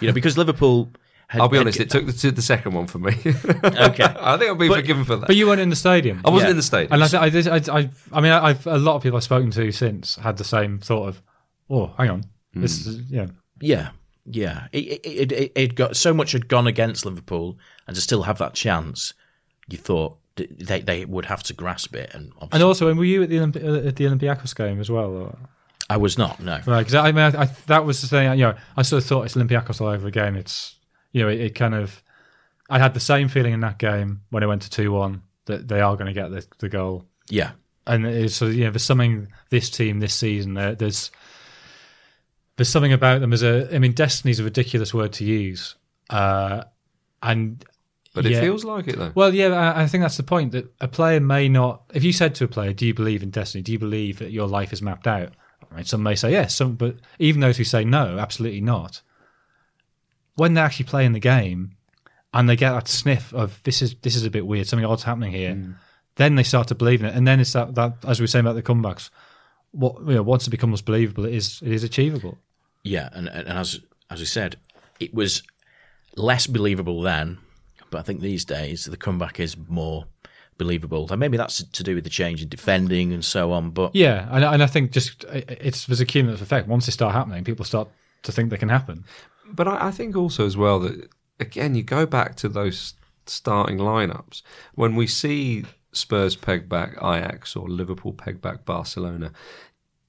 you 0.00 0.08
know, 0.08 0.14
because 0.14 0.38
Liverpool. 0.38 0.90
Had, 1.32 1.40
I'll 1.40 1.48
be 1.48 1.56
had- 1.56 1.62
honest, 1.62 1.80
it 1.80 1.88
took 1.90 2.04
the, 2.06 2.12
to 2.12 2.30
the 2.30 2.42
second 2.42 2.74
one 2.74 2.86
for 2.86 2.98
me. 2.98 3.12
Okay, 3.24 3.24
I 4.04 4.36
think 4.36 4.50
I'll 4.50 4.54
be 4.54 4.68
forgiven 4.68 5.04
for 5.04 5.16
that. 5.16 5.26
but 5.26 5.36
you 5.36 5.46
weren't 5.46 5.60
in 5.60 5.70
the 5.70 5.76
stadium. 5.76 6.20
I 6.24 6.30
wasn't 6.30 6.48
Yeah. 6.48 6.50
in 6.50 6.56
the 6.56 6.62
stadium. 6.62 6.92
And 6.92 7.02
I, 7.02 7.18
I, 7.18 7.56
I, 7.76 7.80
I, 7.80 7.90
I 8.12 8.20
mean, 8.20 8.32
I've 8.32 8.66
a 8.66 8.76
lot 8.78 8.96
of 8.96 9.02
people 9.02 9.16
I've 9.16 9.24
spoken 9.24 9.50
to 9.52 9.72
since 9.72 10.16
had 10.16 10.36
the 10.36 10.44
same 10.44 10.78
thought 10.78 11.08
of, 11.08 11.22
oh, 11.70 11.86
hang 11.96 12.10
on, 12.10 12.24
this 12.54 12.86
is 12.86 13.00
yeah, 13.10 13.26
yeah, 13.60 13.90
yeah. 14.26 14.66
It, 14.72 14.78
it, 14.78 15.06
it, 15.06 15.32
it, 15.32 15.52
it 15.54 15.74
got 15.74 15.96
so 15.96 16.12
much 16.12 16.32
had 16.32 16.48
gone 16.48 16.66
against 16.66 17.06
Liverpool, 17.06 17.58
and 17.86 17.96
to 17.96 18.02
still 18.02 18.22
have 18.24 18.36
that 18.38 18.52
chance, 18.54 19.14
you 19.68 19.78
thought 19.78 20.18
they 20.36 20.80
they 20.80 21.04
would 21.06 21.24
have 21.24 21.42
to 21.44 21.54
grasp 21.54 21.94
it. 21.96 22.10
And, 22.14 22.32
obviously, 22.34 22.56
And 22.56 22.62
also, 22.62 22.94
were 22.94 23.04
you 23.04 23.22
at 23.22 23.30
the 23.30 23.36
Olympi- 23.36 23.64
uh, 23.64 23.88
at 23.88 23.96
the 23.96 24.04
Olympiacos 24.04 24.54
game 24.54 24.80
as 24.80 24.90
well? 24.90 25.10
Or? 25.10 25.38
I 25.90 25.96
was 25.96 26.16
not. 26.16 26.40
No, 26.40 26.58
Right, 26.66 26.78
because 26.80 26.94
I 26.94 27.12
mean, 27.12 27.34
I, 27.34 27.42
I, 27.42 27.44
that 27.66 27.84
was 27.84 28.00
the 28.00 28.06
thing. 28.08 28.30
You 28.38 28.46
know, 28.46 28.54
I 28.76 28.82
sort 28.82 29.02
of 29.02 29.08
thought 29.08 29.22
it's 29.24 29.34
Olympiacos 29.34 29.80
all 29.80 29.88
over 29.88 30.06
again. 30.08 30.36
It's 30.36 30.76
you 31.12 31.22
know, 31.22 31.28
it, 31.28 31.40
it 31.40 31.54
kind 31.54 31.74
of. 31.74 32.02
I 32.70 32.78
had 32.78 32.94
the 32.94 33.00
same 33.00 33.28
feeling 33.28 33.52
in 33.52 33.60
that 33.60 33.78
game 33.78 34.22
when 34.30 34.42
it 34.42 34.46
went 34.46 34.62
to 34.62 34.70
two 34.70 34.92
one 34.92 35.22
that 35.44 35.68
they 35.68 35.80
are 35.80 35.96
going 35.96 36.06
to 36.06 36.12
get 36.12 36.30
the, 36.30 36.46
the 36.58 36.68
goal, 36.68 37.04
yeah, 37.28 37.52
and 37.86 38.06
it's 38.06 38.36
so 38.36 38.46
you 38.46 38.64
know, 38.64 38.70
there's 38.70 38.82
something 38.82 39.28
this 39.50 39.70
team 39.70 40.00
this 40.00 40.14
season. 40.14 40.54
There, 40.54 40.74
there's 40.74 41.10
there's 42.56 42.68
something 42.68 42.92
about 42.92 43.20
them 43.20 43.32
as 43.32 43.42
a. 43.42 43.74
I 43.74 43.78
mean, 43.78 43.92
destiny's 43.92 44.40
a 44.40 44.44
ridiculous 44.44 44.94
word 44.94 45.12
to 45.14 45.24
use, 45.24 45.74
uh, 46.10 46.64
and 47.22 47.64
but 48.14 48.26
it 48.26 48.40
feels 48.40 48.64
like 48.64 48.88
it 48.88 48.98
though. 48.98 49.12
Well, 49.14 49.34
yeah, 49.34 49.48
I 49.48 49.82
I 49.82 49.86
think 49.86 50.02
that's 50.02 50.16
the 50.16 50.22
point 50.22 50.52
that 50.52 50.72
a 50.80 50.88
player 50.88 51.20
may 51.20 51.48
not. 51.48 51.84
If 51.94 52.04
you 52.04 52.12
said 52.12 52.34
to 52.36 52.44
a 52.44 52.48
player, 52.48 52.72
"Do 52.72 52.86
you 52.86 52.94
believe 52.94 53.22
in 53.22 53.30
destiny? 53.30 53.62
Do 53.62 53.72
you 53.72 53.78
believe 53.78 54.18
that 54.18 54.30
your 54.30 54.46
life 54.46 54.72
is 54.72 54.82
mapped 54.82 55.06
out?" 55.06 55.30
Right? 55.70 55.86
Some 55.86 56.02
may 56.02 56.14
say 56.14 56.32
yes, 56.32 56.54
some, 56.54 56.74
but 56.74 56.96
even 57.18 57.40
those 57.40 57.56
who 57.56 57.64
say 57.64 57.84
no, 57.84 58.18
absolutely 58.18 58.60
not. 58.60 59.00
When 60.36 60.54
they're 60.54 60.64
actually 60.64 60.86
play 60.86 61.04
in 61.04 61.12
the 61.12 61.20
game, 61.20 61.76
and 62.34 62.48
they 62.48 62.56
get 62.56 62.72
that 62.72 62.88
sniff 62.88 63.32
of 63.34 63.62
this 63.64 63.82
is 63.82 63.94
this 63.96 64.16
is 64.16 64.24
a 64.24 64.30
bit 64.30 64.46
weird, 64.46 64.66
something 64.66 64.86
odd's 64.86 65.02
happening 65.02 65.32
here, 65.32 65.54
mm. 65.54 65.74
then 66.16 66.34
they 66.34 66.42
start 66.42 66.68
to 66.68 66.74
believe 66.74 67.00
in 67.00 67.06
it, 67.06 67.14
and 67.14 67.26
then 67.26 67.40
it's 67.40 67.52
that, 67.52 67.74
that 67.74 67.96
as 68.06 68.20
we 68.20 68.24
were 68.24 68.28
saying 68.28 68.44
about 68.44 68.54
the 68.54 68.62
comebacks. 68.62 69.10
What 69.72 70.00
you 70.00 70.14
know, 70.14 70.22
once 70.22 70.46
it 70.46 70.50
becomes 70.50 70.82
believable, 70.82 71.24
it 71.24 71.34
is 71.34 71.62
it 71.62 71.72
is 71.72 71.82
achievable. 71.82 72.38
yeah. 72.84 73.08
And, 73.12 73.28
and 73.28 73.48
as 73.48 73.80
as 74.10 74.20
we 74.20 74.26
said, 74.26 74.56
it 75.00 75.14
was 75.14 75.42
less 76.14 76.46
believable 76.46 77.00
then, 77.00 77.38
but 77.90 77.98
I 77.98 78.02
think 78.02 78.20
these 78.20 78.44
days 78.44 78.84
the 78.84 78.98
comeback 78.98 79.40
is 79.40 79.56
more 79.68 80.04
believable. 80.58 81.06
And 81.10 81.18
maybe 81.18 81.36
that's 81.36 81.62
to 81.62 81.82
do 81.82 81.94
with 81.94 82.04
the 82.04 82.10
change 82.10 82.42
in 82.42 82.48
defending 82.48 83.12
and 83.12 83.24
so 83.24 83.52
on. 83.52 83.70
But 83.70 83.94
Yeah, 83.94 84.28
and, 84.30 84.44
and 84.44 84.62
I 84.62 84.66
think 84.66 84.92
just 84.92 85.24
it's 85.24 85.86
there's 85.86 86.00
a 86.00 86.06
cumulative 86.06 86.42
effect. 86.42 86.68
Once 86.68 86.86
they 86.86 86.92
start 86.92 87.14
happening, 87.14 87.44
people 87.44 87.64
start 87.64 87.88
to 88.24 88.32
think 88.32 88.50
they 88.50 88.58
can 88.58 88.68
happen. 88.68 89.04
But 89.52 89.68
I, 89.68 89.88
I 89.88 89.90
think 89.90 90.16
also 90.16 90.46
as 90.46 90.56
well 90.56 90.80
that 90.80 91.08
again 91.40 91.74
you 91.74 91.82
go 91.82 92.06
back 92.06 92.36
to 92.36 92.48
those 92.48 92.94
starting 93.26 93.78
lineups 93.78 94.42
when 94.74 94.96
we 94.96 95.06
see 95.06 95.64
Spurs 95.92 96.36
peg 96.36 96.68
back 96.68 96.92
Ajax 96.96 97.54
or 97.54 97.68
Liverpool 97.68 98.12
peg 98.12 98.40
back 98.40 98.64
Barcelona. 98.64 99.32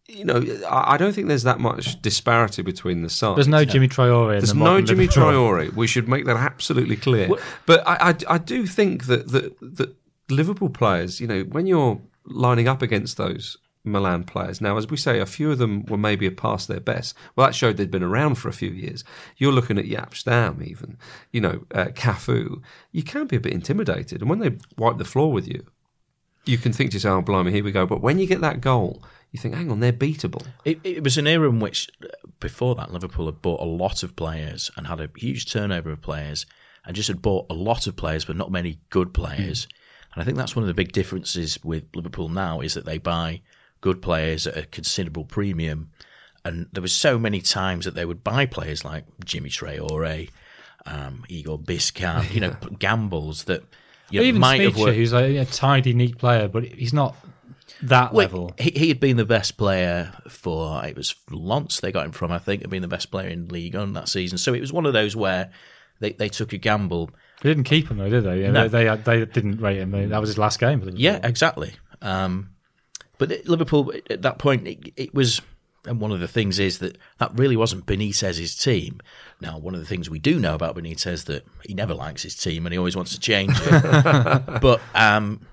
You 0.07 0.25
know, 0.25 0.43
I 0.69 0.97
don't 0.97 1.13
think 1.13 1.27
there's 1.29 1.43
that 1.43 1.61
much 1.61 2.01
disparity 2.01 2.61
between 2.61 3.03
the 3.03 3.09
sides. 3.09 3.37
There's 3.37 3.47
no 3.47 3.65
Djimi 3.65 3.87
Traore. 3.87 4.33
In 4.33 4.39
There's 4.39 4.49
the 4.53 4.59
no 4.59 4.81
Djimi. 4.81 5.07
Traore. 5.07 5.73
We 5.73 5.87
should 5.87 6.09
make 6.09 6.25
that 6.25 6.35
absolutely 6.35 6.97
clear. 6.97 7.29
But 7.65 7.87
I, 7.87 8.09
I, 8.09 8.15
I 8.35 8.37
do 8.37 8.67
think 8.67 9.05
that, 9.05 9.29
that 9.29 9.57
that 9.61 9.95
Liverpool 10.29 10.69
players, 10.69 11.21
you 11.21 11.27
know, 11.27 11.43
when 11.43 11.67
you're 11.67 12.01
lining 12.25 12.67
up 12.67 12.81
against 12.81 13.15
those 13.17 13.57
Milan 13.83 14.23
players, 14.23 14.61
now 14.61 14.77
as 14.77 14.89
we 14.89 14.97
say, 14.97 15.19
a 15.19 15.25
few 15.25 15.51
of 15.51 15.57
them 15.57 15.85
were 15.85 15.97
maybe 15.97 16.29
past 16.29 16.67
their 16.67 16.79
best. 16.79 17.15
Well, 17.35 17.45
that 17.45 17.53
showed 17.53 17.77
they'd 17.77 17.91
been 17.91 18.03
around 18.03 18.35
for 18.35 18.47
a 18.47 18.53
few 18.53 18.69
years. 18.69 19.03
You're 19.37 19.51
looking 19.51 19.77
at 19.77 19.85
Jaap 19.85 20.15
Stam, 20.15 20.63
even, 20.63 20.97
you 21.31 21.41
know, 21.41 21.65
uh, 21.73 21.87
Cafu. 21.87 22.61
You 22.91 23.03
can 23.03 23.27
be 23.27 23.35
a 23.35 23.41
bit 23.41 23.53
intimidated, 23.53 24.21
and 24.21 24.29
when 24.29 24.39
they 24.39 24.57
wipe 24.77 24.97
the 24.97 25.05
floor 25.05 25.31
with 25.31 25.47
you, 25.47 25.65
you 26.45 26.57
can 26.57 26.73
think 26.73 26.91
to 26.91 26.95
yourself, 26.95 27.19
"Oh, 27.19 27.21
blimey, 27.21 27.51
here 27.51 27.63
we 27.63 27.71
go." 27.71 27.85
But 27.85 28.01
when 28.01 28.19
you 28.19 28.27
get 28.27 28.41
that 28.41 28.61
goal, 28.61 29.03
you 29.31 29.39
think, 29.39 29.55
"Hang 29.55 29.71
on, 29.71 29.79
they're 29.79 29.93
beatable." 29.93 30.45
It, 30.65 30.79
it 30.83 31.03
was 31.03 31.17
an 31.17 31.27
era 31.27 31.49
in 31.49 31.59
which, 31.59 31.89
before 32.39 32.75
that, 32.75 32.91
Liverpool 32.91 33.25
had 33.25 33.41
bought 33.41 33.61
a 33.61 33.65
lot 33.65 34.03
of 34.03 34.15
players 34.15 34.69
and 34.75 34.87
had 34.87 34.99
a 34.99 35.09
huge 35.15 35.51
turnover 35.51 35.91
of 35.91 36.01
players, 36.01 36.45
and 36.85 36.95
just 36.95 37.07
had 37.07 37.21
bought 37.21 37.47
a 37.49 37.53
lot 37.53 37.87
of 37.87 37.95
players, 37.95 38.25
but 38.25 38.35
not 38.35 38.51
many 38.51 38.79
good 38.89 39.13
players. 39.13 39.67
And 40.13 40.21
I 40.21 40.25
think 40.25 40.37
that's 40.37 40.55
one 40.55 40.63
of 40.63 40.67
the 40.67 40.73
big 40.73 40.91
differences 40.91 41.57
with 41.63 41.85
Liverpool 41.95 42.29
now 42.29 42.61
is 42.61 42.75
that 42.75 42.85
they 42.85 42.97
buy 42.97 43.41
good 43.83 44.01
players 44.01 44.47
at 44.47 44.55
a 44.57 44.65
considerable 44.65 45.25
premium. 45.25 45.89
And 46.45 46.67
there 46.71 46.81
was 46.81 46.93
so 46.93 47.19
many 47.19 47.41
times 47.41 47.83
that 47.83 47.95
they 47.95 48.05
would 48.05 48.23
buy 48.23 48.45
players 48.45 48.85
like 48.85 49.03
Djimi 49.25 49.49
Traore, 49.51 50.29
um, 50.85 51.25
Igor 51.27 51.59
Biscan, 51.59 52.33
you 52.33 52.39
know, 52.39 52.55
gambles 52.79 53.43
that 53.43 53.63
you 54.09 54.21
know, 54.21 54.25
Even 54.25 54.39
might 54.41 54.61
have 54.61 54.77
worked. 54.77 54.95
who's 54.95 55.11
like 55.11 55.35
a 55.35 55.45
tidy, 55.45 55.93
neat 55.93 56.17
player, 56.17 56.47
but 56.47 56.63
he's 56.63 56.93
not 56.93 57.15
that 57.81 58.13
Well, 58.13 58.25
level. 58.25 58.53
He, 58.57 58.71
he 58.71 58.87
had 58.87 58.99
been 59.01 59.17
the 59.17 59.25
best 59.25 59.57
player 59.57 60.13
for 60.29 60.85
it 60.85 60.95
was 60.95 61.13
Lons 61.29 61.81
they 61.81 61.91
got 61.91 62.05
him 62.05 62.11
from. 62.13 62.31
I 62.31 62.39
think 62.39 62.61
had 62.61 62.69
been 62.69 62.81
the 62.81 62.87
best 62.87 63.11
player 63.11 63.27
in 63.27 63.49
League 63.49 63.75
on 63.75 63.91
that 63.93 64.07
season. 64.07 64.37
So 64.37 64.53
it 64.53 64.61
was 64.61 64.71
one 64.71 64.85
of 64.85 64.93
those 64.93 65.15
where 65.15 65.51
they, 65.99 66.11
they 66.13 66.29
took 66.29 66.53
a 66.53 66.57
gamble. 66.57 67.09
They 67.41 67.49
didn't 67.49 67.65
keep 67.65 67.89
him 67.89 67.97
though, 67.97 68.09
did 68.09 68.23
they? 68.23 68.43
Yeah, 68.43 68.51
No. 68.51 68.67
they, 68.69 68.85
they 68.85 68.95
they 69.19 69.25
didn't 69.25 69.59
rate 69.59 69.79
him. 69.79 69.91
That 70.09 70.21
was 70.21 70.29
his 70.29 70.37
last 70.37 70.59
game. 70.59 70.81
Yeah, 70.95 71.19
exactly. 71.23 71.73
Um, 72.01 72.49
but 73.25 73.45
Liverpool 73.45 73.93
at 74.09 74.21
that 74.23 74.37
point, 74.37 74.67
it, 74.67 74.93
it 74.97 75.13
was. 75.13 75.41
And 75.85 75.99
one 75.99 76.11
of 76.11 76.21
the 76.21 76.29
things 76.29 76.59
is 76.59 76.79
that 76.79 76.97
that 77.17 77.37
really 77.37 77.57
wasn't 77.57 77.85
Benitez's 77.85 78.55
team. 78.55 79.01
Now, 79.41 79.57
one 79.57 79.73
of 79.73 79.81
the 79.81 79.85
things 79.85 80.09
we 80.09 80.17
do 80.19 80.39
know 80.39 80.55
about 80.55 80.77
Benitez 80.77 81.11
is 81.11 81.23
that 81.25 81.45
he 81.65 81.73
never 81.73 81.93
likes 81.93 82.23
his 82.23 82.35
team 82.35 82.65
and 82.65 82.71
he 82.71 82.77
always 82.77 82.95
wants 82.95 83.11
to 83.13 83.19
change 83.19 83.51
it. 83.53 84.61
but 84.61 84.79
um, 84.95 85.45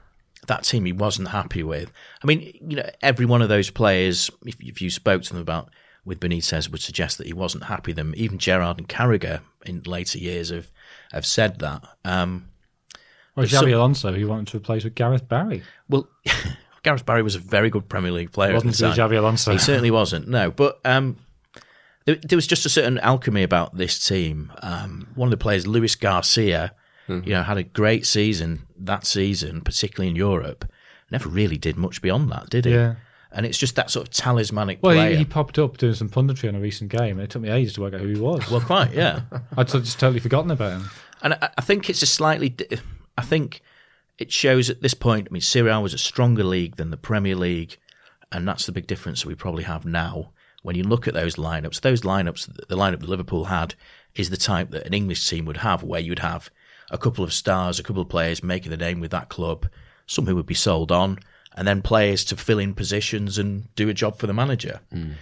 that 0.47 0.63
team 0.63 0.85
he 0.85 0.93
wasn't 0.93 1.27
happy 1.27 1.65
with. 1.65 1.91
I 2.23 2.27
mean, 2.29 2.41
you 2.61 2.77
know, 2.77 2.89
every 3.03 3.27
one 3.27 3.43
of 3.43 3.49
those 3.49 3.71
players, 3.71 4.31
if, 4.47 4.55
if 4.61 4.81
you 4.81 4.89
spoke 4.89 5.23
to 5.23 5.33
them 5.33 5.43
about 5.43 5.71
with 6.05 6.21
Benitez, 6.21 6.71
would 6.71 6.81
suggest 6.81 7.19
that 7.19 7.27
he 7.27 7.33
wasn't 7.33 7.65
happy 7.65 7.91
with 7.91 7.97
them. 7.97 8.15
Even 8.17 8.39
Gerrard 8.39 8.79
and 8.79 8.89
Carragher 8.89 9.41
in 9.67 9.83
later 9.83 10.19
years 10.19 10.51
have 10.51 10.71
have 11.11 11.27
said 11.27 11.59
that. 11.59 11.83
Um, 12.05 12.51
Xabi 13.37 13.49
some- 13.49 13.73
Alonso, 13.73 14.13
he 14.13 14.25
wanted 14.25 14.49
to 14.49 14.59
replace 14.59 14.85
with 14.85 14.95
Gareth 14.95 15.29
Barry. 15.29 15.63
well, 15.89 16.09
Gareth 16.83 17.05
Barry 17.07 17.23
was 17.23 17.35
a 17.35 17.39
very 17.39 17.71
good 17.71 17.89
Premier 17.89 18.13
League 18.13 18.33
player. 18.33 18.55
Wasn't 18.55 18.75
he, 18.77 18.83
time. 18.83 18.97
Xabi 18.97 19.19
Alonso? 19.19 19.53
He 19.53 19.59
certainly 19.59 19.91
wasn't. 19.91 20.29
No, 20.29 20.51
but 20.51 20.81
um, 20.85 21.17
there, 22.07 22.17
there 22.17 22.37
was 22.37 22.47
just 22.47 22.65
a 22.67 22.69
certain 22.71 22.99
alchemy 22.99 23.43
about 23.43 23.77
this 23.77 24.05
team. 24.07 24.53
Um, 24.63 25.09
one 25.15 25.27
of 25.27 25.31
the 25.31 25.37
players, 25.37 25.67
Luis 25.67 25.95
Garcia, 25.95 26.75
Mm-hmm. 27.09 27.27
you 27.29 27.35
know, 27.35 27.43
had 27.43 27.59
a 27.59 27.65
great 27.65 28.07
season 28.07 28.69
that 28.79 29.05
season, 29.05 29.63
particularly 29.63 30.11
in 30.11 30.15
Europe. 30.15 30.65
Never 31.11 31.29
really 31.29 31.59
did 31.59 31.77
much 31.77 32.01
beyond 32.03 32.31
that, 32.31 32.49
did 32.51 32.67
he? 32.67 32.71
Yeah. 32.71 32.95
And 33.33 33.45
it's 33.45 33.59
just 33.59 33.75
that 33.75 33.91
sort 33.91 34.07
of 34.07 34.15
talismanic 34.15 34.79
Well, 34.81 34.95
player. 34.95 35.11
he, 35.11 35.17
he 35.17 35.25
popped 35.25 35.59
up 35.59 35.77
doing 35.77 35.95
some 35.95 36.09
punditry 36.09 36.49
on 36.49 36.55
a 36.55 36.61
recent 36.61 36.89
game, 36.93 37.19
and 37.19 37.23
it 37.23 37.31
took 37.31 37.43
me 37.43 37.49
ages 37.49 37.73
to 37.75 37.81
work 37.81 37.95
out 37.95 38.01
who 38.01 38.07
he 38.07 38.21
was. 38.21 38.49
well, 38.49 38.61
quite, 38.61 38.93
yeah. 38.93 39.23
I'd 39.57 39.67
just 39.67 39.99
totally 39.99 40.21
forgotten 40.21 40.53
about 40.53 40.73
him. 40.75 40.91
And 41.23 41.35
I, 41.35 41.51
I 41.59 41.63
think 41.63 41.91
it's 41.91 42.01
a 42.03 42.07
slightly. 42.07 42.55
I 43.19 43.23
think 43.23 43.61
it 44.21 44.31
shows 44.31 44.69
at 44.69 44.83
this 44.83 44.95
point. 44.95 45.29
I 45.29 45.33
mean, 45.33 45.41
Serie 45.41 45.71
A 45.71 45.81
was 45.81 45.95
a 45.95 45.99
stronger 45.99 46.45
league 46.45 46.77
than 46.77 46.91
the 46.91 46.97
Premier 46.99 47.35
League, 47.35 47.79
and 48.31 48.47
that's 48.47 48.67
the 48.67 48.73
big 48.73 48.87
difference 48.87 49.23
that 49.23 49.29
we 49.29 49.35
probably 49.35 49.65
have 49.65 49.85
now. 49.85 50.31
When 50.63 50.77
you 50.77 50.83
look 50.83 51.09
at 51.09 51.15
those 51.15 51.37
lineups, 51.37 51.81
those 51.81 52.03
lineups, 52.03 52.69
the 52.69 52.77
lineup 52.77 53.01
that 53.01 53.09
Liverpool 53.09 53.47
had 53.47 53.75
is 54.15 54.29
the 54.29 54.37
type 54.37 54.71
that 54.71 54.87
an 54.87 54.93
English 54.93 55.27
team 55.27 55.47
would 55.47 55.57
have, 55.57 55.83
where 55.83 56.01
you'd 56.01 56.19
have 56.19 56.51
a 56.91 56.99
couple 56.99 57.25
of 57.25 57.33
stars, 57.33 57.79
a 57.79 57.83
couple 57.83 58.03
of 58.03 58.11
players 58.11 58.43
making 58.43 58.71
the 58.71 58.77
name 58.77 59.01
with 59.01 59.11
that 59.11 59.31
club, 59.31 59.67
some 60.07 60.27
who 60.27 60.37
would 60.37 60.47
be 60.47 60.55
sold 60.55 60.93
on, 60.93 61.19
and 61.57 61.67
then 61.67 61.81
players 61.81 62.23
to 62.25 62.37
fill 62.37 62.59
in 62.59 62.75
positions 62.75 63.39
and 63.39 63.75
do 63.75 63.89
a 63.89 63.95
job 63.95 64.19
for 64.19 64.27
the 64.27 64.35
manager. 64.35 64.81
Mm. 64.93 65.15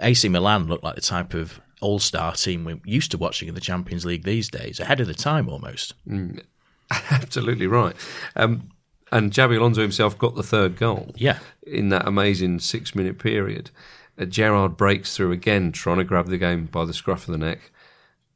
AC 0.00 0.26
Milan 0.30 0.68
looked 0.68 0.84
like 0.84 0.94
the 0.94 1.00
type 1.02 1.34
of 1.34 1.60
all-star 1.80 2.32
team 2.32 2.64
we're 2.64 2.80
used 2.84 3.10
to 3.10 3.18
watching 3.18 3.48
in 3.48 3.54
the 3.54 3.60
Champions 3.60 4.06
League 4.06 4.24
these 4.24 4.48
days, 4.48 4.80
ahead 4.80 5.00
of 5.00 5.06
the 5.06 5.14
time 5.14 5.50
almost. 5.50 5.94
Mm. 6.08 6.42
Absolutely 7.10 7.66
right. 7.66 7.94
Um, 8.36 8.70
and 9.12 9.32
Xabi 9.32 9.56
Alonso 9.58 9.80
himself 9.82 10.16
got 10.18 10.34
the 10.34 10.42
third 10.42 10.76
goal. 10.76 11.12
Yeah. 11.16 11.38
in 11.66 11.88
that 11.90 12.06
amazing 12.06 12.58
six-minute 12.60 13.18
period, 13.18 13.70
uh, 14.18 14.24
Gerrard 14.26 14.76
breaks 14.76 15.16
through 15.16 15.32
again, 15.32 15.72
trying 15.72 15.98
to 15.98 16.04
grab 16.04 16.26
the 16.28 16.38
game 16.38 16.66
by 16.66 16.84
the 16.84 16.94
scruff 16.94 17.26
of 17.28 17.32
the 17.32 17.38
neck. 17.38 17.70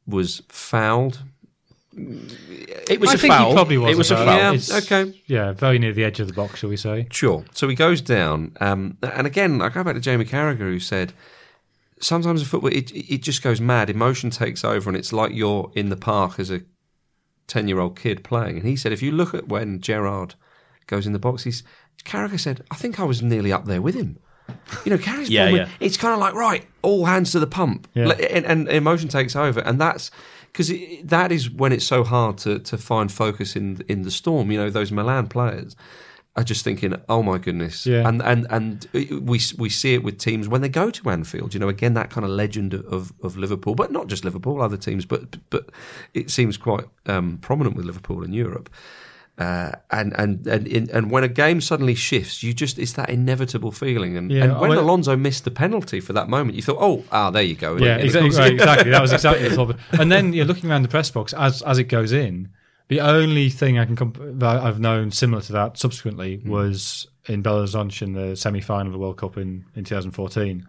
Was 0.07 0.43
fouled. 0.49 1.23
It 1.95 3.01
was 3.01 3.11
I 3.11 3.15
a 3.15 3.17
think 3.19 3.33
he 3.35 3.39
foul. 3.39 3.53
probably 3.53 3.79
was 3.79 3.91
It 3.93 3.99
was 3.99 4.11
a 4.11 4.15
a 4.15 4.17
foul. 4.19 4.27
foul. 4.27 4.37
Yeah, 4.39 4.53
It's- 4.55 4.85
okay. 4.93 5.23
Yeah, 5.27 5.53
very 5.53 5.79
near 5.79 5.93
the 5.93 6.05
edge 6.05 6.21
of 6.21 6.27
the 6.27 6.33
box, 6.33 6.61
shall 6.61 6.71
we 6.71 6.77
say? 6.77 7.07
Sure. 7.11 7.45
So 7.53 7.69
he 7.69 7.75
goes 7.75 8.01
down, 8.01 8.57
um, 8.61 8.97
and 9.03 9.27
again, 9.27 9.61
I 9.61 9.69
go 9.69 9.85
back 9.85 9.95
to 9.95 10.01
Jamie 10.01 10.25
Carragher, 10.25 10.59
who 10.59 10.81
said 10.81 11.13
sometimes 12.01 12.41
in 12.41 12.49
football 12.49 12.73
it 12.73 12.91
it 12.95 13.23
just 13.23 13.43
goes 13.43 13.61
mad. 13.61 13.91
Emotion 13.91 14.31
takes 14.31 14.65
over, 14.65 14.89
and 14.89 14.97
it's 14.97 15.13
like 15.13 15.33
you're 15.35 15.71
in 15.75 15.91
the 15.91 15.97
park 15.97 16.41
as 16.41 16.51
a 16.51 16.63
ten 17.47 17.69
year 17.69 17.81
old 17.81 17.99
kid 17.99 18.25
playing. 18.25 18.57
And 18.59 18.67
he 18.67 18.77
said, 18.77 18.93
if 18.93 19.03
you 19.03 19.13
look 19.13 19.35
at 19.35 19.49
when 19.49 19.81
Gerrard 19.81 20.35
goes 20.87 21.07
in 21.07 21.13
the 21.13 21.19
box, 21.19 21.45
he's 21.45 21.63
Carragher 22.05 22.41
said, 22.41 22.65
I 22.71 22.75
think 22.75 22.99
I 22.99 23.05
was 23.05 23.23
nearly 23.23 23.53
up 23.53 23.67
there 23.67 23.83
with 23.83 23.95
him. 23.95 24.19
You 24.85 24.91
know, 24.91 24.99
Carragher's 24.99 25.31
Yeah, 25.31 25.49
yeah. 25.49 25.69
it's 25.81 25.97
kind 25.97 26.13
of 26.15 26.21
like 26.21 26.35
right, 26.35 26.67
all 26.83 27.05
hands 27.07 27.33
to 27.33 27.41
the 27.41 27.47
pump, 27.47 27.89
Yeah. 27.95 28.11
And, 28.11 28.45
and 28.45 28.69
emotion 28.69 29.09
takes 29.09 29.37
over, 29.37 29.61
and 29.61 29.81
that's 29.81 30.11
because 30.47 30.71
that 31.05 31.33
is 31.33 31.49
when 31.49 31.73
it's 31.73 31.87
so 31.87 32.05
hard 32.05 32.39
to 32.39 32.59
to 32.59 32.77
find 32.77 33.11
focus 33.11 33.57
in 33.57 33.83
in 33.89 34.03
the 34.03 34.11
storm. 34.11 34.51
You 34.51 34.59
know, 34.59 34.71
those 34.71 34.91
Milan 34.93 35.29
players 35.29 35.77
are 36.35 36.45
just 36.45 36.65
thinking, 36.65 36.95
"Oh 37.09 37.23
my 37.23 37.39
goodness!" 37.39 37.87
Yeah. 37.87 38.09
And 38.09 38.23
and 38.23 38.47
and 38.51 38.89
we 38.93 39.41
we 39.59 39.69
see 39.69 39.95
it 39.95 40.03
with 40.03 40.19
teams 40.19 40.49
when 40.49 40.63
they 40.63 40.69
go 40.69 40.91
to 40.91 41.11
Anfield. 41.11 41.55
You 41.55 41.61
know, 41.61 41.69
again 41.69 41.95
that 41.95 42.11
kind 42.11 42.25
of 42.25 42.31
legend 42.31 42.75
of 42.75 43.13
of 43.23 43.37
Liverpool, 43.37 43.75
but 43.75 43.93
not 43.93 44.07
just 44.07 44.25
Liverpool, 44.25 44.63
other 44.63 44.79
teams, 44.79 45.05
but 45.05 45.37
but 45.51 45.71
it 46.15 46.31
seems 46.31 46.57
quite 46.57 46.85
um, 47.07 47.39
prominent 47.39 47.77
with 47.77 47.85
Liverpool 47.85 48.23
in 48.25 48.33
Europe. 48.33 48.71
Uh, 49.39 49.73
and 49.91 50.13
and 50.19 50.47
and 50.47 50.67
in, 50.69 50.91
and 50.91 51.11
when 51.11 51.25
a 51.25 51.29
game 51.29 51.61
suddenly 51.61 51.95
shifts, 51.95 52.43
you 52.43 52.53
just 52.53 52.79
it's 52.79 52.93
that 52.93 53.09
inevitable 53.11 53.73
feeling. 53.73 54.17
And, 54.17 54.31
Yeah, 54.31 54.45
and 54.45 54.61
when 54.61 54.73
Alonso 54.73 55.17
missed 55.17 55.45
the 55.45 55.51
penalty 55.51 56.01
for 56.01 56.13
that 56.13 56.29
moment, 56.29 56.55
you 56.55 56.63
thought, 56.63 56.77
"Oh, 56.81 57.05
ah, 57.11 57.31
there 57.31 57.43
you 57.43 57.55
go." 57.55 57.77
Yeah, 57.77 57.97
exactly. 57.97 58.39
Right, 58.39 58.53
exactly. 58.53 58.91
That 58.91 59.01
was 59.03 59.13
exactly 59.13 59.49
the 59.49 59.55
thought. 59.57 59.77
And 59.93 60.13
then 60.13 60.33
you're 60.33 60.45
looking 60.45 60.71
around 60.71 60.83
the 60.83 60.89
press 60.89 61.11
box 61.11 61.33
as 61.33 61.63
as 61.63 61.79
it 61.79 61.85
goes 61.85 62.13
in. 62.13 62.51
The 62.89 63.01
only 63.01 63.49
thing 63.49 63.79
I 63.79 63.85
can 63.85 63.97
comp- 63.97 64.19
that 64.21 64.63
I've 64.63 64.81
known 64.81 65.11
similar 65.11 65.43
to 65.43 65.53
that 65.53 65.79
subsequently 65.79 66.37
Hmm. 66.39 66.51
was 66.51 67.07
in 67.29 67.43
Horizonte 67.43 68.03
in 68.03 68.13
the 68.13 68.37
semi 68.37 68.61
final 68.61 68.89
of 68.89 68.93
the 68.93 68.99
World 68.99 69.17
Cup 69.17 69.37
in, 69.39 69.65
in 69.77 69.85
2014, 69.85 70.67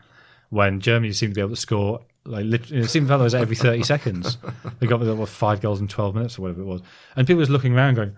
when 0.49 0.79
Germany 0.79 1.11
seemed 1.13 1.33
to 1.33 1.35
be 1.35 1.41
able 1.41 1.49
to 1.49 1.55
score 1.55 2.01
like 2.25 2.45
lit- 2.45 2.71
it 2.71 2.87
seemed 2.89 3.09
Belo 3.09 3.23
was 3.23 3.35
every 3.35 3.55
30 3.55 3.83
seconds. 3.83 4.37
They 4.79 4.87
got 4.87 5.01
what, 5.01 5.27
five 5.27 5.59
goals 5.59 5.81
in 5.81 5.87
12 5.89 6.15
minutes 6.15 6.39
or 6.39 6.43
whatever 6.43 6.61
it 6.61 6.65
was, 6.65 6.81
and 7.17 7.27
people 7.27 7.39
was 7.39 7.49
looking 7.49 7.73
around 7.75 7.95
going, 7.95 8.13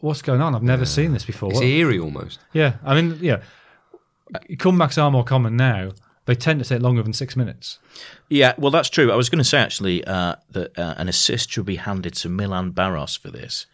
"What's 0.00 0.22
going 0.22 0.40
on? 0.40 0.54
I've 0.54 0.62
never 0.62 0.86
seen 0.86 1.12
this 1.12 1.26
before." 1.26 1.50
It's 1.50 1.58
What- 1.58 1.66
eerie 1.66 1.98
almost. 1.98 2.38
yeah, 2.54 2.74
I 2.84 2.94
mean, 2.94 3.18
yeah, 3.20 3.40
comebacks 4.52 5.02
are 5.02 5.10
more 5.10 5.24
common 5.24 5.56
now. 5.56 5.90
They 6.28 6.34
tend 6.34 6.62
to 6.62 6.68
take 6.68 6.82
longer 6.82 7.02
than 7.02 7.14
six 7.14 7.36
minutes. 7.36 7.78
Yeah, 8.28 8.52
well, 8.58 8.70
that's 8.70 8.90
true. 8.90 9.10
I 9.10 9.16
was 9.16 9.30
going 9.30 9.38
to 9.38 9.44
say 9.48 9.60
actually 9.60 10.04
uh, 10.04 10.34
that 10.50 10.78
uh, 10.78 10.92
an 10.98 11.08
assist 11.08 11.50
should 11.50 11.64
be 11.64 11.76
handed 11.76 12.12
to 12.16 12.28
Milan 12.28 12.72
Baros 12.72 13.18
for 13.18 13.30
this, 13.30 13.64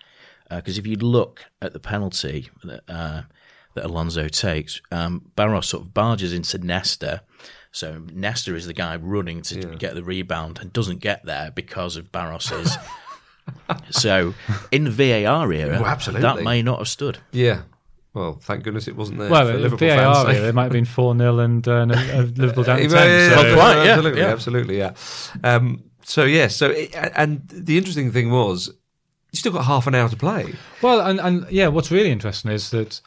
because 0.49 0.79
if 0.79 0.87
you 0.87 0.95
look 0.95 1.47
at 1.61 1.73
the 1.73 1.81
penalty 1.81 2.51
that, 2.63 2.83
uh, 2.89 3.23
that 3.75 3.85
Alonso 3.87 4.29
takes, 4.29 4.81
um, 4.93 5.33
Baros 5.37 5.65
sort 5.65 5.83
of 5.83 5.93
barges 5.93 6.33
into 6.33 6.59
Nesta. 6.59 7.23
So 7.73 8.01
Nesta 8.13 8.55
is 8.55 8.67
the 8.69 8.73
guy 8.73 8.95
running 8.95 9.43
to 9.43 9.75
get 9.75 9.97
the 9.97 10.05
rebound 10.05 10.61
and 10.61 10.73
doesn't 10.73 11.01
get 11.01 11.25
there 11.25 11.51
because 11.51 11.97
of 11.97 12.13
Baros's. 12.13 12.79
so 13.91 14.33
in 14.71 14.85
the 14.85 14.93
VAR 14.93 15.53
era, 15.53 15.81
Well, 15.81 15.87
absolutely. 15.87 16.23
that 16.23 16.45
may 16.45 16.63
not 16.63 16.79
have 16.79 16.87
stood. 16.89 17.19
Yeah. 17.33 17.63
Well, 18.15 18.35
thank 18.41 18.63
goodness 18.63 18.87
it 18.89 18.95
wasn't 18.97 19.19
there. 19.19 19.29
Well, 19.29 19.47
for 19.47 19.55
Liverpool 19.59 19.89
VAR, 19.89 20.25
fans' 20.25 20.37
here, 20.39 20.49
it 20.49 20.55
might 20.55 20.63
have 20.65 20.73
been 20.73 20.85
4 20.85 21.17
0 21.19 21.39
and 21.41 21.67
uh, 21.69 21.85
Liverpool 21.85 22.63
down 22.65 22.77
to 22.79 22.83
Yeah, 22.85 22.89
10. 22.89 23.09
yeah, 23.09 23.29
so- 23.29 23.55
quite, 23.57 23.85
yeah, 23.85 23.91
absolutely, 23.93 24.21
yeah. 24.21 24.27
absolutely, 24.29 24.79
yeah. 24.79 24.93
Um, 25.43 25.83
so 26.05 26.25
yeah, 26.25 26.47
so 26.49 26.71
it, 26.71 26.95
and 27.17 27.43
the 27.49 27.77
interesting 27.77 28.13
thing 28.13 28.31
was, 28.31 28.69
you 29.33 29.37
still 29.39 29.53
got 29.53 29.65
half 29.65 29.87
an 29.89 29.95
hour 29.97 30.09
to 30.09 30.17
play. 30.17 30.55
Well, 30.81 31.01
and, 31.01 31.19
and 31.21 31.51
yeah, 31.51 31.67
what's 31.69 31.91
really 31.91 32.11
interesting 32.13 32.53
is 32.53 32.71
that 32.71 33.01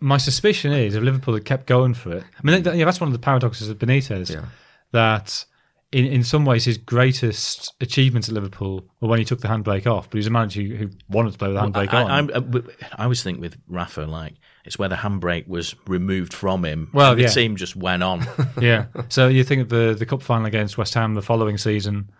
my 0.00 0.18
suspicion 0.18 0.72
is 0.72 0.94
if 0.94 1.02
Liverpool 1.02 1.32
had 1.34 1.44
kept 1.46 1.66
going 1.66 1.94
for 1.94 2.12
it, 2.12 2.24
I 2.24 2.40
mean, 2.46 2.62
yeah, 2.64 2.84
that's 2.84 3.00
one 3.00 3.08
of 3.08 3.12
the 3.14 3.18
paradoxes 3.20 3.68
of 3.70 3.78
Benitez, 3.78 4.28
Yeah. 4.34 4.46
that 4.90 5.44
in, 5.92 6.06
in 6.06 6.24
some 6.24 6.44
ways 6.46 6.64
his 6.64 6.78
greatest 6.78 7.74
achievements 7.80 8.28
at 8.28 8.34
Liverpool 8.34 8.86
were 9.00 9.08
when 9.08 9.18
he 9.18 9.24
took 9.24 9.40
the 9.40 9.48
handbrake 9.48 9.86
off, 9.86 10.08
but 10.08 10.14
he 10.14 10.18
was 10.18 10.26
a 10.26 10.30
manager 10.30 10.62
who, 10.62 10.74
who 10.74 10.90
wanted 11.10 11.32
to 11.32 11.38
play 11.38 11.48
with 11.48 11.56
the 11.56 11.62
handbrake 11.62 11.92
I, 11.92 12.02
on. 12.02 12.10
I'm- 12.10 12.30
uh, 12.54 12.60
I 12.96 13.04
always 13.04 13.22
think 13.22 13.40
with 13.40 13.56
Rafa, 13.68 14.02
like 14.02 14.34
it's 14.64 14.78
where 14.78 14.88
the 14.88 14.96
handbrake 14.96 15.46
was 15.46 15.74
removed 15.86 16.32
from 16.32 16.64
him. 16.64 16.88
Well, 16.94 17.10
and 17.12 17.18
the 17.18 17.24
yeah. 17.24 17.28
team 17.28 17.56
just 17.56 17.76
went 17.76 18.02
on. 18.02 18.26
yeah. 18.60 18.86
So 19.10 19.28
you 19.28 19.44
think 19.44 19.62
of 19.62 19.68
the 19.68 19.94
the 19.98 20.06
cup 20.06 20.22
final 20.22 20.46
against 20.46 20.78
West 20.78 20.94
Ham 20.94 21.14
the 21.14 21.22
following 21.22 21.58
season, 21.58 22.10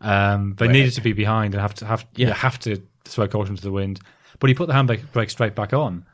um, 0.00 0.56
they 0.58 0.66
needed 0.66 0.92
to 0.94 1.00
be 1.00 1.12
behind 1.12 1.54
and 1.54 1.60
have 1.60 1.74
to 1.74 1.86
have 1.86 2.06
Yeah. 2.16 2.28
yeah. 2.28 2.34
have 2.34 2.58
to 2.60 2.82
throw 3.04 3.28
caution 3.28 3.54
to 3.54 3.62
the 3.62 3.72
wind, 3.72 4.00
but 4.40 4.48
he 4.48 4.54
put 4.54 4.66
the 4.66 4.74
handbrake 4.74 5.30
straight 5.30 5.54
back 5.54 5.72
on, 5.72 6.04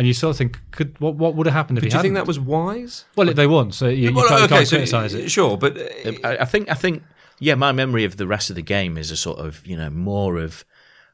and 0.00 0.06
you 0.06 0.14
sort 0.14 0.30
of 0.30 0.38
think, 0.38 0.58
could 0.70 0.98
what 0.98 1.14
what 1.16 1.34
would 1.34 1.46
have 1.46 1.52
happened 1.54 1.76
if 1.76 1.82
But 1.82 1.86
he 1.86 1.90
do 1.90 1.96
you 1.96 2.02
think 2.02 2.14
hadn't? 2.16 2.24
that 2.24 2.26
was 2.26 2.40
wise? 2.40 3.04
well, 3.16 3.30
they 3.32 3.46
won, 3.46 3.70
so 3.70 3.86
you, 3.86 4.08
you 4.08 4.14
Well, 4.14 4.26
can't, 4.26 4.40
you 4.42 4.48
can't 4.48 4.66
so, 4.66 4.76
criticise 4.76 5.12
it. 5.12 5.30
Sure, 5.30 5.58
but 5.58 5.76
uh, 5.78 6.12
I, 6.24 6.38
I 6.38 6.44
think 6.46 6.70
I 6.70 6.74
think 6.74 7.02
yeah, 7.38 7.54
my 7.54 7.72
memory 7.72 8.04
of 8.04 8.16
the 8.16 8.26
rest 8.26 8.48
of 8.48 8.56
the 8.56 8.62
game 8.62 8.96
is 8.96 9.10
a 9.10 9.16
sort 9.16 9.38
of 9.38 9.66
you 9.66 9.76
know 9.76 9.90
more 9.90 10.38
of 10.38 10.64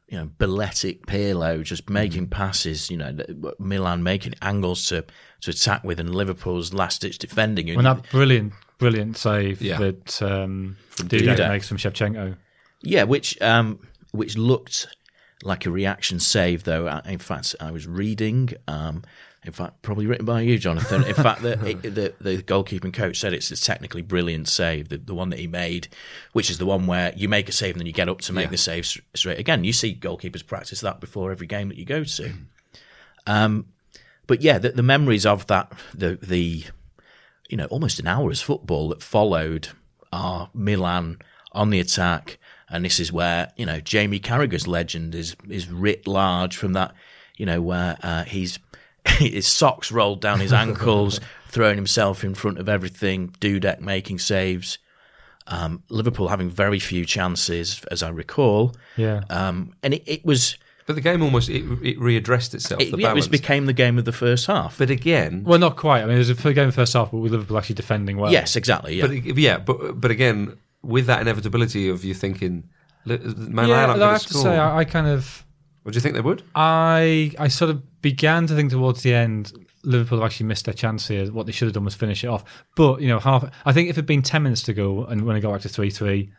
you 0.09 0.16
know 0.16 0.31
balletic 0.38 1.05
Pirlo 1.07 1.64
just 1.64 1.90
making 1.90 2.29
passes, 2.29 2.88
you 2.90 2.96
know 2.96 3.16
Milan 3.59 4.05
making 4.05 4.35
angles 4.40 4.87
to 4.87 5.05
to 5.40 5.51
attack 5.51 5.83
with, 5.83 5.99
and 5.99 6.14
Liverpool's 6.14 6.72
last 6.72 7.01
ditch 7.03 7.18
defending. 7.18 7.66
When 7.75 7.85
that 7.85 8.09
brilliant, 8.11 8.53
brilliant 8.79 9.16
save 9.16 9.61
Yeah. 9.61 9.79
that 9.79 10.22
um, 10.22 10.77
Dudek 10.96 11.37
Dudek. 11.37 11.49
makes 11.49 11.68
from 11.68 11.79
Shevchenko. 11.79 12.37
Yeah, 12.83 13.03
which 13.03 13.40
um, 13.42 13.81
which 14.12 14.37
looked 14.38 14.87
like 15.47 15.65
a 15.67 15.71
reaction 15.71 16.19
save, 16.21 16.65
though. 16.65 16.87
I- 16.89 17.03
In 17.07 17.19
fact, 17.19 17.55
I 17.61 17.71
was 17.71 17.87
reading. 17.87 18.51
Um, 18.69 19.03
in 19.45 19.53
fact, 19.53 19.81
probably 19.83 20.07
written 20.07 20.27
by 20.27 20.41
you, 20.41 20.59
Jonathan. 20.59 21.05
In 21.05 21.15
fact, 21.15 21.41
the, 21.43 21.55
the 21.57 22.13
the 22.21 22.43
goalkeeping 22.43 22.93
coach 22.93 23.21
said 23.21 23.33
it's 23.33 23.51
a 23.53 23.57
technically 23.57 24.03
brilliant 24.03 24.49
save, 24.49 24.89
the, 24.89 24.97
the 24.99 25.15
one 25.15 25.31
that 25.31 25.39
he 25.39 25.47
made, 25.47 25.87
which 26.33 26.51
is 26.51 26.59
the 26.59 26.67
one 26.67 26.89
where 26.89 27.13
you 27.17 27.29
make 27.29 27.49
a 27.49 27.53
save 27.53 27.75
and 27.75 27.81
then 27.81 27.87
you 27.87 27.93
get 27.93 28.09
up 28.09 28.21
to 28.23 28.33
make 28.33 28.47
Yeah. 28.47 28.51
the 28.51 28.57
save 28.59 28.87
straight. 29.15 29.39
Again, 29.39 29.63
you 29.63 29.73
see 29.73 29.95
goalkeepers 29.95 30.45
practice 30.45 30.81
that 30.81 30.99
before 31.01 31.31
every 31.31 31.47
game 31.47 31.69
that 31.69 31.79
you 31.79 31.85
go 31.85 32.03
to. 32.03 32.33
Um, 33.27 33.67
but 34.27 34.43
yeah, 34.43 34.59
the, 34.59 34.71
the 34.71 34.83
memories 34.83 35.25
of 35.25 35.47
that, 35.47 35.73
the 35.95 36.17
the 36.21 36.65
you 37.49 37.57
know 37.57 37.67
almost 37.67 38.01
an 38.01 38.09
hour's 38.09 38.41
football 38.43 38.89
that 38.89 39.03
followed 39.03 39.69
are 40.13 40.51
Milan 40.55 41.19
on 41.53 41.71
the 41.71 41.79
attack, 41.79 42.39
and 42.69 42.85
this 42.85 42.99
is 43.01 43.13
where 43.13 43.51
you 43.57 43.67
know 43.67 43.81
Jamie 43.81 44.19
Carragher's 44.19 44.67
legend 44.67 45.15
is 45.15 45.37
is 45.49 45.69
writ 45.71 46.07
large 46.07 46.57
from 46.57 46.73
that 46.75 46.95
you 47.37 47.47
know 47.47 47.61
where 47.61 47.97
uh, 48.03 48.25
he's 48.25 48.59
his 49.07 49.47
socks 49.47 49.93
rolled 49.93 50.21
down 50.21 50.41
his 50.41 50.53
ankles, 50.53 51.21
throwing 51.49 51.77
himself 51.77 52.25
in 52.25 52.35
front 52.35 52.59
of 52.59 52.69
everything, 52.69 53.31
Dudek 53.41 53.81
making 53.81 54.19
saves. 54.19 54.79
Um, 55.49 55.85
Liverpool 55.91 56.27
having 56.27 56.51
very 56.51 56.81
few 56.81 57.05
chances, 57.05 57.85
as 57.89 58.03
I 58.03 58.09
recall, 58.09 58.75
Yeah, 58.97 59.23
um, 59.31 59.75
and 59.81 59.95
it, 59.95 60.03
it 60.05 60.25
was 60.25 60.57
but 60.87 60.95
the 60.95 61.01
game 61.01 61.23
almost 61.23 61.49
it, 61.49 61.63
it 61.83 61.99
readdressed 61.99 62.55
itself. 62.55 62.81
it, 62.81 62.91
the 62.91 62.99
yeah, 62.99 63.11
it 63.11 63.15
was 63.15 63.29
became 63.29 63.67
the 63.67 63.73
game 63.73 63.99
of 63.99 64.05
the 64.05 64.13
first 64.13 64.47
half. 64.47 64.79
but 64.79 64.91
again, 64.91 65.45
well, 65.45 65.59
not 65.59 65.77
quite. 65.77 66.03
I 66.03 66.07
mean, 66.07 66.17
it 66.17 66.19
was 66.19 66.31
a 66.31 66.35
game 66.35 66.69
of 66.69 66.75
the 66.75 66.81
first 66.81 66.93
half, 66.95 67.11
but 67.11 67.19
with 67.19 67.33
Liverpool 67.33 67.59
actually 67.59 67.75
defending 67.77 68.17
well. 68.17 68.33
yes, 68.33 68.57
exactly. 68.57 68.97
Yeah. 68.97 69.07
but 69.07 69.39
yeah, 69.39 69.59
but 69.59 70.01
but 70.01 70.11
again, 70.11 70.57
with 70.87 71.07
that 71.07 71.20
inevitability 71.20 71.88
of 71.88 72.05
you 72.05 72.14
thinking, 72.14 72.68
"Li- 73.05 73.18
Man 73.18 73.68
yeah. 73.68 73.92
I 73.92 74.12
have 74.12 74.22
to 74.22 74.29
to 74.29 74.35
say, 74.35 74.57
I, 74.57 74.79
I 74.79 74.85
kind 74.85 75.07
of 75.07 75.44
What 75.82 75.93
do 75.93 75.97
you 75.97 76.01
think 76.01 76.14
they 76.14 76.20
would? 76.20 76.43
I 76.55 77.32
I 77.39 77.49
sort 77.49 77.70
of 77.70 78.03
began 78.03 78.47
to 78.47 78.55
think 78.55 78.70
towards 78.70 79.03
the 79.03 79.14
end 79.14 79.53
Liverpool 79.82 80.18
have 80.18 80.26
actually 80.26 80.47
missed 80.47 80.64
their 80.64 80.74
chance 80.74 81.07
here. 81.09 81.26
What 81.32 81.47
they 81.47 81.53
should 81.53 81.66
have 81.66 81.74
done 81.74 81.84
was 81.84 81.95
finish 81.95 82.24
it 82.24 82.28
off. 82.28 82.45
But 82.74 83.01
you 83.01 83.09
know, 83.09 83.20
half. 83.20 83.45
I 83.64 83.72
think 83.72 83.89
if 83.89 83.95
it 83.95 84.03
had 84.03 84.07
been 84.07 84.22
ten 84.22 84.43
minutes 84.43 84.62
to 84.64 84.74
go 84.74 85.05
and 85.05 85.24
when 85.24 85.37
it 85.37 85.41
got 85.41 85.53
back 85.53 85.62
to 85.62 85.68
three 85.68 85.91
three, 85.91 86.32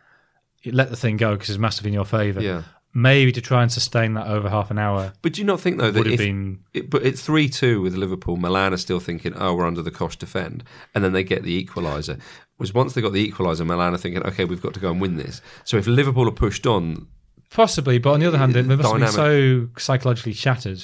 let 0.66 0.90
the 0.90 0.98
thing 0.98 1.18
go 1.18 1.34
because 1.34 1.50
it's 1.50 1.60
massive 1.60 1.86
in 1.86 1.94
your 1.94 2.06
favour. 2.06 2.42
Yeah. 2.42 2.64
Maybe 3.00 3.32
to 3.34 3.42
try 3.42 3.62
and 3.62 3.72
sustain 3.72 4.16
that 4.16 4.26
over 4.26 4.50
half 4.50 4.72
an 4.72 4.80
hour 4.80 5.14
But 5.22 5.34
do 5.34 5.42
you 5.42 5.46
not 5.46 5.60
think 5.62 5.78
though 5.78 5.92
that 5.92 6.00
would 6.00 6.08
have 6.08 6.14
if, 6.14 6.20
been. 6.20 6.60
it, 6.74 6.90
but 6.90 7.06
it's 7.06 7.22
three 7.22 7.48
two 7.48 7.80
with 7.82 7.94
Liverpool, 7.94 8.38
Milan 8.38 8.74
are 8.74 8.78
still 8.78 9.00
thinking, 9.00 9.34
oh, 9.36 9.54
we're 9.54 9.68
under 9.68 9.84
the 9.84 9.92
cosh 9.92 10.16
defend, 10.16 10.64
and 10.96 11.04
then 11.04 11.14
they 11.14 11.24
get 11.24 11.44
the 11.44 11.64
equaliser. 11.64 12.20
Was 12.58 12.74
once 12.74 12.94
they 12.94 13.02
got 13.02 13.14
the 13.14 13.32
equaliser, 13.32 13.66
Milan 13.68 13.94
are 13.94 13.98
thinking, 14.00 14.24
okay, 14.24 14.46
we've 14.46 14.64
got 14.64 14.74
to 14.74 14.80
go 14.80 14.90
and 14.90 15.00
win 15.00 15.16
this. 15.18 15.42
So 15.64 15.78
if 15.78 15.86
Liverpool 15.86 16.28
are 16.28 16.32
pushed 16.32 16.66
on, 16.66 17.06
Possibly, 17.52 18.00
but 18.00 18.14
on 18.14 18.20
the 18.20 18.26
other 18.28 18.38
hand, 18.40 18.54
they 18.56 18.62
must 18.64 18.82
Dynamic. 18.82 19.10
so 19.12 19.70
psychologically 19.78 20.34
shattered 20.34 20.84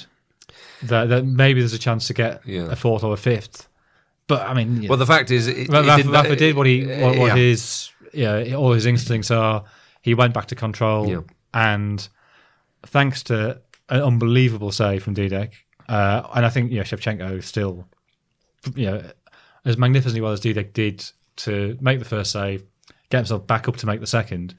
that, 0.84 1.08
that 1.08 1.26
maybe 1.26 1.60
there's 1.60 1.74
a 1.74 1.78
chance 1.78 2.06
to 2.06 2.14
get 2.14 2.40
Yeah. 2.46 2.68
a 2.70 2.76
fourth 2.76 3.02
or 3.04 3.12
a 3.12 3.16
fifth. 3.16 3.68
But 4.28 4.42
I 4.48 4.54
mean, 4.54 4.82
yeah. 4.82 4.88
well, 4.88 4.98
the 4.98 5.04
fact 5.06 5.30
is, 5.30 5.46
it, 5.48 5.68
Ra- 5.68 5.80
it 5.80 5.86
Rafa, 5.86 5.96
didn't- 6.02 6.12
Rafa 6.12 6.36
did 6.36 6.56
what 6.56 6.66
he 6.66 6.86
what, 6.86 7.18
what 7.18 7.26
yeah. 7.26 7.34
his 7.36 7.90
yeah 8.12 8.54
all 8.54 8.72
his 8.72 8.86
instincts 8.86 9.30
are. 9.30 9.64
He 10.00 10.14
went 10.14 10.32
back 10.34 10.46
to 10.46 10.54
control, 10.54 11.08
Yeah. 11.08 11.20
And 11.54 12.06
thanks 12.84 13.22
to 13.24 13.60
an 13.88 14.02
unbelievable 14.02 14.72
save 14.72 15.02
from 15.02 15.14
Dudek, 15.14 15.52
Uh, 15.88 16.26
and 16.34 16.46
I 16.46 16.50
think 16.50 16.70
you 16.70 16.78
know 16.78 16.82
Shevchenko 16.84 17.42
still, 17.42 17.86
you 18.74 18.86
know, 18.86 19.02
as 19.64 19.76
magnificently 19.76 20.20
well 20.20 20.32
as 20.32 20.40
Dudek 20.40 20.72
did 20.72 21.04
to 21.36 21.76
make 21.80 21.98
the 21.98 22.04
first 22.04 22.32
save, 22.32 22.64
get 23.10 23.18
himself 23.18 23.46
back 23.46 23.68
up 23.68 23.76
to 23.76 23.86
make 23.86 24.00
the 24.00 24.06
second. 24.06 24.56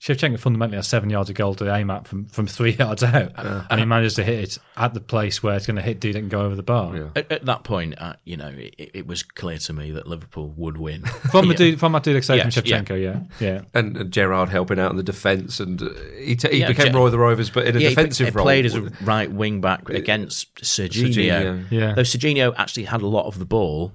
Shevchenko 0.00 0.38
fundamentally 0.40 0.76
has 0.76 0.88
seven 0.88 1.10
yards 1.10 1.28
of 1.28 1.36
goal 1.36 1.54
to 1.56 1.74
aim 1.74 1.90
at 1.90 2.08
from, 2.08 2.24
from 2.24 2.46
three 2.46 2.70
yards 2.78 3.02
out, 3.02 3.32
and 3.70 3.78
he 3.78 3.84
managed 3.84 4.16
to 4.16 4.24
hit 4.24 4.38
it 4.38 4.58
at 4.78 4.94
the 4.94 5.00
place 5.00 5.42
where 5.42 5.54
it's 5.56 5.66
going 5.66 5.76
to 5.76 5.82
hit 5.82 6.00
Dudek 6.00 6.16
and 6.20 6.30
go 6.30 6.40
over 6.40 6.54
the 6.56 6.62
bar. 6.62 6.96
Yeah. 6.96 7.08
At, 7.14 7.30
at 7.30 7.44
that 7.44 7.64
point, 7.64 8.00
uh, 8.00 8.14
you 8.24 8.38
know, 8.38 8.48
it, 8.48 8.74
it 8.94 9.06
was 9.06 9.22
clear 9.22 9.58
to 9.58 9.72
me 9.74 9.90
that 9.90 10.06
Liverpool 10.06 10.54
would 10.56 10.78
win. 10.78 11.02
From 11.30 11.48
the 11.48 11.54
Yeah. 11.54 11.72
Dudek, 11.72 11.78
from 11.78 11.92
that 11.92 12.02
Dudek 12.04 12.24
save 12.24 12.38
Yes, 12.38 12.54
from 12.54 12.64
yeah. 12.64 12.80
Shevchenko, 12.80 13.02
yeah, 13.02 13.20
yeah. 13.46 13.60
And, 13.74 13.94
and 13.98 14.10
Gerrard 14.10 14.48
helping 14.48 14.78
out 14.78 14.90
in 14.90 14.96
the 14.96 15.02
defence, 15.02 15.60
and 15.60 15.82
uh, 15.82 15.90
he, 16.18 16.34
t- 16.34 16.48
he 16.50 16.60
Yeah, 16.60 16.68
became 16.68 16.92
Ge- 16.92 16.96
Roy 16.96 17.04
of 17.06 17.12
the 17.12 17.18
Rovers, 17.18 17.50
but 17.50 17.66
in 17.66 17.76
a 17.76 17.78
Yeah, 17.78 17.90
he- 17.90 17.94
defensive 17.94 18.28
he 18.28 18.32
role. 18.32 18.44
played 18.46 18.64
as 18.64 18.74
a 18.74 18.80
right 19.02 19.30
wing 19.30 19.60
back 19.60 19.90
against 19.90 20.54
Serginho. 20.62 21.12
Serginho. 21.14 21.66
Yeah. 21.70 21.92
Though 21.92 22.02
Serginho 22.02 22.54
actually 22.56 22.84
had 22.84 23.02
a 23.02 23.06
lot 23.06 23.26
of 23.26 23.38
the 23.38 23.44
ball. 23.44 23.92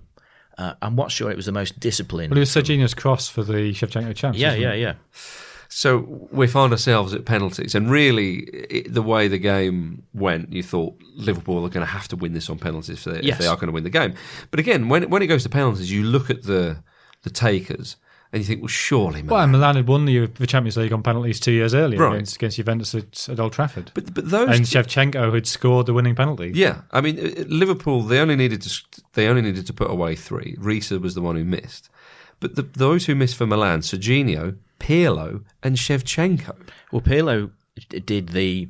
Uh, 0.58 0.74
I'm 0.84 0.96
not 0.96 1.12
sure 1.12 1.30
it 1.32 1.36
was 1.36 1.48
the 1.48 1.52
most 1.52 1.80
disciplined. 1.80 2.30
Well, 2.30 2.38
it 2.38 2.42
was 2.42 2.50
Serginho's 2.52 2.94
cross 2.94 3.28
for 3.28 3.44
the 3.44 3.74
Shevchenko 3.74 4.16
chance. 4.16 4.38
yeah, 4.38 4.54
yeah, 4.54 4.72
it? 4.74 4.80
yeah. 4.82 4.94
So 5.78 6.28
we 6.32 6.48
find 6.48 6.72
ourselves 6.72 7.14
at 7.14 7.26
penalties, 7.26 7.76
and 7.76 7.92
really, 7.92 8.44
it, 8.78 8.94
the 8.94 9.02
way 9.02 9.28
the 9.28 9.38
game 9.38 10.04
went, 10.14 10.54
you 10.54 10.64
thought 10.64 10.94
Liverpool 11.18 11.66
are 11.66 11.70
going 11.70 11.86
to 11.86 11.92
have 11.92 12.08
to 12.08 12.16
win 12.16 12.32
this 12.34 12.50
on 12.50 12.60
penalties 12.60 13.06
if 13.06 13.14
they, 13.14 13.20
if 13.28 13.38
they 13.40 13.46
are 13.48 13.56
going 13.58 13.68
to 13.68 13.74
win 13.74 13.84
the 13.84 13.90
game. 13.90 14.14
But 14.52 14.62
again, 14.62 14.88
when 14.88 15.10
when 15.10 15.22
it 15.22 15.28
goes 15.28 15.44
to 15.44 15.50
penalties, 15.50 15.92
you 15.92 16.04
look 16.04 16.30
at 16.30 16.44
the 16.44 16.78
the 17.24 17.30
takers, 17.30 17.98
and 18.32 18.42
you 18.42 18.48
think, 18.48 18.62
well, 18.62 18.70
surely, 18.70 19.22
man. 19.22 19.32
Well, 19.32 19.42
and 19.42 19.52
Milan 19.52 19.76
had 19.76 19.88
won 19.88 20.06
the, 20.06 20.28
the 20.28 20.48
Champions 20.48 20.78
League 20.78 20.94
on 20.94 21.04
penalties 21.04 21.42
two 21.42 21.52
years 21.52 21.74
earlier 21.74 22.00
Right. 22.00 22.14
against, 22.14 22.36
against 22.38 22.56
Juventus 22.56 22.96
at, 22.96 23.28
at 23.28 23.40
Old 23.42 23.52
Trafford. 23.52 23.92
but 23.94 24.14
but 24.14 24.30
those 24.30 24.50
and 24.56 24.66
Shevchenko 24.66 25.34
had 25.34 25.46
scored 25.46 25.88
the 25.88 25.94
winning 25.94 26.16
penalty. 26.16 26.52
Yeah, 26.56 26.84
I 26.92 27.02
mean 27.02 27.20
uh, 27.20 27.44
Liverpool. 27.50 28.02
They 28.04 28.20
only 28.20 28.38
needed 28.38 28.62
to 28.62 28.70
they 29.12 29.28
only 29.28 29.42
needed 29.42 29.66
to 29.68 29.74
put 29.74 29.92
away 29.92 30.16
three. 30.16 30.56
Riise 30.58 31.02
was 31.02 31.16
the 31.16 31.22
one 31.22 31.36
who 31.36 31.44
missed, 31.44 31.90
but 32.40 32.56
the, 32.56 32.62
those 32.64 33.06
who 33.06 33.16
missed 33.16 33.36
for 33.36 33.46
Milan: 33.46 33.82
Serginho, 33.82 34.58
Pirlo, 34.80 35.44
and 35.64 35.76
Shevchenko. 35.78 36.56
Well, 36.92 37.02
Pirlo 37.02 37.52
did 37.90 38.30
the. 38.30 38.70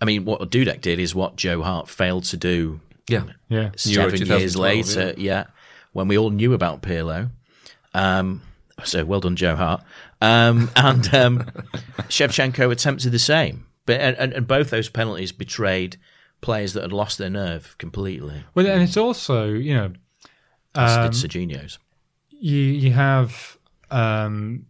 I 0.00 0.04
mean, 0.04 0.24
what 0.24 0.40
Dudek 0.50 0.80
did 0.80 0.98
is 0.98 1.14
what 1.14 1.36
Joe 1.36 1.62
Hart 1.62 1.88
failed 1.88 2.24
to 2.24 2.36
do 2.36 2.80
Yeah, 3.08 3.24
Yeah. 3.48 3.70
Seven 3.76 4.26
years 4.26 4.56
later. 4.56 5.14
Yeah. 5.16 5.44
when 5.92 6.08
we 6.08 6.18
all 6.18 6.30
knew 6.30 6.54
about 6.54 6.82
Pirlo. 6.82 7.30
Um, 7.94 8.42
so 8.84 9.04
well 9.04 9.20
done, 9.20 9.36
Joe 9.36 9.54
Hart. 9.54 9.82
Um, 10.20 10.70
and 10.76 11.14
um, 11.14 11.38
Shevchenko 12.08 12.72
attempted 12.72 13.12
the 13.12 13.18
same, 13.18 13.66
but 13.86 14.00
and, 14.00 14.16
and, 14.16 14.32
and 14.32 14.46
both 14.48 14.70
those 14.70 14.88
penalties 14.88 15.30
betrayed 15.32 15.96
players 16.40 16.72
that 16.72 16.82
had 16.82 16.92
lost 16.92 17.18
their 17.18 17.30
nerve 17.30 17.76
completely. 17.78 18.42
Well, 18.54 18.66
and 18.66 18.82
it's 18.82 18.96
also 18.96 19.48
you 19.48 19.74
know 19.74 19.92
As 20.74 20.96
Um, 20.96 21.10
did 21.10 21.12
Serginho's. 21.30 21.78
You 22.42 22.58
you 22.58 22.90
have 22.92 23.56
um, 23.90 24.66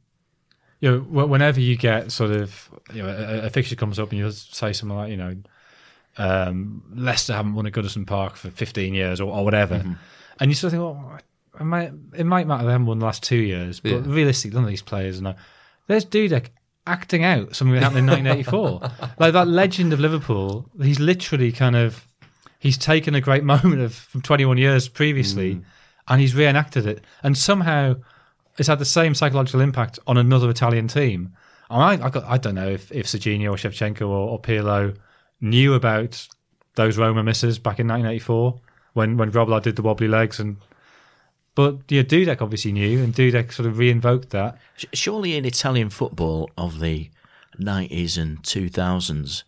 you 0.80 0.90
know 0.90 0.98
whenever 1.26 1.58
you 1.60 1.76
get 1.76 2.12
sort 2.12 2.30
of 2.30 2.68
you 2.92 3.02
know 3.02 3.08
a, 3.08 3.46
a 3.46 3.50
fixture 3.50 3.76
comes 3.76 3.98
up 3.98 4.10
and 4.10 4.18
you 4.18 4.30
say 4.30 4.72
something 4.72 4.96
like 4.96 5.10
you 5.10 5.16
know 5.16 5.34
um, 6.18 6.82
Leicester 6.94 7.32
haven't 7.32 7.54
won 7.54 7.66
at 7.66 7.72
Goodison 7.72 8.06
Park 8.06 8.36
for 8.36 8.50
15 8.50 8.92
years 8.94 9.20
or, 9.20 9.32
or 9.32 9.44
whatever, 9.44 9.78
Mm-hmm. 9.78 9.92
and 10.40 10.50
you 10.50 10.54
sort 10.54 10.72
of 10.74 10.78
think, 10.78 10.82
well, 10.82 11.18
it 11.60 11.64
might 11.64 11.92
it 12.16 12.24
might 12.26 12.46
matter 12.46 12.64
they 12.64 12.72
haven't 12.72 12.86
won 12.86 12.98
the 12.98 13.06
last 13.06 13.22
two 13.22 13.36
years, 13.38 13.80
but 13.80 13.90
Yeah. 13.92 14.00
realistically, 14.04 14.54
none 14.54 14.64
of 14.64 14.70
these 14.70 14.82
players 14.82 15.20
know. 15.22 15.34
There's 15.86 16.04
Dudek 16.04 16.46
acting 16.86 17.24
out 17.24 17.54
something 17.56 17.74
that 17.74 17.82
happened 17.82 18.00
in 18.10 18.24
1984, 18.34 19.14
like 19.18 19.32
that 19.32 19.48
legend 19.48 19.92
of 19.92 20.00
Liverpool. 20.00 20.68
He's 20.82 21.00
literally 21.00 21.52
kind 21.52 21.76
of 21.76 22.06
he's 22.58 22.76
taken 22.76 23.14
a 23.14 23.20
great 23.20 23.44
moment 23.54 23.80
of 23.80 23.94
from 23.94 24.20
21 24.20 24.58
years 24.58 24.88
previously 24.88 25.62
and 26.08 26.20
he's 26.20 26.34
reenacted 26.34 26.86
it 26.86 27.04
and 27.22 27.36
somehow 27.36 27.94
it's 28.58 28.68
had 28.68 28.78
the 28.78 28.84
same 28.84 29.14
psychological 29.14 29.60
impact 29.60 29.98
on 30.06 30.16
another 30.16 30.50
Italian 30.50 30.88
team. 30.88 31.32
And 31.70 31.82
I, 31.82 32.06
I, 32.06 32.10
got, 32.10 32.24
I 32.24 32.36
don't 32.36 32.54
know 32.54 32.68
if, 32.68 32.92
if 32.92 33.06
Serginho 33.06 33.50
or 33.50 33.56
Shevchenko 33.56 34.02
or, 34.02 34.28
or 34.28 34.40
Pirlo 34.40 34.96
knew 35.40 35.74
about 35.74 36.26
those 36.74 36.98
Roma 36.98 37.22
misses 37.22 37.58
back 37.58 37.80
in 37.80 37.88
1984 37.88 38.60
when, 38.92 39.16
when 39.16 39.32
Grobbelaar 39.32 39.62
did 39.62 39.76
the 39.76 39.82
wobbly 39.82 40.08
legs 40.08 40.38
and 40.38 40.58
but 41.54 41.80
yeah, 41.88 42.02
Dudek 42.02 42.40
obviously 42.40 42.72
knew, 42.72 43.02
and 43.02 43.14
Dudek 43.14 43.52
sort 43.52 43.66
of 43.66 43.76
re-invoked 43.76 44.30
that. 44.30 44.56
Surely 44.94 45.36
in 45.36 45.44
Italian 45.44 45.90
football 45.90 46.50
of 46.56 46.80
the 46.80 47.10
90s 47.60 48.16
and 48.16 48.42
2000s, 48.42 49.42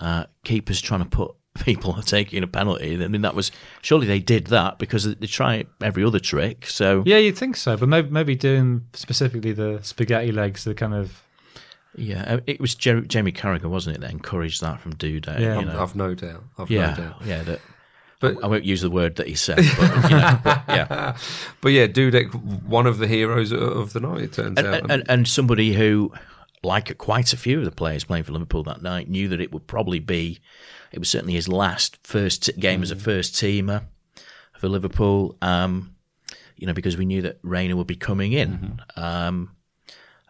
uh, 0.00 0.24
keepers 0.44 0.80
trying 0.80 1.02
to 1.02 1.08
put 1.08 1.34
people 1.64 1.92
are 1.92 2.02
taking 2.02 2.42
a 2.42 2.46
penalty. 2.46 3.02
I 3.02 3.08
mean, 3.08 3.22
that 3.22 3.34
was 3.34 3.50
surely 3.82 4.06
they 4.06 4.20
did 4.20 4.48
that 4.48 4.78
because 4.78 5.04
they 5.14 5.26
try 5.26 5.64
every 5.80 6.04
other 6.04 6.18
trick. 6.20 6.66
So 6.66 7.02
Yeah, 7.06 7.18
you'd 7.18 7.36
think 7.38 7.56
so, 7.56 7.76
but 7.76 7.88
maybe, 7.88 8.10
maybe 8.10 8.34
doing 8.34 8.86
specifically 8.92 9.52
the 9.52 9.80
spaghetti 9.82 10.32
legs, 10.32 10.64
the 10.64 10.74
kind 10.74 10.94
of 10.94 11.22
yeah, 11.96 12.34
uh, 12.34 12.40
it 12.46 12.60
was 12.60 12.74
Jer- 12.74 13.00
Jamie 13.00 13.32
Carragher, 13.32 13.68
wasn't 13.68 13.96
it? 13.96 14.00
That 14.00 14.10
encouraged 14.12 14.60
that 14.60 14.80
from 14.80 14.94
Duda. 14.94 15.38
Yeah. 15.38 15.54
you 15.54 15.60
I've, 15.60 15.66
know. 15.66 15.82
I've 15.82 15.96
no 15.96 16.14
doubt. 16.14 16.44
I've 16.58 16.70
no 16.70 16.76
yeah, 16.76 16.94
doubt. 16.94 17.16
yeah. 17.24 17.42
That, 17.42 17.60
But- 18.20 18.44
I 18.44 18.46
won't 18.46 18.64
use 18.64 18.82
the 18.82 18.90
word 18.90 19.16
that 19.16 19.26
he 19.26 19.34
said, 19.34 19.56
but, 19.56 20.10
you 20.10 20.16
know, 20.16 20.40
but, 20.44 20.62
yeah. 20.68 21.16
But 21.60 21.72
yeah, 21.72 21.86
Dudek, 21.86 22.32
one 22.64 22.86
of 22.86 22.98
the 22.98 23.06
heroes 23.08 23.52
of 23.52 23.92
the 23.94 24.00
night. 24.00 24.20
It 24.20 24.32
turns 24.32 24.58
and, 24.58 24.66
out. 24.66 24.74
and, 24.82 24.90
and, 24.92 25.04
and 25.08 25.28
somebody 25.28 25.72
who, 25.72 26.12
like 26.62 26.96
quite 26.98 27.32
a 27.32 27.36
few 27.36 27.58
of 27.60 27.64
the 27.64 27.70
players 27.70 28.04
playing 28.04 28.24
for 28.24 28.32
Liverpool 28.32 28.62
that 28.64 28.82
night, 28.82 29.08
knew 29.08 29.28
that 29.28 29.40
it 29.40 29.52
would 29.52 29.66
probably 29.66 29.98
be, 30.00 30.38
it 30.92 30.98
was 30.98 31.08
certainly 31.08 31.34
his 31.34 31.48
last 31.48 31.98
first 32.02 32.50
game 32.58 32.82
as 32.82 32.90
a 32.90 32.96
first 32.96 33.34
teamer 33.34 33.84
for 34.58 34.68
Liverpool. 34.68 35.36
Um, 35.42 35.94
you 36.56 36.66
know, 36.66 36.72
because 36.72 36.96
we 36.96 37.04
knew 37.04 37.22
that 37.22 37.38
Reina 37.42 37.76
would 37.76 37.86
be 37.86 37.94
coming 37.94 38.32
in. 38.32 38.80
Um, 38.96 39.54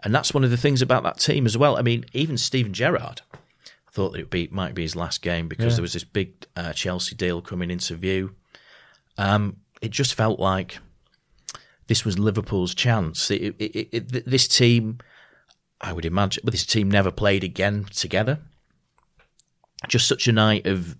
and 0.04 0.14
that's 0.14 0.34
one 0.34 0.44
of 0.44 0.50
the 0.50 0.58
things 0.58 0.82
about 0.82 1.02
that 1.04 1.18
team 1.18 1.46
as 1.46 1.56
well. 1.56 1.76
I 1.78 1.82
mean, 1.82 2.04
even 2.12 2.36
Steven 2.36 2.74
Gerrard 2.74 3.22
thought 3.90 4.10
that 4.12 4.20
it 4.20 4.30
be, 4.30 4.46
might 4.52 4.74
be 4.74 4.82
his 4.82 4.94
last 4.94 5.22
game 5.22 5.48
because 5.48 5.72
Yeah. 5.72 5.76
there 5.76 5.82
was 5.82 5.94
this 5.94 6.04
big 6.04 6.34
uh, 6.54 6.74
Chelsea 6.74 7.16
deal 7.16 7.40
coming 7.40 7.70
into 7.70 7.94
view. 7.96 8.34
Um, 9.16 9.56
it 9.80 9.90
just 9.90 10.12
felt 10.14 10.38
like 10.38 10.78
this 11.86 12.04
was 12.04 12.18
Liverpool's 12.18 12.74
chance. 12.74 13.30
It, 13.30 13.54
it, 13.58 13.88
it, 13.92 14.24
this 14.26 14.46
team, 14.46 14.98
I 15.80 15.92
would 15.92 16.04
imagine, 16.04 16.42
but 16.44 16.52
this 16.52 16.66
team 16.66 16.90
never 16.90 17.10
played 17.10 17.44
again 17.44 17.84
together. 17.94 18.40
Just 19.86 20.08
such 20.08 20.26
a 20.26 20.32
night 20.32 20.66
of, 20.66 20.96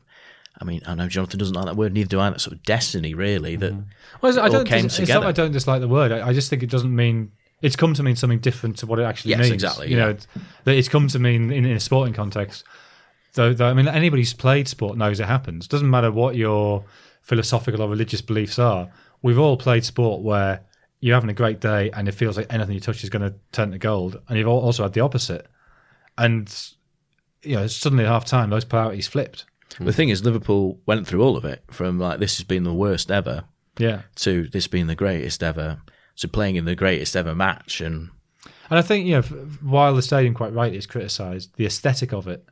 I 0.60 0.64
mean, 0.64 0.82
I 0.86 0.94
know 0.94 1.08
Jonathan 1.08 1.38
doesn't 1.38 1.54
like 1.54 1.64
that 1.66 1.76
word, 1.76 1.92
neither 1.92 2.08
do 2.08 2.20
I. 2.20 2.30
That 2.30 2.40
sort 2.40 2.52
of 2.56 2.62
destiny, 2.62 3.12
really. 3.14 3.56
That 3.56 3.72
mm-hmm. 3.72 3.88
Well, 4.20 4.38
I 4.38 4.44
all 4.44 4.50
don't. 4.50 4.66
came 4.66 4.86
it's 4.86 4.96
together. 4.96 5.20
that 5.20 5.26
I 5.28 5.32
don't 5.32 5.50
dislike 5.52 5.80
the 5.80 5.88
word. 5.88 6.12
I, 6.12 6.28
I 6.28 6.32
just 6.32 6.48
think 6.48 6.62
it 6.62 6.70
doesn't 6.70 6.94
mean 6.94 7.32
it's 7.60 7.74
come 7.74 7.92
to 7.94 8.02
mean 8.04 8.14
something 8.14 8.38
different 8.38 8.76
to 8.78 8.86
what 8.86 9.00
it 9.00 9.02
actually 9.02 9.30
Yes, 9.32 9.40
means. 9.40 9.52
exactly, 9.52 9.90
You 9.90 9.96
yeah. 9.96 10.04
know, 10.12 10.16
that 10.64 10.76
it's 10.76 10.88
come 10.88 11.08
to 11.08 11.18
mean 11.18 11.50
in, 11.50 11.64
in 11.64 11.72
a 11.76 11.80
sporting 11.80 12.14
context. 12.14 12.62
Though, 13.34 13.52
though, 13.52 13.68
I 13.68 13.74
mean, 13.74 13.88
anybody 13.88 14.22
who's 14.22 14.32
played 14.32 14.68
sport 14.68 14.96
knows 14.96 15.18
it 15.18 15.26
happens. 15.26 15.66
Doesn't 15.66 15.90
matter 15.90 16.12
what 16.12 16.36
your 16.36 16.84
philosophical 17.22 17.82
or 17.82 17.88
religious 17.88 18.20
beliefs 18.20 18.58
are. 18.58 18.88
We've 19.22 19.38
all 19.38 19.56
played 19.56 19.84
sport 19.84 20.22
where 20.22 20.60
you're 21.00 21.14
having 21.14 21.30
a 21.30 21.34
great 21.34 21.60
day 21.60 21.90
and 21.92 22.08
it 22.08 22.12
feels 22.12 22.36
like 22.36 22.52
anything 22.52 22.74
you 22.74 22.80
touch 22.80 23.04
is 23.04 23.10
going 23.10 23.22
to 23.30 23.34
turn 23.52 23.70
to 23.72 23.78
gold, 23.78 24.20
and 24.28 24.38
you've 24.38 24.48
also 24.48 24.82
had 24.82 24.92
the 24.92 25.00
opposite. 25.00 25.46
And 26.16 26.52
you 27.42 27.54
know, 27.56 27.66
suddenly 27.68 28.04
at 28.04 28.10
half 28.10 28.24
time, 28.24 28.50
those 28.50 28.64
polarities 28.64 29.06
flipped. 29.06 29.44
the 29.78 29.92
thing 29.92 30.08
is, 30.08 30.24
Liverpool 30.24 30.80
went 30.86 31.06
through 31.06 31.22
all 31.22 31.36
of 31.36 31.44
it 31.44 31.62
from 31.70 31.98
like 31.98 32.18
this 32.18 32.36
has 32.38 32.44
been 32.44 32.64
the 32.64 32.74
worst 32.74 33.10
ever 33.10 33.44
Yeah. 33.78 34.02
to 34.16 34.48
this 34.48 34.66
being 34.66 34.88
the 34.88 34.96
greatest 34.96 35.42
ever 35.42 35.80
to 36.16 36.26
playing 36.28 36.56
in 36.56 36.64
the 36.64 36.74
greatest 36.74 37.14
ever 37.14 37.34
match, 37.34 37.80
and 37.80 38.10
And 38.70 38.78
I 38.78 38.82
think, 38.82 39.06
you 39.06 39.14
know, 39.14 39.22
while 39.62 39.94
the 39.94 40.02
stadium 40.02 40.34
quite 40.34 40.52
right 40.52 40.74
is 40.74 40.84
criticised, 40.86 41.54
the 41.56 41.64
aesthetic 41.66 42.12
of 42.12 42.26
it 42.26 42.44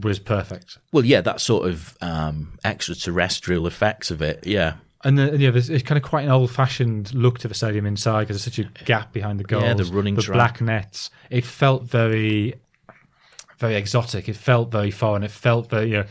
was 0.00 0.18
perfect. 0.20 0.78
well, 0.92 1.04
yeah, 1.04 1.20
that 1.20 1.40
sort 1.40 1.68
of 1.68 1.96
um, 2.00 2.56
extraterrestrial 2.64 3.66
effects 3.66 4.10
of 4.12 4.22
it, 4.22 4.46
yeah. 4.46 4.74
And 5.04 5.18
the, 5.18 5.36
yeah, 5.36 5.50
there's 5.50 5.68
it's 5.68 5.84
kind 5.84 6.02
of 6.02 6.08
quite 6.08 6.24
an 6.24 6.30
old-fashioned 6.30 7.14
look 7.14 7.38
to 7.40 7.48
the 7.48 7.54
stadium 7.54 7.84
inside 7.84 8.22
because 8.22 8.42
there's 8.42 8.56
such 8.56 8.64
a 8.64 8.84
gap 8.84 9.12
behind 9.12 9.38
the 9.38 9.44
goals. 9.44 9.64
Yeah, 9.64 9.74
the 9.74 9.84
running 9.84 10.14
the 10.14 10.22
track. 10.22 10.34
black 10.34 10.60
nets. 10.60 11.10
It 11.30 11.44
felt 11.44 11.84
very, 11.84 12.54
very 13.58 13.76
exotic. 13.76 14.28
It 14.28 14.36
felt 14.36 14.70
very 14.70 14.90
foreign. 14.90 15.22
It 15.22 15.30
felt 15.30 15.68
very, 15.68 15.90
you 15.90 15.98
know, 15.98 16.04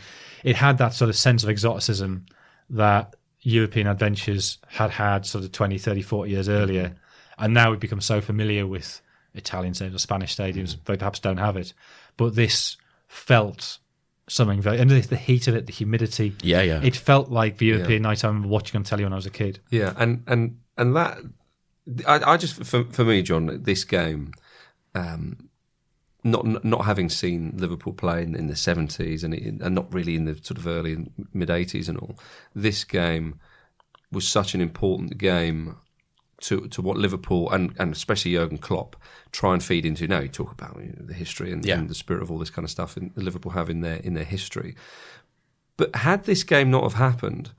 it 0.44 0.56
had 0.56 0.78
that 0.78 0.94
sort 0.94 1.08
of 1.08 1.16
sense 1.16 1.42
of 1.42 1.50
exoticism 1.50 2.26
that 2.70 3.16
European 3.40 3.88
adventures 3.88 4.58
had 4.68 4.90
had 4.90 5.26
sort 5.26 5.44
of 5.44 5.52
20, 5.52 5.76
30, 5.76 6.02
40 6.02 6.30
years 6.30 6.48
earlier. 6.48 6.94
And 7.36 7.52
now 7.52 7.70
we've 7.70 7.80
become 7.80 8.00
so 8.00 8.20
familiar 8.20 8.66
with 8.66 9.02
Italian 9.34 9.74
stadiums 9.74 9.94
or 9.94 9.98
Spanish 9.98 10.36
stadiums, 10.36 10.76
mm. 10.76 10.84
they 10.84 10.96
perhaps 10.96 11.18
don't 11.18 11.36
have 11.36 11.56
it. 11.56 11.74
But 12.16 12.34
this 12.34 12.76
felt 13.08 13.78
something 14.28 14.60
very, 14.60 14.78
and 14.78 14.90
the, 14.90 15.00
the 15.00 15.16
heat 15.16 15.48
of 15.48 15.54
it, 15.54 15.66
the 15.66 15.72
humidity. 15.72 16.34
Yeah, 16.42 16.62
yeah. 16.62 16.80
It 16.82 16.96
felt 16.96 17.30
like 17.30 17.58
the 17.58 17.66
European 17.66 18.02
night 18.02 18.24
I 18.24 18.28
remember 18.28 18.48
watching 18.48 18.78
on 18.78 18.84
telly 18.84 19.04
when 19.04 19.12
I 19.12 19.16
was 19.16 19.26
a 19.26 19.30
kid. 19.30 19.60
Yeah, 19.70 19.92
and 19.96 20.22
and 20.26 20.58
and 20.76 20.96
that 20.96 21.18
I, 22.06 22.32
I 22.32 22.36
just 22.36 22.62
for 22.64 22.84
for 22.84 23.04
me, 23.04 23.22
John, 23.22 23.62
this 23.62 23.84
game, 23.84 24.32
um, 24.94 25.48
not 26.22 26.64
not 26.64 26.84
having 26.84 27.08
seen 27.08 27.54
Liverpool 27.56 27.92
play 27.92 28.22
in, 28.22 28.34
in 28.34 28.46
the 28.46 28.56
seventies 28.56 29.22
and 29.22 29.34
it, 29.34 29.60
and 29.60 29.74
not 29.74 29.92
really 29.92 30.16
in 30.16 30.24
the 30.24 30.34
sort 30.42 30.58
of 30.58 30.66
early 30.66 31.06
mid 31.32 31.50
eighties 31.50 31.88
and 31.88 31.98
all, 31.98 32.18
this 32.54 32.84
game 32.84 33.38
was 34.10 34.26
such 34.26 34.54
an 34.54 34.60
important 34.60 35.18
game 35.18 35.76
to 36.46 36.68
to 36.68 36.82
what 36.82 36.96
Liverpool 36.96 37.50
and, 37.50 37.74
and 37.78 37.92
especially 37.92 38.32
Jurgen 38.32 38.58
Klopp 38.58 38.96
try 39.32 39.52
and 39.52 39.62
feed 39.62 39.84
into. 39.86 40.06
Now 40.06 40.20
you 40.20 40.28
talk 40.28 40.52
about 40.52 40.76
you 40.78 40.88
know, 40.96 41.06
the 41.06 41.14
history 41.14 41.52
and, 41.52 41.64
Yeah. 41.64 41.78
and 41.78 41.88
the 41.88 41.94
spirit 41.94 42.22
of 42.22 42.30
all 42.30 42.38
this 42.38 42.50
kind 42.50 42.64
of 42.64 42.70
stuff 42.70 42.96
in 42.96 43.12
Liverpool 43.16 43.52
have 43.52 43.68
in 43.70 43.80
their 43.80 43.96
in 43.96 44.14
their 44.14 44.24
history. 44.24 44.74
But 45.76 45.94
had 45.96 46.24
this 46.24 46.44
game 46.44 46.70
not 46.70 46.84
have 46.84 46.94
happened, 46.94 47.50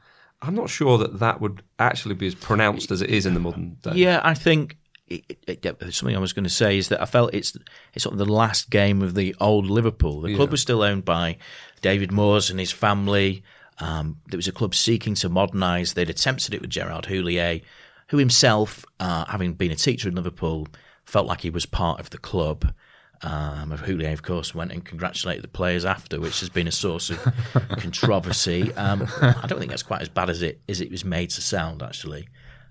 I'm 0.41 0.55
not 0.55 0.69
sure 0.69 0.97
that 0.97 1.19
that 1.19 1.41
would 1.41 1.63
actually 1.79 2.15
be 2.15 2.27
as 2.27 2.36
pronounced 2.36 2.91
as 2.91 3.01
it 3.01 3.09
is 3.09 3.25
in 3.25 3.33
the 3.33 3.39
modern 3.39 3.77
day. 3.81 3.91
Yeah, 3.95 4.21
I 4.23 4.33
think 4.33 4.77
it, 5.07 5.38
it, 5.47 5.93
something 5.93 6.15
I 6.15 6.19
was 6.19 6.33
going 6.33 6.45
to 6.45 6.49
say 6.49 6.77
is 6.77 6.89
that 6.89 7.01
I 7.01 7.05
felt 7.05 7.33
it's 7.33 7.57
it's 7.93 8.03
sort 8.03 8.13
of 8.13 8.19
the 8.19 8.31
last 8.31 8.69
game 8.69 9.01
of 9.01 9.15
the 9.15 9.36
old 9.39 9.67
Liverpool. 9.67 10.21
The 10.21 10.36
club 10.36 10.51
was 10.51 10.61
still 10.61 10.81
owned 10.81 11.05
by 11.05 11.38
David 11.81 12.11
Moores 12.11 12.49
and 12.49 12.59
his 12.59 12.71
family. 12.71 13.43
Um, 13.79 14.21
there 14.27 14.38
was 14.38 14.47
a 14.47 14.53
club 14.53 14.73
seeking 14.73 15.15
to 15.15 15.29
modernise. 15.29 15.93
They'd 15.93 16.09
attempted 16.09 16.53
it 16.53 16.61
with 16.61 16.69
Gerard 16.69 17.05
Houllier, 17.05 17.61
who 18.07 18.17
himself, 18.17 18.85
uh, 18.99 19.25
having 19.25 19.53
been 19.53 19.71
a 19.71 19.75
teacher 19.75 20.09
in 20.09 20.15
Liverpool, 20.15 20.67
felt 21.05 21.27
like 21.27 21.41
he 21.41 21.49
was 21.49 21.65
part 21.65 21.99
of 21.99 22.09
the 22.09 22.17
club. 22.17 22.73
Um, 23.21 23.71
Houllier, 23.71 24.11
of 24.11 24.23
course, 24.23 24.53
went 24.53 24.71
and 24.71 24.83
congratulated 24.83 25.43
the 25.43 25.49
players 25.49 25.85
after, 25.85 26.19
which 26.19 26.39
has 26.41 26.49
been 26.49 26.67
a 26.67 26.71
source 26.71 27.09
of 27.09 27.19
controversy. 27.77 28.73
Um, 28.73 29.07
I 29.21 29.45
don't 29.47 29.59
think 29.59 29.71
that's 29.71 29.83
quite 29.83 30.01
as 30.01 30.09
bad 30.09 30.29
as 30.29 30.41
it 30.41 30.61
as 30.67 30.81
it 30.81 30.91
was 30.91 31.05
made 31.05 31.29
to 31.31 31.41
sound. 31.41 31.81
Actually, 31.81 32.27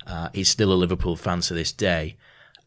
uh, 0.07 0.29
he's 0.33 0.49
still 0.49 0.73
a 0.73 0.75
Liverpool 0.75 1.17
fan 1.17 1.41
to 1.43 1.55
this 1.55 1.73
day. 1.73 2.17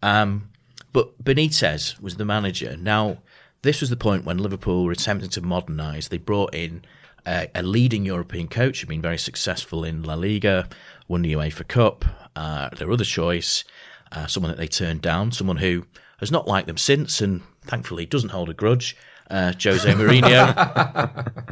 Um, 0.01 0.49
but 0.91 1.24
Benitez 1.24 2.01
was 2.01 2.15
the 2.15 2.26
manager. 2.26 2.76
Now, 2.78 3.20
this 3.61 3.82
was 3.82 3.89
the 3.89 3.97
point 3.97 4.26
when 4.26 4.38
Liverpool 4.38 4.84
were 4.84 4.91
attempting 4.91 5.30
to 5.30 5.41
modernise. 5.41 6.07
They 6.07 6.18
brought 6.18 6.53
in 6.53 6.84
a, 7.26 7.49
a 7.53 7.61
leading 7.61 8.05
European 8.05 8.47
coach 8.47 8.80
who'd 8.80 8.89
been 8.89 9.01
very 9.01 9.18
successful 9.18 9.84
in 9.84 10.03
La 10.03 10.15
Liga, 10.15 10.68
won 11.07 11.22
the 11.22 11.34
UEFA 11.34 11.68
Cup. 11.68 12.05
Uh, 12.38 12.70
their 12.78 12.92
other 12.92 13.04
choice, 13.04 13.64
uh, 14.12 14.28
someone 14.28 14.52
that 14.52 14.58
they 14.60 14.68
turned 14.68 15.02
down, 15.02 15.32
someone 15.32 15.58
who 15.58 15.84
has 16.20 16.32
not 16.32 16.48
liked 16.48 16.68
them 16.68 16.78
since, 16.78 17.20
and 17.20 17.42
thankfully 17.64 18.06
doesn't 18.06 18.30
hold 18.30 18.48
a 18.48 18.54
grudge, 18.54 18.96
uh, 19.32 19.52
Jose 19.60 19.92
Mourinho. 19.92 21.44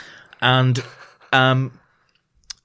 and 0.40 0.82
um, 1.32 1.78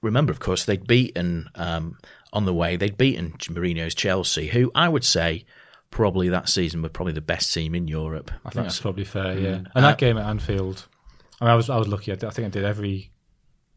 remember, 0.00 0.32
of 0.32 0.40
course, 0.40 0.64
they'd 0.64 0.86
beaten 0.86 1.50
um, 1.54 1.98
on 2.32 2.46
the 2.46 2.54
way. 2.54 2.76
They'd 2.76 2.96
beaten 2.96 3.32
Mourinho's 3.32 3.94
Chelsea, 3.94 4.48
who 4.48 4.72
I 4.74 4.88
would 4.88 5.04
say 5.04 5.44
probably 5.90 6.30
that 6.30 6.48
season 6.48 6.80
were 6.82 6.88
probably 6.88 7.12
the 7.12 7.20
best 7.20 7.52
team 7.52 7.74
in 7.74 7.88
Europe. 7.88 8.30
I 8.44 8.50
think 8.50 8.64
that's 8.66 8.80
probably 8.80 9.04
fair. 9.04 9.38
Yeah, 9.38 9.60
and 9.74 9.84
that 9.84 9.98
game 9.98 10.16
at 10.18 10.26
Anfield, 10.26 10.86
I 11.40 11.44
mean, 11.44 11.52
I 11.52 11.56
was 11.56 11.68
I 11.68 11.76
was 11.76 11.88
lucky. 11.88 12.12
I, 12.12 12.14
did- 12.14 12.24
I 12.28 12.30
think 12.30 12.46
I 12.46 12.50
did 12.50 12.64
every 12.64 13.10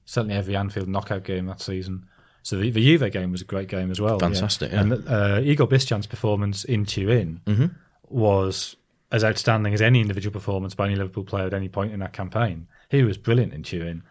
certainly 0.05 0.35
every 0.35 0.55
Anfield 0.55 0.87
knockout 0.87 1.23
game 1.23 1.45
that 1.47 1.61
season. 1.61 2.07
So 2.43 2.57
the, 2.57 2.69
the 2.71 2.81
Juve 2.83 3.11
game 3.11 3.31
was 3.31 3.41
a 3.41 3.45
great 3.45 3.67
game 3.67 3.91
as 3.91 3.99
well. 4.01 4.17
Fantastic, 4.19 4.71
yeah. 4.71 4.81
And 4.81 5.07
uh, 5.07 5.41
Igor 5.43 5.67
Biscan's 5.67 6.07
performance 6.07 6.63
in 6.63 6.85
Turin 6.85 7.41
Mm-hmm. 7.45 7.65
was 8.09 8.75
as 9.11 9.23
outstanding 9.23 9.73
as 9.73 9.81
any 9.81 10.01
individual 10.01 10.31
performance 10.31 10.75
by 10.75 10.85
any 10.85 10.95
Liverpool 10.95 11.23
player 11.23 11.47
at 11.47 11.53
any 11.53 11.67
point 11.69 11.91
in 11.93 11.99
that 11.99 12.13
campaign. 12.13 12.67
He 12.89 13.03
was 13.03 13.17
brilliant 13.17 13.53
in 13.53 13.63
Turin. 13.63 14.03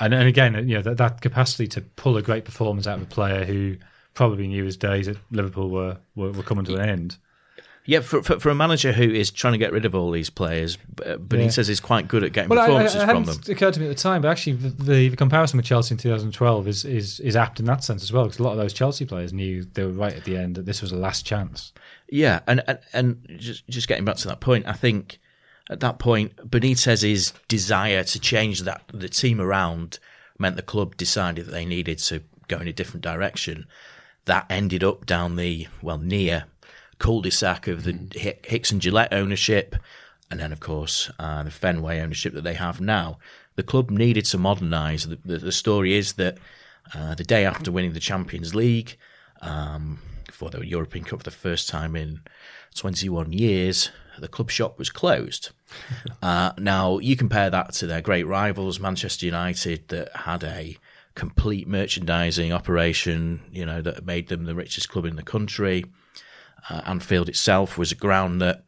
And, 0.00 0.12
and 0.12 0.26
again, 0.28 0.54
you 0.68 0.74
know, 0.76 0.82
that, 0.82 0.96
that 0.96 1.20
capacity 1.20 1.68
to 1.68 1.80
pull 1.80 2.16
a 2.16 2.22
great 2.22 2.44
performance 2.44 2.86
out 2.86 2.96
of 2.98 3.02
a 3.04 3.06
player 3.06 3.44
who 3.44 3.76
probably 4.12 4.48
knew 4.48 4.64
his 4.64 4.76
days 4.76 5.06
at 5.08 5.16
Liverpool 5.30 5.70
were, 5.70 5.98
were, 6.16 6.32
were 6.32 6.42
coming 6.42 6.64
to 6.64 6.74
an 6.74 6.88
end. 6.88 7.16
Yeah, 7.86 8.00
for, 8.00 8.22
for, 8.22 8.40
for 8.40 8.48
a 8.48 8.54
manager 8.54 8.92
who 8.92 9.02
is 9.02 9.30
trying 9.30 9.52
to 9.52 9.58
get 9.58 9.70
rid 9.70 9.84
of 9.84 9.94
all 9.94 10.10
these 10.10 10.30
players, 10.30 10.78
uh, 11.04 11.16
but 11.16 11.38
he 11.38 11.50
says 11.50 11.68
he's 11.68 11.80
quite 11.80 12.08
good 12.08 12.24
at 12.24 12.32
getting 12.32 12.48
Well, 12.48 12.58
I, 12.58 12.62
I, 12.62 12.66
performances 12.66 13.02
it 13.02 13.06
from 13.06 13.24
them. 13.24 13.40
occurred 13.48 13.74
to 13.74 13.80
me 13.80 13.86
at 13.86 13.90
the 13.90 14.02
time, 14.02 14.22
but 14.22 14.28
actually, 14.28 14.54
the, 14.54 14.68
the, 14.70 15.08
the 15.10 15.16
comparison 15.16 15.58
with 15.58 15.66
Chelsea 15.66 15.92
in 15.92 15.98
2012 15.98 16.66
is, 16.66 16.84
is 16.86 17.20
is 17.20 17.36
apt 17.36 17.60
in 17.60 17.66
that 17.66 17.84
sense 17.84 18.02
as 18.02 18.10
well, 18.10 18.24
because 18.24 18.38
a 18.38 18.42
lot 18.42 18.52
of 18.52 18.56
those 18.56 18.72
Chelsea 18.72 19.04
players 19.04 19.34
knew 19.34 19.64
they 19.64 19.84
were 19.84 19.92
right 19.92 20.14
at 20.14 20.24
the 20.24 20.34
end 20.34 20.54
that 20.54 20.64
this 20.64 20.80
was 20.80 20.92
a 20.92 20.96
last 20.96 21.26
chance. 21.26 21.72
Yeah, 22.08 22.40
and, 22.46 22.62
and 22.66 22.78
and 22.94 23.26
just 23.38 23.68
just 23.68 23.86
getting 23.86 24.06
back 24.06 24.16
to 24.16 24.28
that 24.28 24.40
point, 24.40 24.66
I 24.66 24.72
think 24.72 25.18
at 25.68 25.80
that 25.80 25.98
point 25.98 26.36
Benitez's 26.50 27.34
desire 27.48 28.02
to 28.04 28.18
change 28.18 28.60
that 28.62 28.82
the 28.94 29.10
team 29.10 29.42
around 29.42 29.98
meant 30.38 30.56
the 30.56 30.62
club 30.62 30.96
decided 30.96 31.46
that 31.46 31.52
they 31.52 31.66
needed 31.66 31.98
to 31.98 32.22
go 32.48 32.58
in 32.60 32.68
a 32.68 32.72
different 32.72 33.02
direction. 33.02 33.66
That 34.26 34.46
ended 34.48 34.82
up 34.82 35.04
down 35.04 35.36
the 35.36 35.68
well 35.82 35.98
near 35.98 36.44
cul-de-sac 36.98 37.68
of 37.68 37.84
the 37.84 38.08
Hick- 38.12 38.46
Hicks 38.46 38.70
and 38.70 38.80
Gillett 38.80 39.12
ownership, 39.12 39.76
and 40.30 40.40
then 40.40 40.52
of 40.52 40.60
course 40.60 41.10
uh, 41.18 41.42
the 41.42 41.50
Fenway 41.50 42.00
ownership 42.00 42.34
that 42.34 42.44
they 42.44 42.54
have 42.54 42.80
now. 42.80 43.18
The 43.56 43.62
club 43.62 43.90
needed 43.90 44.24
to 44.26 44.38
modernise. 44.38 45.06
The, 45.06 45.18
the, 45.24 45.38
the 45.38 45.52
story 45.52 45.94
is 45.94 46.14
that 46.14 46.38
uh, 46.94 47.14
the 47.14 47.24
day 47.24 47.44
after 47.44 47.70
winning 47.70 47.92
the 47.92 48.00
Champions 48.00 48.54
League, 48.54 48.96
um, 49.40 49.98
for 50.34 50.50
the 50.50 50.66
European 50.66 51.04
Cup 51.04 51.20
for 51.20 51.24
the 51.24 51.30
first 51.30 51.68
time 51.68 51.94
in 51.94 52.20
21 52.74 53.32
years, 53.32 53.90
the 54.18 54.28
club 54.28 54.50
shop 54.50 54.78
was 54.78 54.90
closed. 54.90 55.50
uh, 56.22 56.52
now, 56.58 56.98
you 56.98 57.16
compare 57.16 57.50
that 57.50 57.72
to 57.74 57.86
their 57.86 58.00
great 58.00 58.26
rivals, 58.26 58.80
Manchester 58.80 59.26
United, 59.26 59.88
that 59.88 60.14
had 60.14 60.44
a 60.44 60.76
complete 61.14 61.68
merchandising 61.68 62.52
operation, 62.52 63.40
you 63.52 63.64
know, 63.64 63.80
that 63.80 64.04
made 64.04 64.28
them 64.28 64.44
the 64.44 64.54
richest 64.54 64.88
club 64.88 65.04
in 65.04 65.16
the 65.16 65.22
country. 65.22 65.84
Uh, 66.70 66.80
Anfield 66.86 67.28
itself 67.28 67.76
was 67.76 67.92
a 67.92 67.94
ground 67.94 68.40
that, 68.40 68.64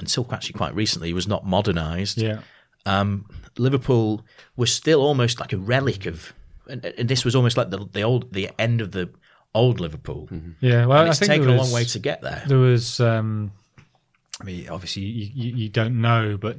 until 0.00 0.26
actually 0.32 0.52
quite 0.52 0.74
recently, 0.74 1.12
was 1.12 1.26
not 1.26 1.46
modernised 1.46 2.18
Yeah. 2.18 2.40
um, 2.86 3.24
Liverpool 3.56 4.24
was 4.56 4.72
still 4.72 5.00
almost 5.00 5.40
like 5.40 5.52
a 5.52 5.56
relic 5.58 6.06
of, 6.06 6.32
and, 6.68 6.84
and 6.84 7.08
this 7.08 7.24
was 7.24 7.34
almost 7.34 7.56
like 7.56 7.70
the 7.70 7.84
the 7.92 8.02
old 8.02 8.32
the 8.32 8.50
end 8.58 8.80
of 8.80 8.92
the 8.92 9.08
old 9.54 9.80
Liverpool. 9.80 10.28
Yeah, 10.60 10.86
well, 10.86 10.98
And 11.00 11.08
I 11.08 11.10
it's 11.10 11.18
think 11.18 11.30
taken 11.30 11.46
there 11.46 11.56
a 11.56 11.60
long 11.60 11.72
way 11.72 11.84
to 11.84 11.98
get 11.98 12.20
there. 12.22 12.44
There 12.46 12.58
was, 12.58 13.00
um, 13.00 13.50
I 14.40 14.44
mean, 14.44 14.68
obviously 14.68 15.02
you, 15.02 15.30
you, 15.34 15.56
you 15.56 15.68
don't 15.70 16.00
know, 16.00 16.36
but 16.36 16.58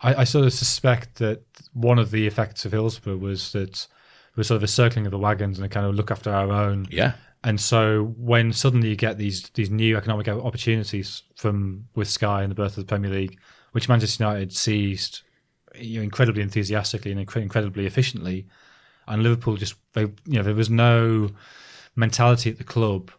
I, 0.00 0.14
I 0.22 0.24
sort 0.24 0.46
of 0.46 0.52
suspect 0.52 1.16
that 1.16 1.42
one 1.74 1.98
of 1.98 2.10
the 2.12 2.26
effects 2.26 2.64
of 2.64 2.72
Hillsborough 2.72 3.16
was 3.18 3.52
that 3.52 3.72
there 3.74 4.36
was 4.36 4.46
sort 4.46 4.56
of 4.56 4.62
a 4.62 4.68
circling 4.68 5.06
of 5.06 5.10
the 5.10 5.18
wagons 5.18 5.58
and 5.58 5.66
a 5.66 5.68
kind 5.68 5.84
of 5.84 5.94
look 5.94 6.10
after 6.10 6.32
our 6.32 6.50
own. 6.52 6.86
Yeah, 6.90 7.14
And 7.42 7.60
so 7.60 8.14
when 8.18 8.52
suddenly 8.52 8.90
you 8.90 8.96
get 8.96 9.16
these 9.16 9.48
these 9.50 9.70
new 9.70 9.96
economic 9.96 10.28
opportunities 10.28 11.22
from 11.36 11.86
with 11.94 12.08
Sky 12.08 12.42
and 12.42 12.50
the 12.50 12.54
birth 12.54 12.76
of 12.76 12.86
the 12.86 12.88
Premier 12.88 13.10
League, 13.10 13.38
which 13.72 13.88
Manchester 13.88 14.24
United 14.24 14.52
seized 14.52 15.22
you 15.74 15.98
know, 15.98 16.04
incredibly 16.04 16.42
enthusiastically 16.42 17.12
and 17.12 17.26
incre- 17.26 17.42
incredibly 17.42 17.86
efficiently, 17.86 18.46
and 19.08 19.22
Liverpool 19.22 19.56
just 19.56 19.74
they 19.94 20.02
you 20.02 20.12
know 20.26 20.42
there 20.42 20.54
was 20.54 20.68
no 20.70 21.30
mentality 21.96 22.50
at 22.50 22.58
the 22.58 22.64
club 22.64 23.10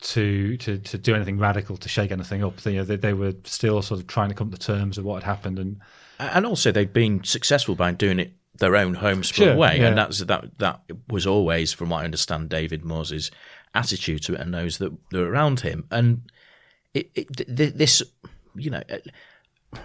to 0.00 0.56
to 0.58 0.78
to 0.78 0.96
do 0.96 1.14
anything 1.14 1.38
radical 1.38 1.76
to 1.76 1.88
shake 1.90 2.10
anything 2.10 2.42
up. 2.42 2.56
They, 2.58 2.72
you 2.72 2.78
know, 2.78 2.84
they, 2.84 2.96
they 2.96 3.12
were 3.12 3.34
still 3.44 3.82
sort 3.82 4.00
of 4.00 4.06
trying 4.06 4.30
to 4.30 4.34
come 4.34 4.50
to 4.50 4.58
terms 4.58 4.96
with 4.96 5.04
what 5.04 5.22
had 5.22 5.24
happened 5.24 5.58
and 5.58 5.80
and 6.18 6.46
also 6.46 6.72
they've 6.72 6.92
been 6.92 7.22
successful 7.22 7.74
by 7.74 7.92
doing 7.92 8.18
it 8.18 8.32
their 8.58 8.76
own 8.76 8.94
homespun 8.94 9.46
Sure, 9.46 9.56
way, 9.56 9.78
yeah. 9.78 9.86
and 9.86 9.98
that's 9.98 10.18
that 10.18 10.58
that 10.58 10.80
was 11.08 11.26
always, 11.26 11.72
from 11.72 11.90
what 11.90 12.02
I 12.02 12.04
understand, 12.04 12.48
David 12.48 12.84
Moores' 12.84 13.30
attitude 13.74 14.22
to 14.24 14.34
it, 14.34 14.40
and 14.40 14.52
those 14.52 14.78
that 14.78 14.92
are 15.14 15.28
around 15.28 15.60
him, 15.60 15.86
and 15.90 16.22
it, 16.94 17.10
it 17.14 17.56
th- 17.56 17.74
this, 17.74 18.02
you 18.54 18.70
know. 18.70 18.82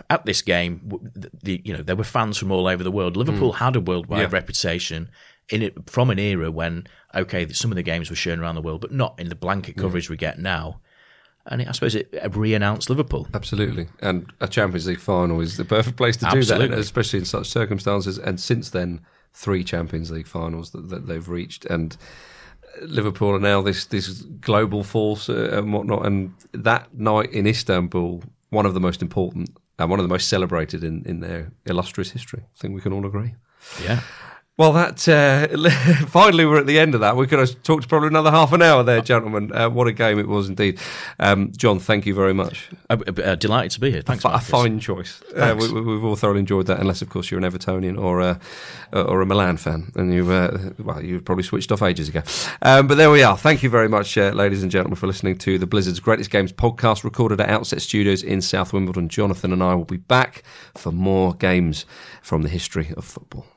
At 0.10 0.26
this 0.26 0.42
game, 0.42 0.80
the, 1.14 1.30
the 1.44 1.62
you 1.66 1.74
know 1.74 1.84
there 1.84 1.98
were 1.98 2.06
fans 2.06 2.38
from 2.38 2.54
all 2.54 2.68
over 2.68 2.86
the 2.86 2.92
world. 2.92 3.18
Liverpool 3.18 3.52
hmm. 3.52 3.58
had 3.58 3.76
a 3.76 3.82
worldwide 3.82 4.22
Yeah. 4.22 4.30
reputation 4.32 5.10
in 5.50 5.62
it 5.62 5.90
from 5.90 6.10
an 6.10 6.20
era 6.20 6.50
when 6.50 6.88
okay, 7.14 7.48
some 7.50 7.70
of 7.70 7.76
the 7.76 7.84
games 7.84 8.10
were 8.10 8.16
shown 8.16 8.40
around 8.40 8.56
the 8.56 8.62
world, 8.62 8.80
but 8.80 8.94
not 8.94 9.20
in 9.20 9.28
the 9.28 9.36
blanket 9.36 9.76
hmm. 9.76 9.82
coverage 9.82 10.10
we 10.10 10.16
get 10.16 10.40
now. 10.40 10.80
And 11.46 11.62
it, 11.62 11.68
I 11.68 11.74
suppose 11.74 11.96
it 11.96 12.10
re-announced 12.32 12.90
Liverpool. 12.90 13.28
Absolutely. 13.34 13.90
And 14.00 14.32
a 14.40 14.48
Champions 14.48 14.88
League 14.88 15.02
final 15.02 15.42
is 15.42 15.58
the 15.58 15.66
perfect 15.66 15.98
place 15.98 16.16
to 16.18 16.26
do 16.32 16.38
Absolutely. 16.38 16.70
that, 16.70 16.80
especially 16.80 17.20
in 17.20 17.26
such 17.26 17.50
circumstances. 17.50 18.18
And 18.18 18.40
since 18.40 18.70
then, 18.70 19.02
three 19.34 19.64
Champions 19.64 20.10
League 20.10 20.28
finals 20.28 20.72
that, 20.72 20.88
that 20.90 21.08
they've 21.08 21.28
reached. 21.28 21.66
And 21.66 21.98
Liverpool 22.82 23.36
are 23.36 23.40
now 23.40 23.62
this, 23.62 23.86
this 23.86 24.24
global 24.42 24.84
force 24.84 25.30
uh, 25.30 25.50
and 25.54 25.74
whatnot. 25.74 26.06
And 26.06 26.34
that 26.54 26.94
night 26.94 27.32
in 27.32 27.48
Istanbul, 27.48 28.24
one 28.50 28.66
of 28.66 28.74
the 28.74 28.80
most 28.80 29.02
important 29.02 29.58
and 29.80 29.90
one 29.90 30.00
of 30.00 30.04
the 30.04 30.14
most 30.14 30.28
celebrated 30.28 30.84
in, 30.84 31.04
in 31.06 31.20
their 31.20 31.52
illustrious 31.66 32.12
history. 32.12 32.42
I 32.44 32.60
think 32.60 32.76
we 32.76 32.82
can 32.82 32.94
all 32.94 33.06
agree. 33.06 33.36
Yeah, 33.84 34.02
Well, 34.56 34.72
that 34.74 35.08
uh, 35.10 35.48
finally 36.08 36.46
we're 36.46 36.60
at 36.60 36.68
the 36.68 36.78
end 36.78 36.94
of 36.94 37.02
that. 37.02 37.18
We 37.18 37.26
could 37.26 37.40
have 37.40 37.64
talked 37.64 37.90
probably 37.90 38.10
another 38.10 38.30
half 38.30 38.54
an 38.54 38.62
hour 38.62 38.84
there, 38.84 39.02
gentlemen. 39.02 39.52
Uh, 39.52 39.68
what 39.72 39.88
a 39.88 39.92
game 39.92 40.20
it 40.20 40.28
was 40.28 40.48
indeed. 40.48 40.80
Um, 41.18 41.52
John, 41.58 41.80
thank 41.80 42.06
you 42.06 42.14
very 42.14 42.36
much. 42.36 42.70
Uh, 42.88 42.98
uh, 43.08 43.34
delighted 43.34 43.72
to 43.72 43.80
be 43.80 43.90
here. 43.90 44.04
Thanks, 44.04 44.22
for 44.22 44.32
a 44.32 44.40
fine 44.40 44.80
choice. 44.80 45.24
Uh, 45.36 45.56
we, 45.58 45.66
have 45.66 46.04
all 46.04 46.16
thoroughly 46.16 46.42
enjoyed 46.42 46.68
that, 46.68 46.80
unless 46.80 47.02
of 47.02 47.10
course 47.10 47.32
you're 47.32 47.44
an 47.44 47.52
Evertonian 47.52 48.00
or 48.00 48.22
a, 48.22 48.40
or 48.92 49.22
a 49.22 49.26
Milan 49.26 49.58
fan, 49.58 49.92
and 49.96 50.14
you 50.14 50.32
uh, 50.32 50.70
well 50.78 51.04
you've 51.04 51.26
probably 51.26 51.44
switched 51.44 51.72
off 51.72 51.82
ages 51.82 52.08
ago. 52.08 52.22
Um, 52.62 52.86
but 52.86 52.96
there 52.96 53.10
we 53.10 53.24
are. 53.24 53.36
Thank 53.36 53.64
you 53.64 53.72
very 53.72 53.90
much, 53.90 54.16
uh, 54.20 54.30
ladies 54.30 54.62
and 54.62 54.72
gentlemen, 54.72 54.98
for 54.98 55.08
listening 55.08 55.40
to 55.40 55.58
the 55.58 55.66
Blizzard's 55.66 56.00
Greatest 56.00 56.30
Games 56.30 56.54
podcast, 56.54 57.04
recorded 57.04 57.42
at 57.42 57.50
Outset 57.50 57.82
Studios 57.82 58.22
in 58.22 58.40
South 58.40 58.72
Wimbledon. 58.72 59.10
Jonathan 59.10 59.52
and 59.52 59.64
I 59.64 59.74
will 59.74 59.84
be 59.84 59.98
back 59.98 60.44
for 60.76 60.92
more 60.92 61.34
games 61.34 61.88
from 62.22 62.44
the 62.44 62.50
history 62.50 62.94
of 62.96 63.04
football. 63.04 63.48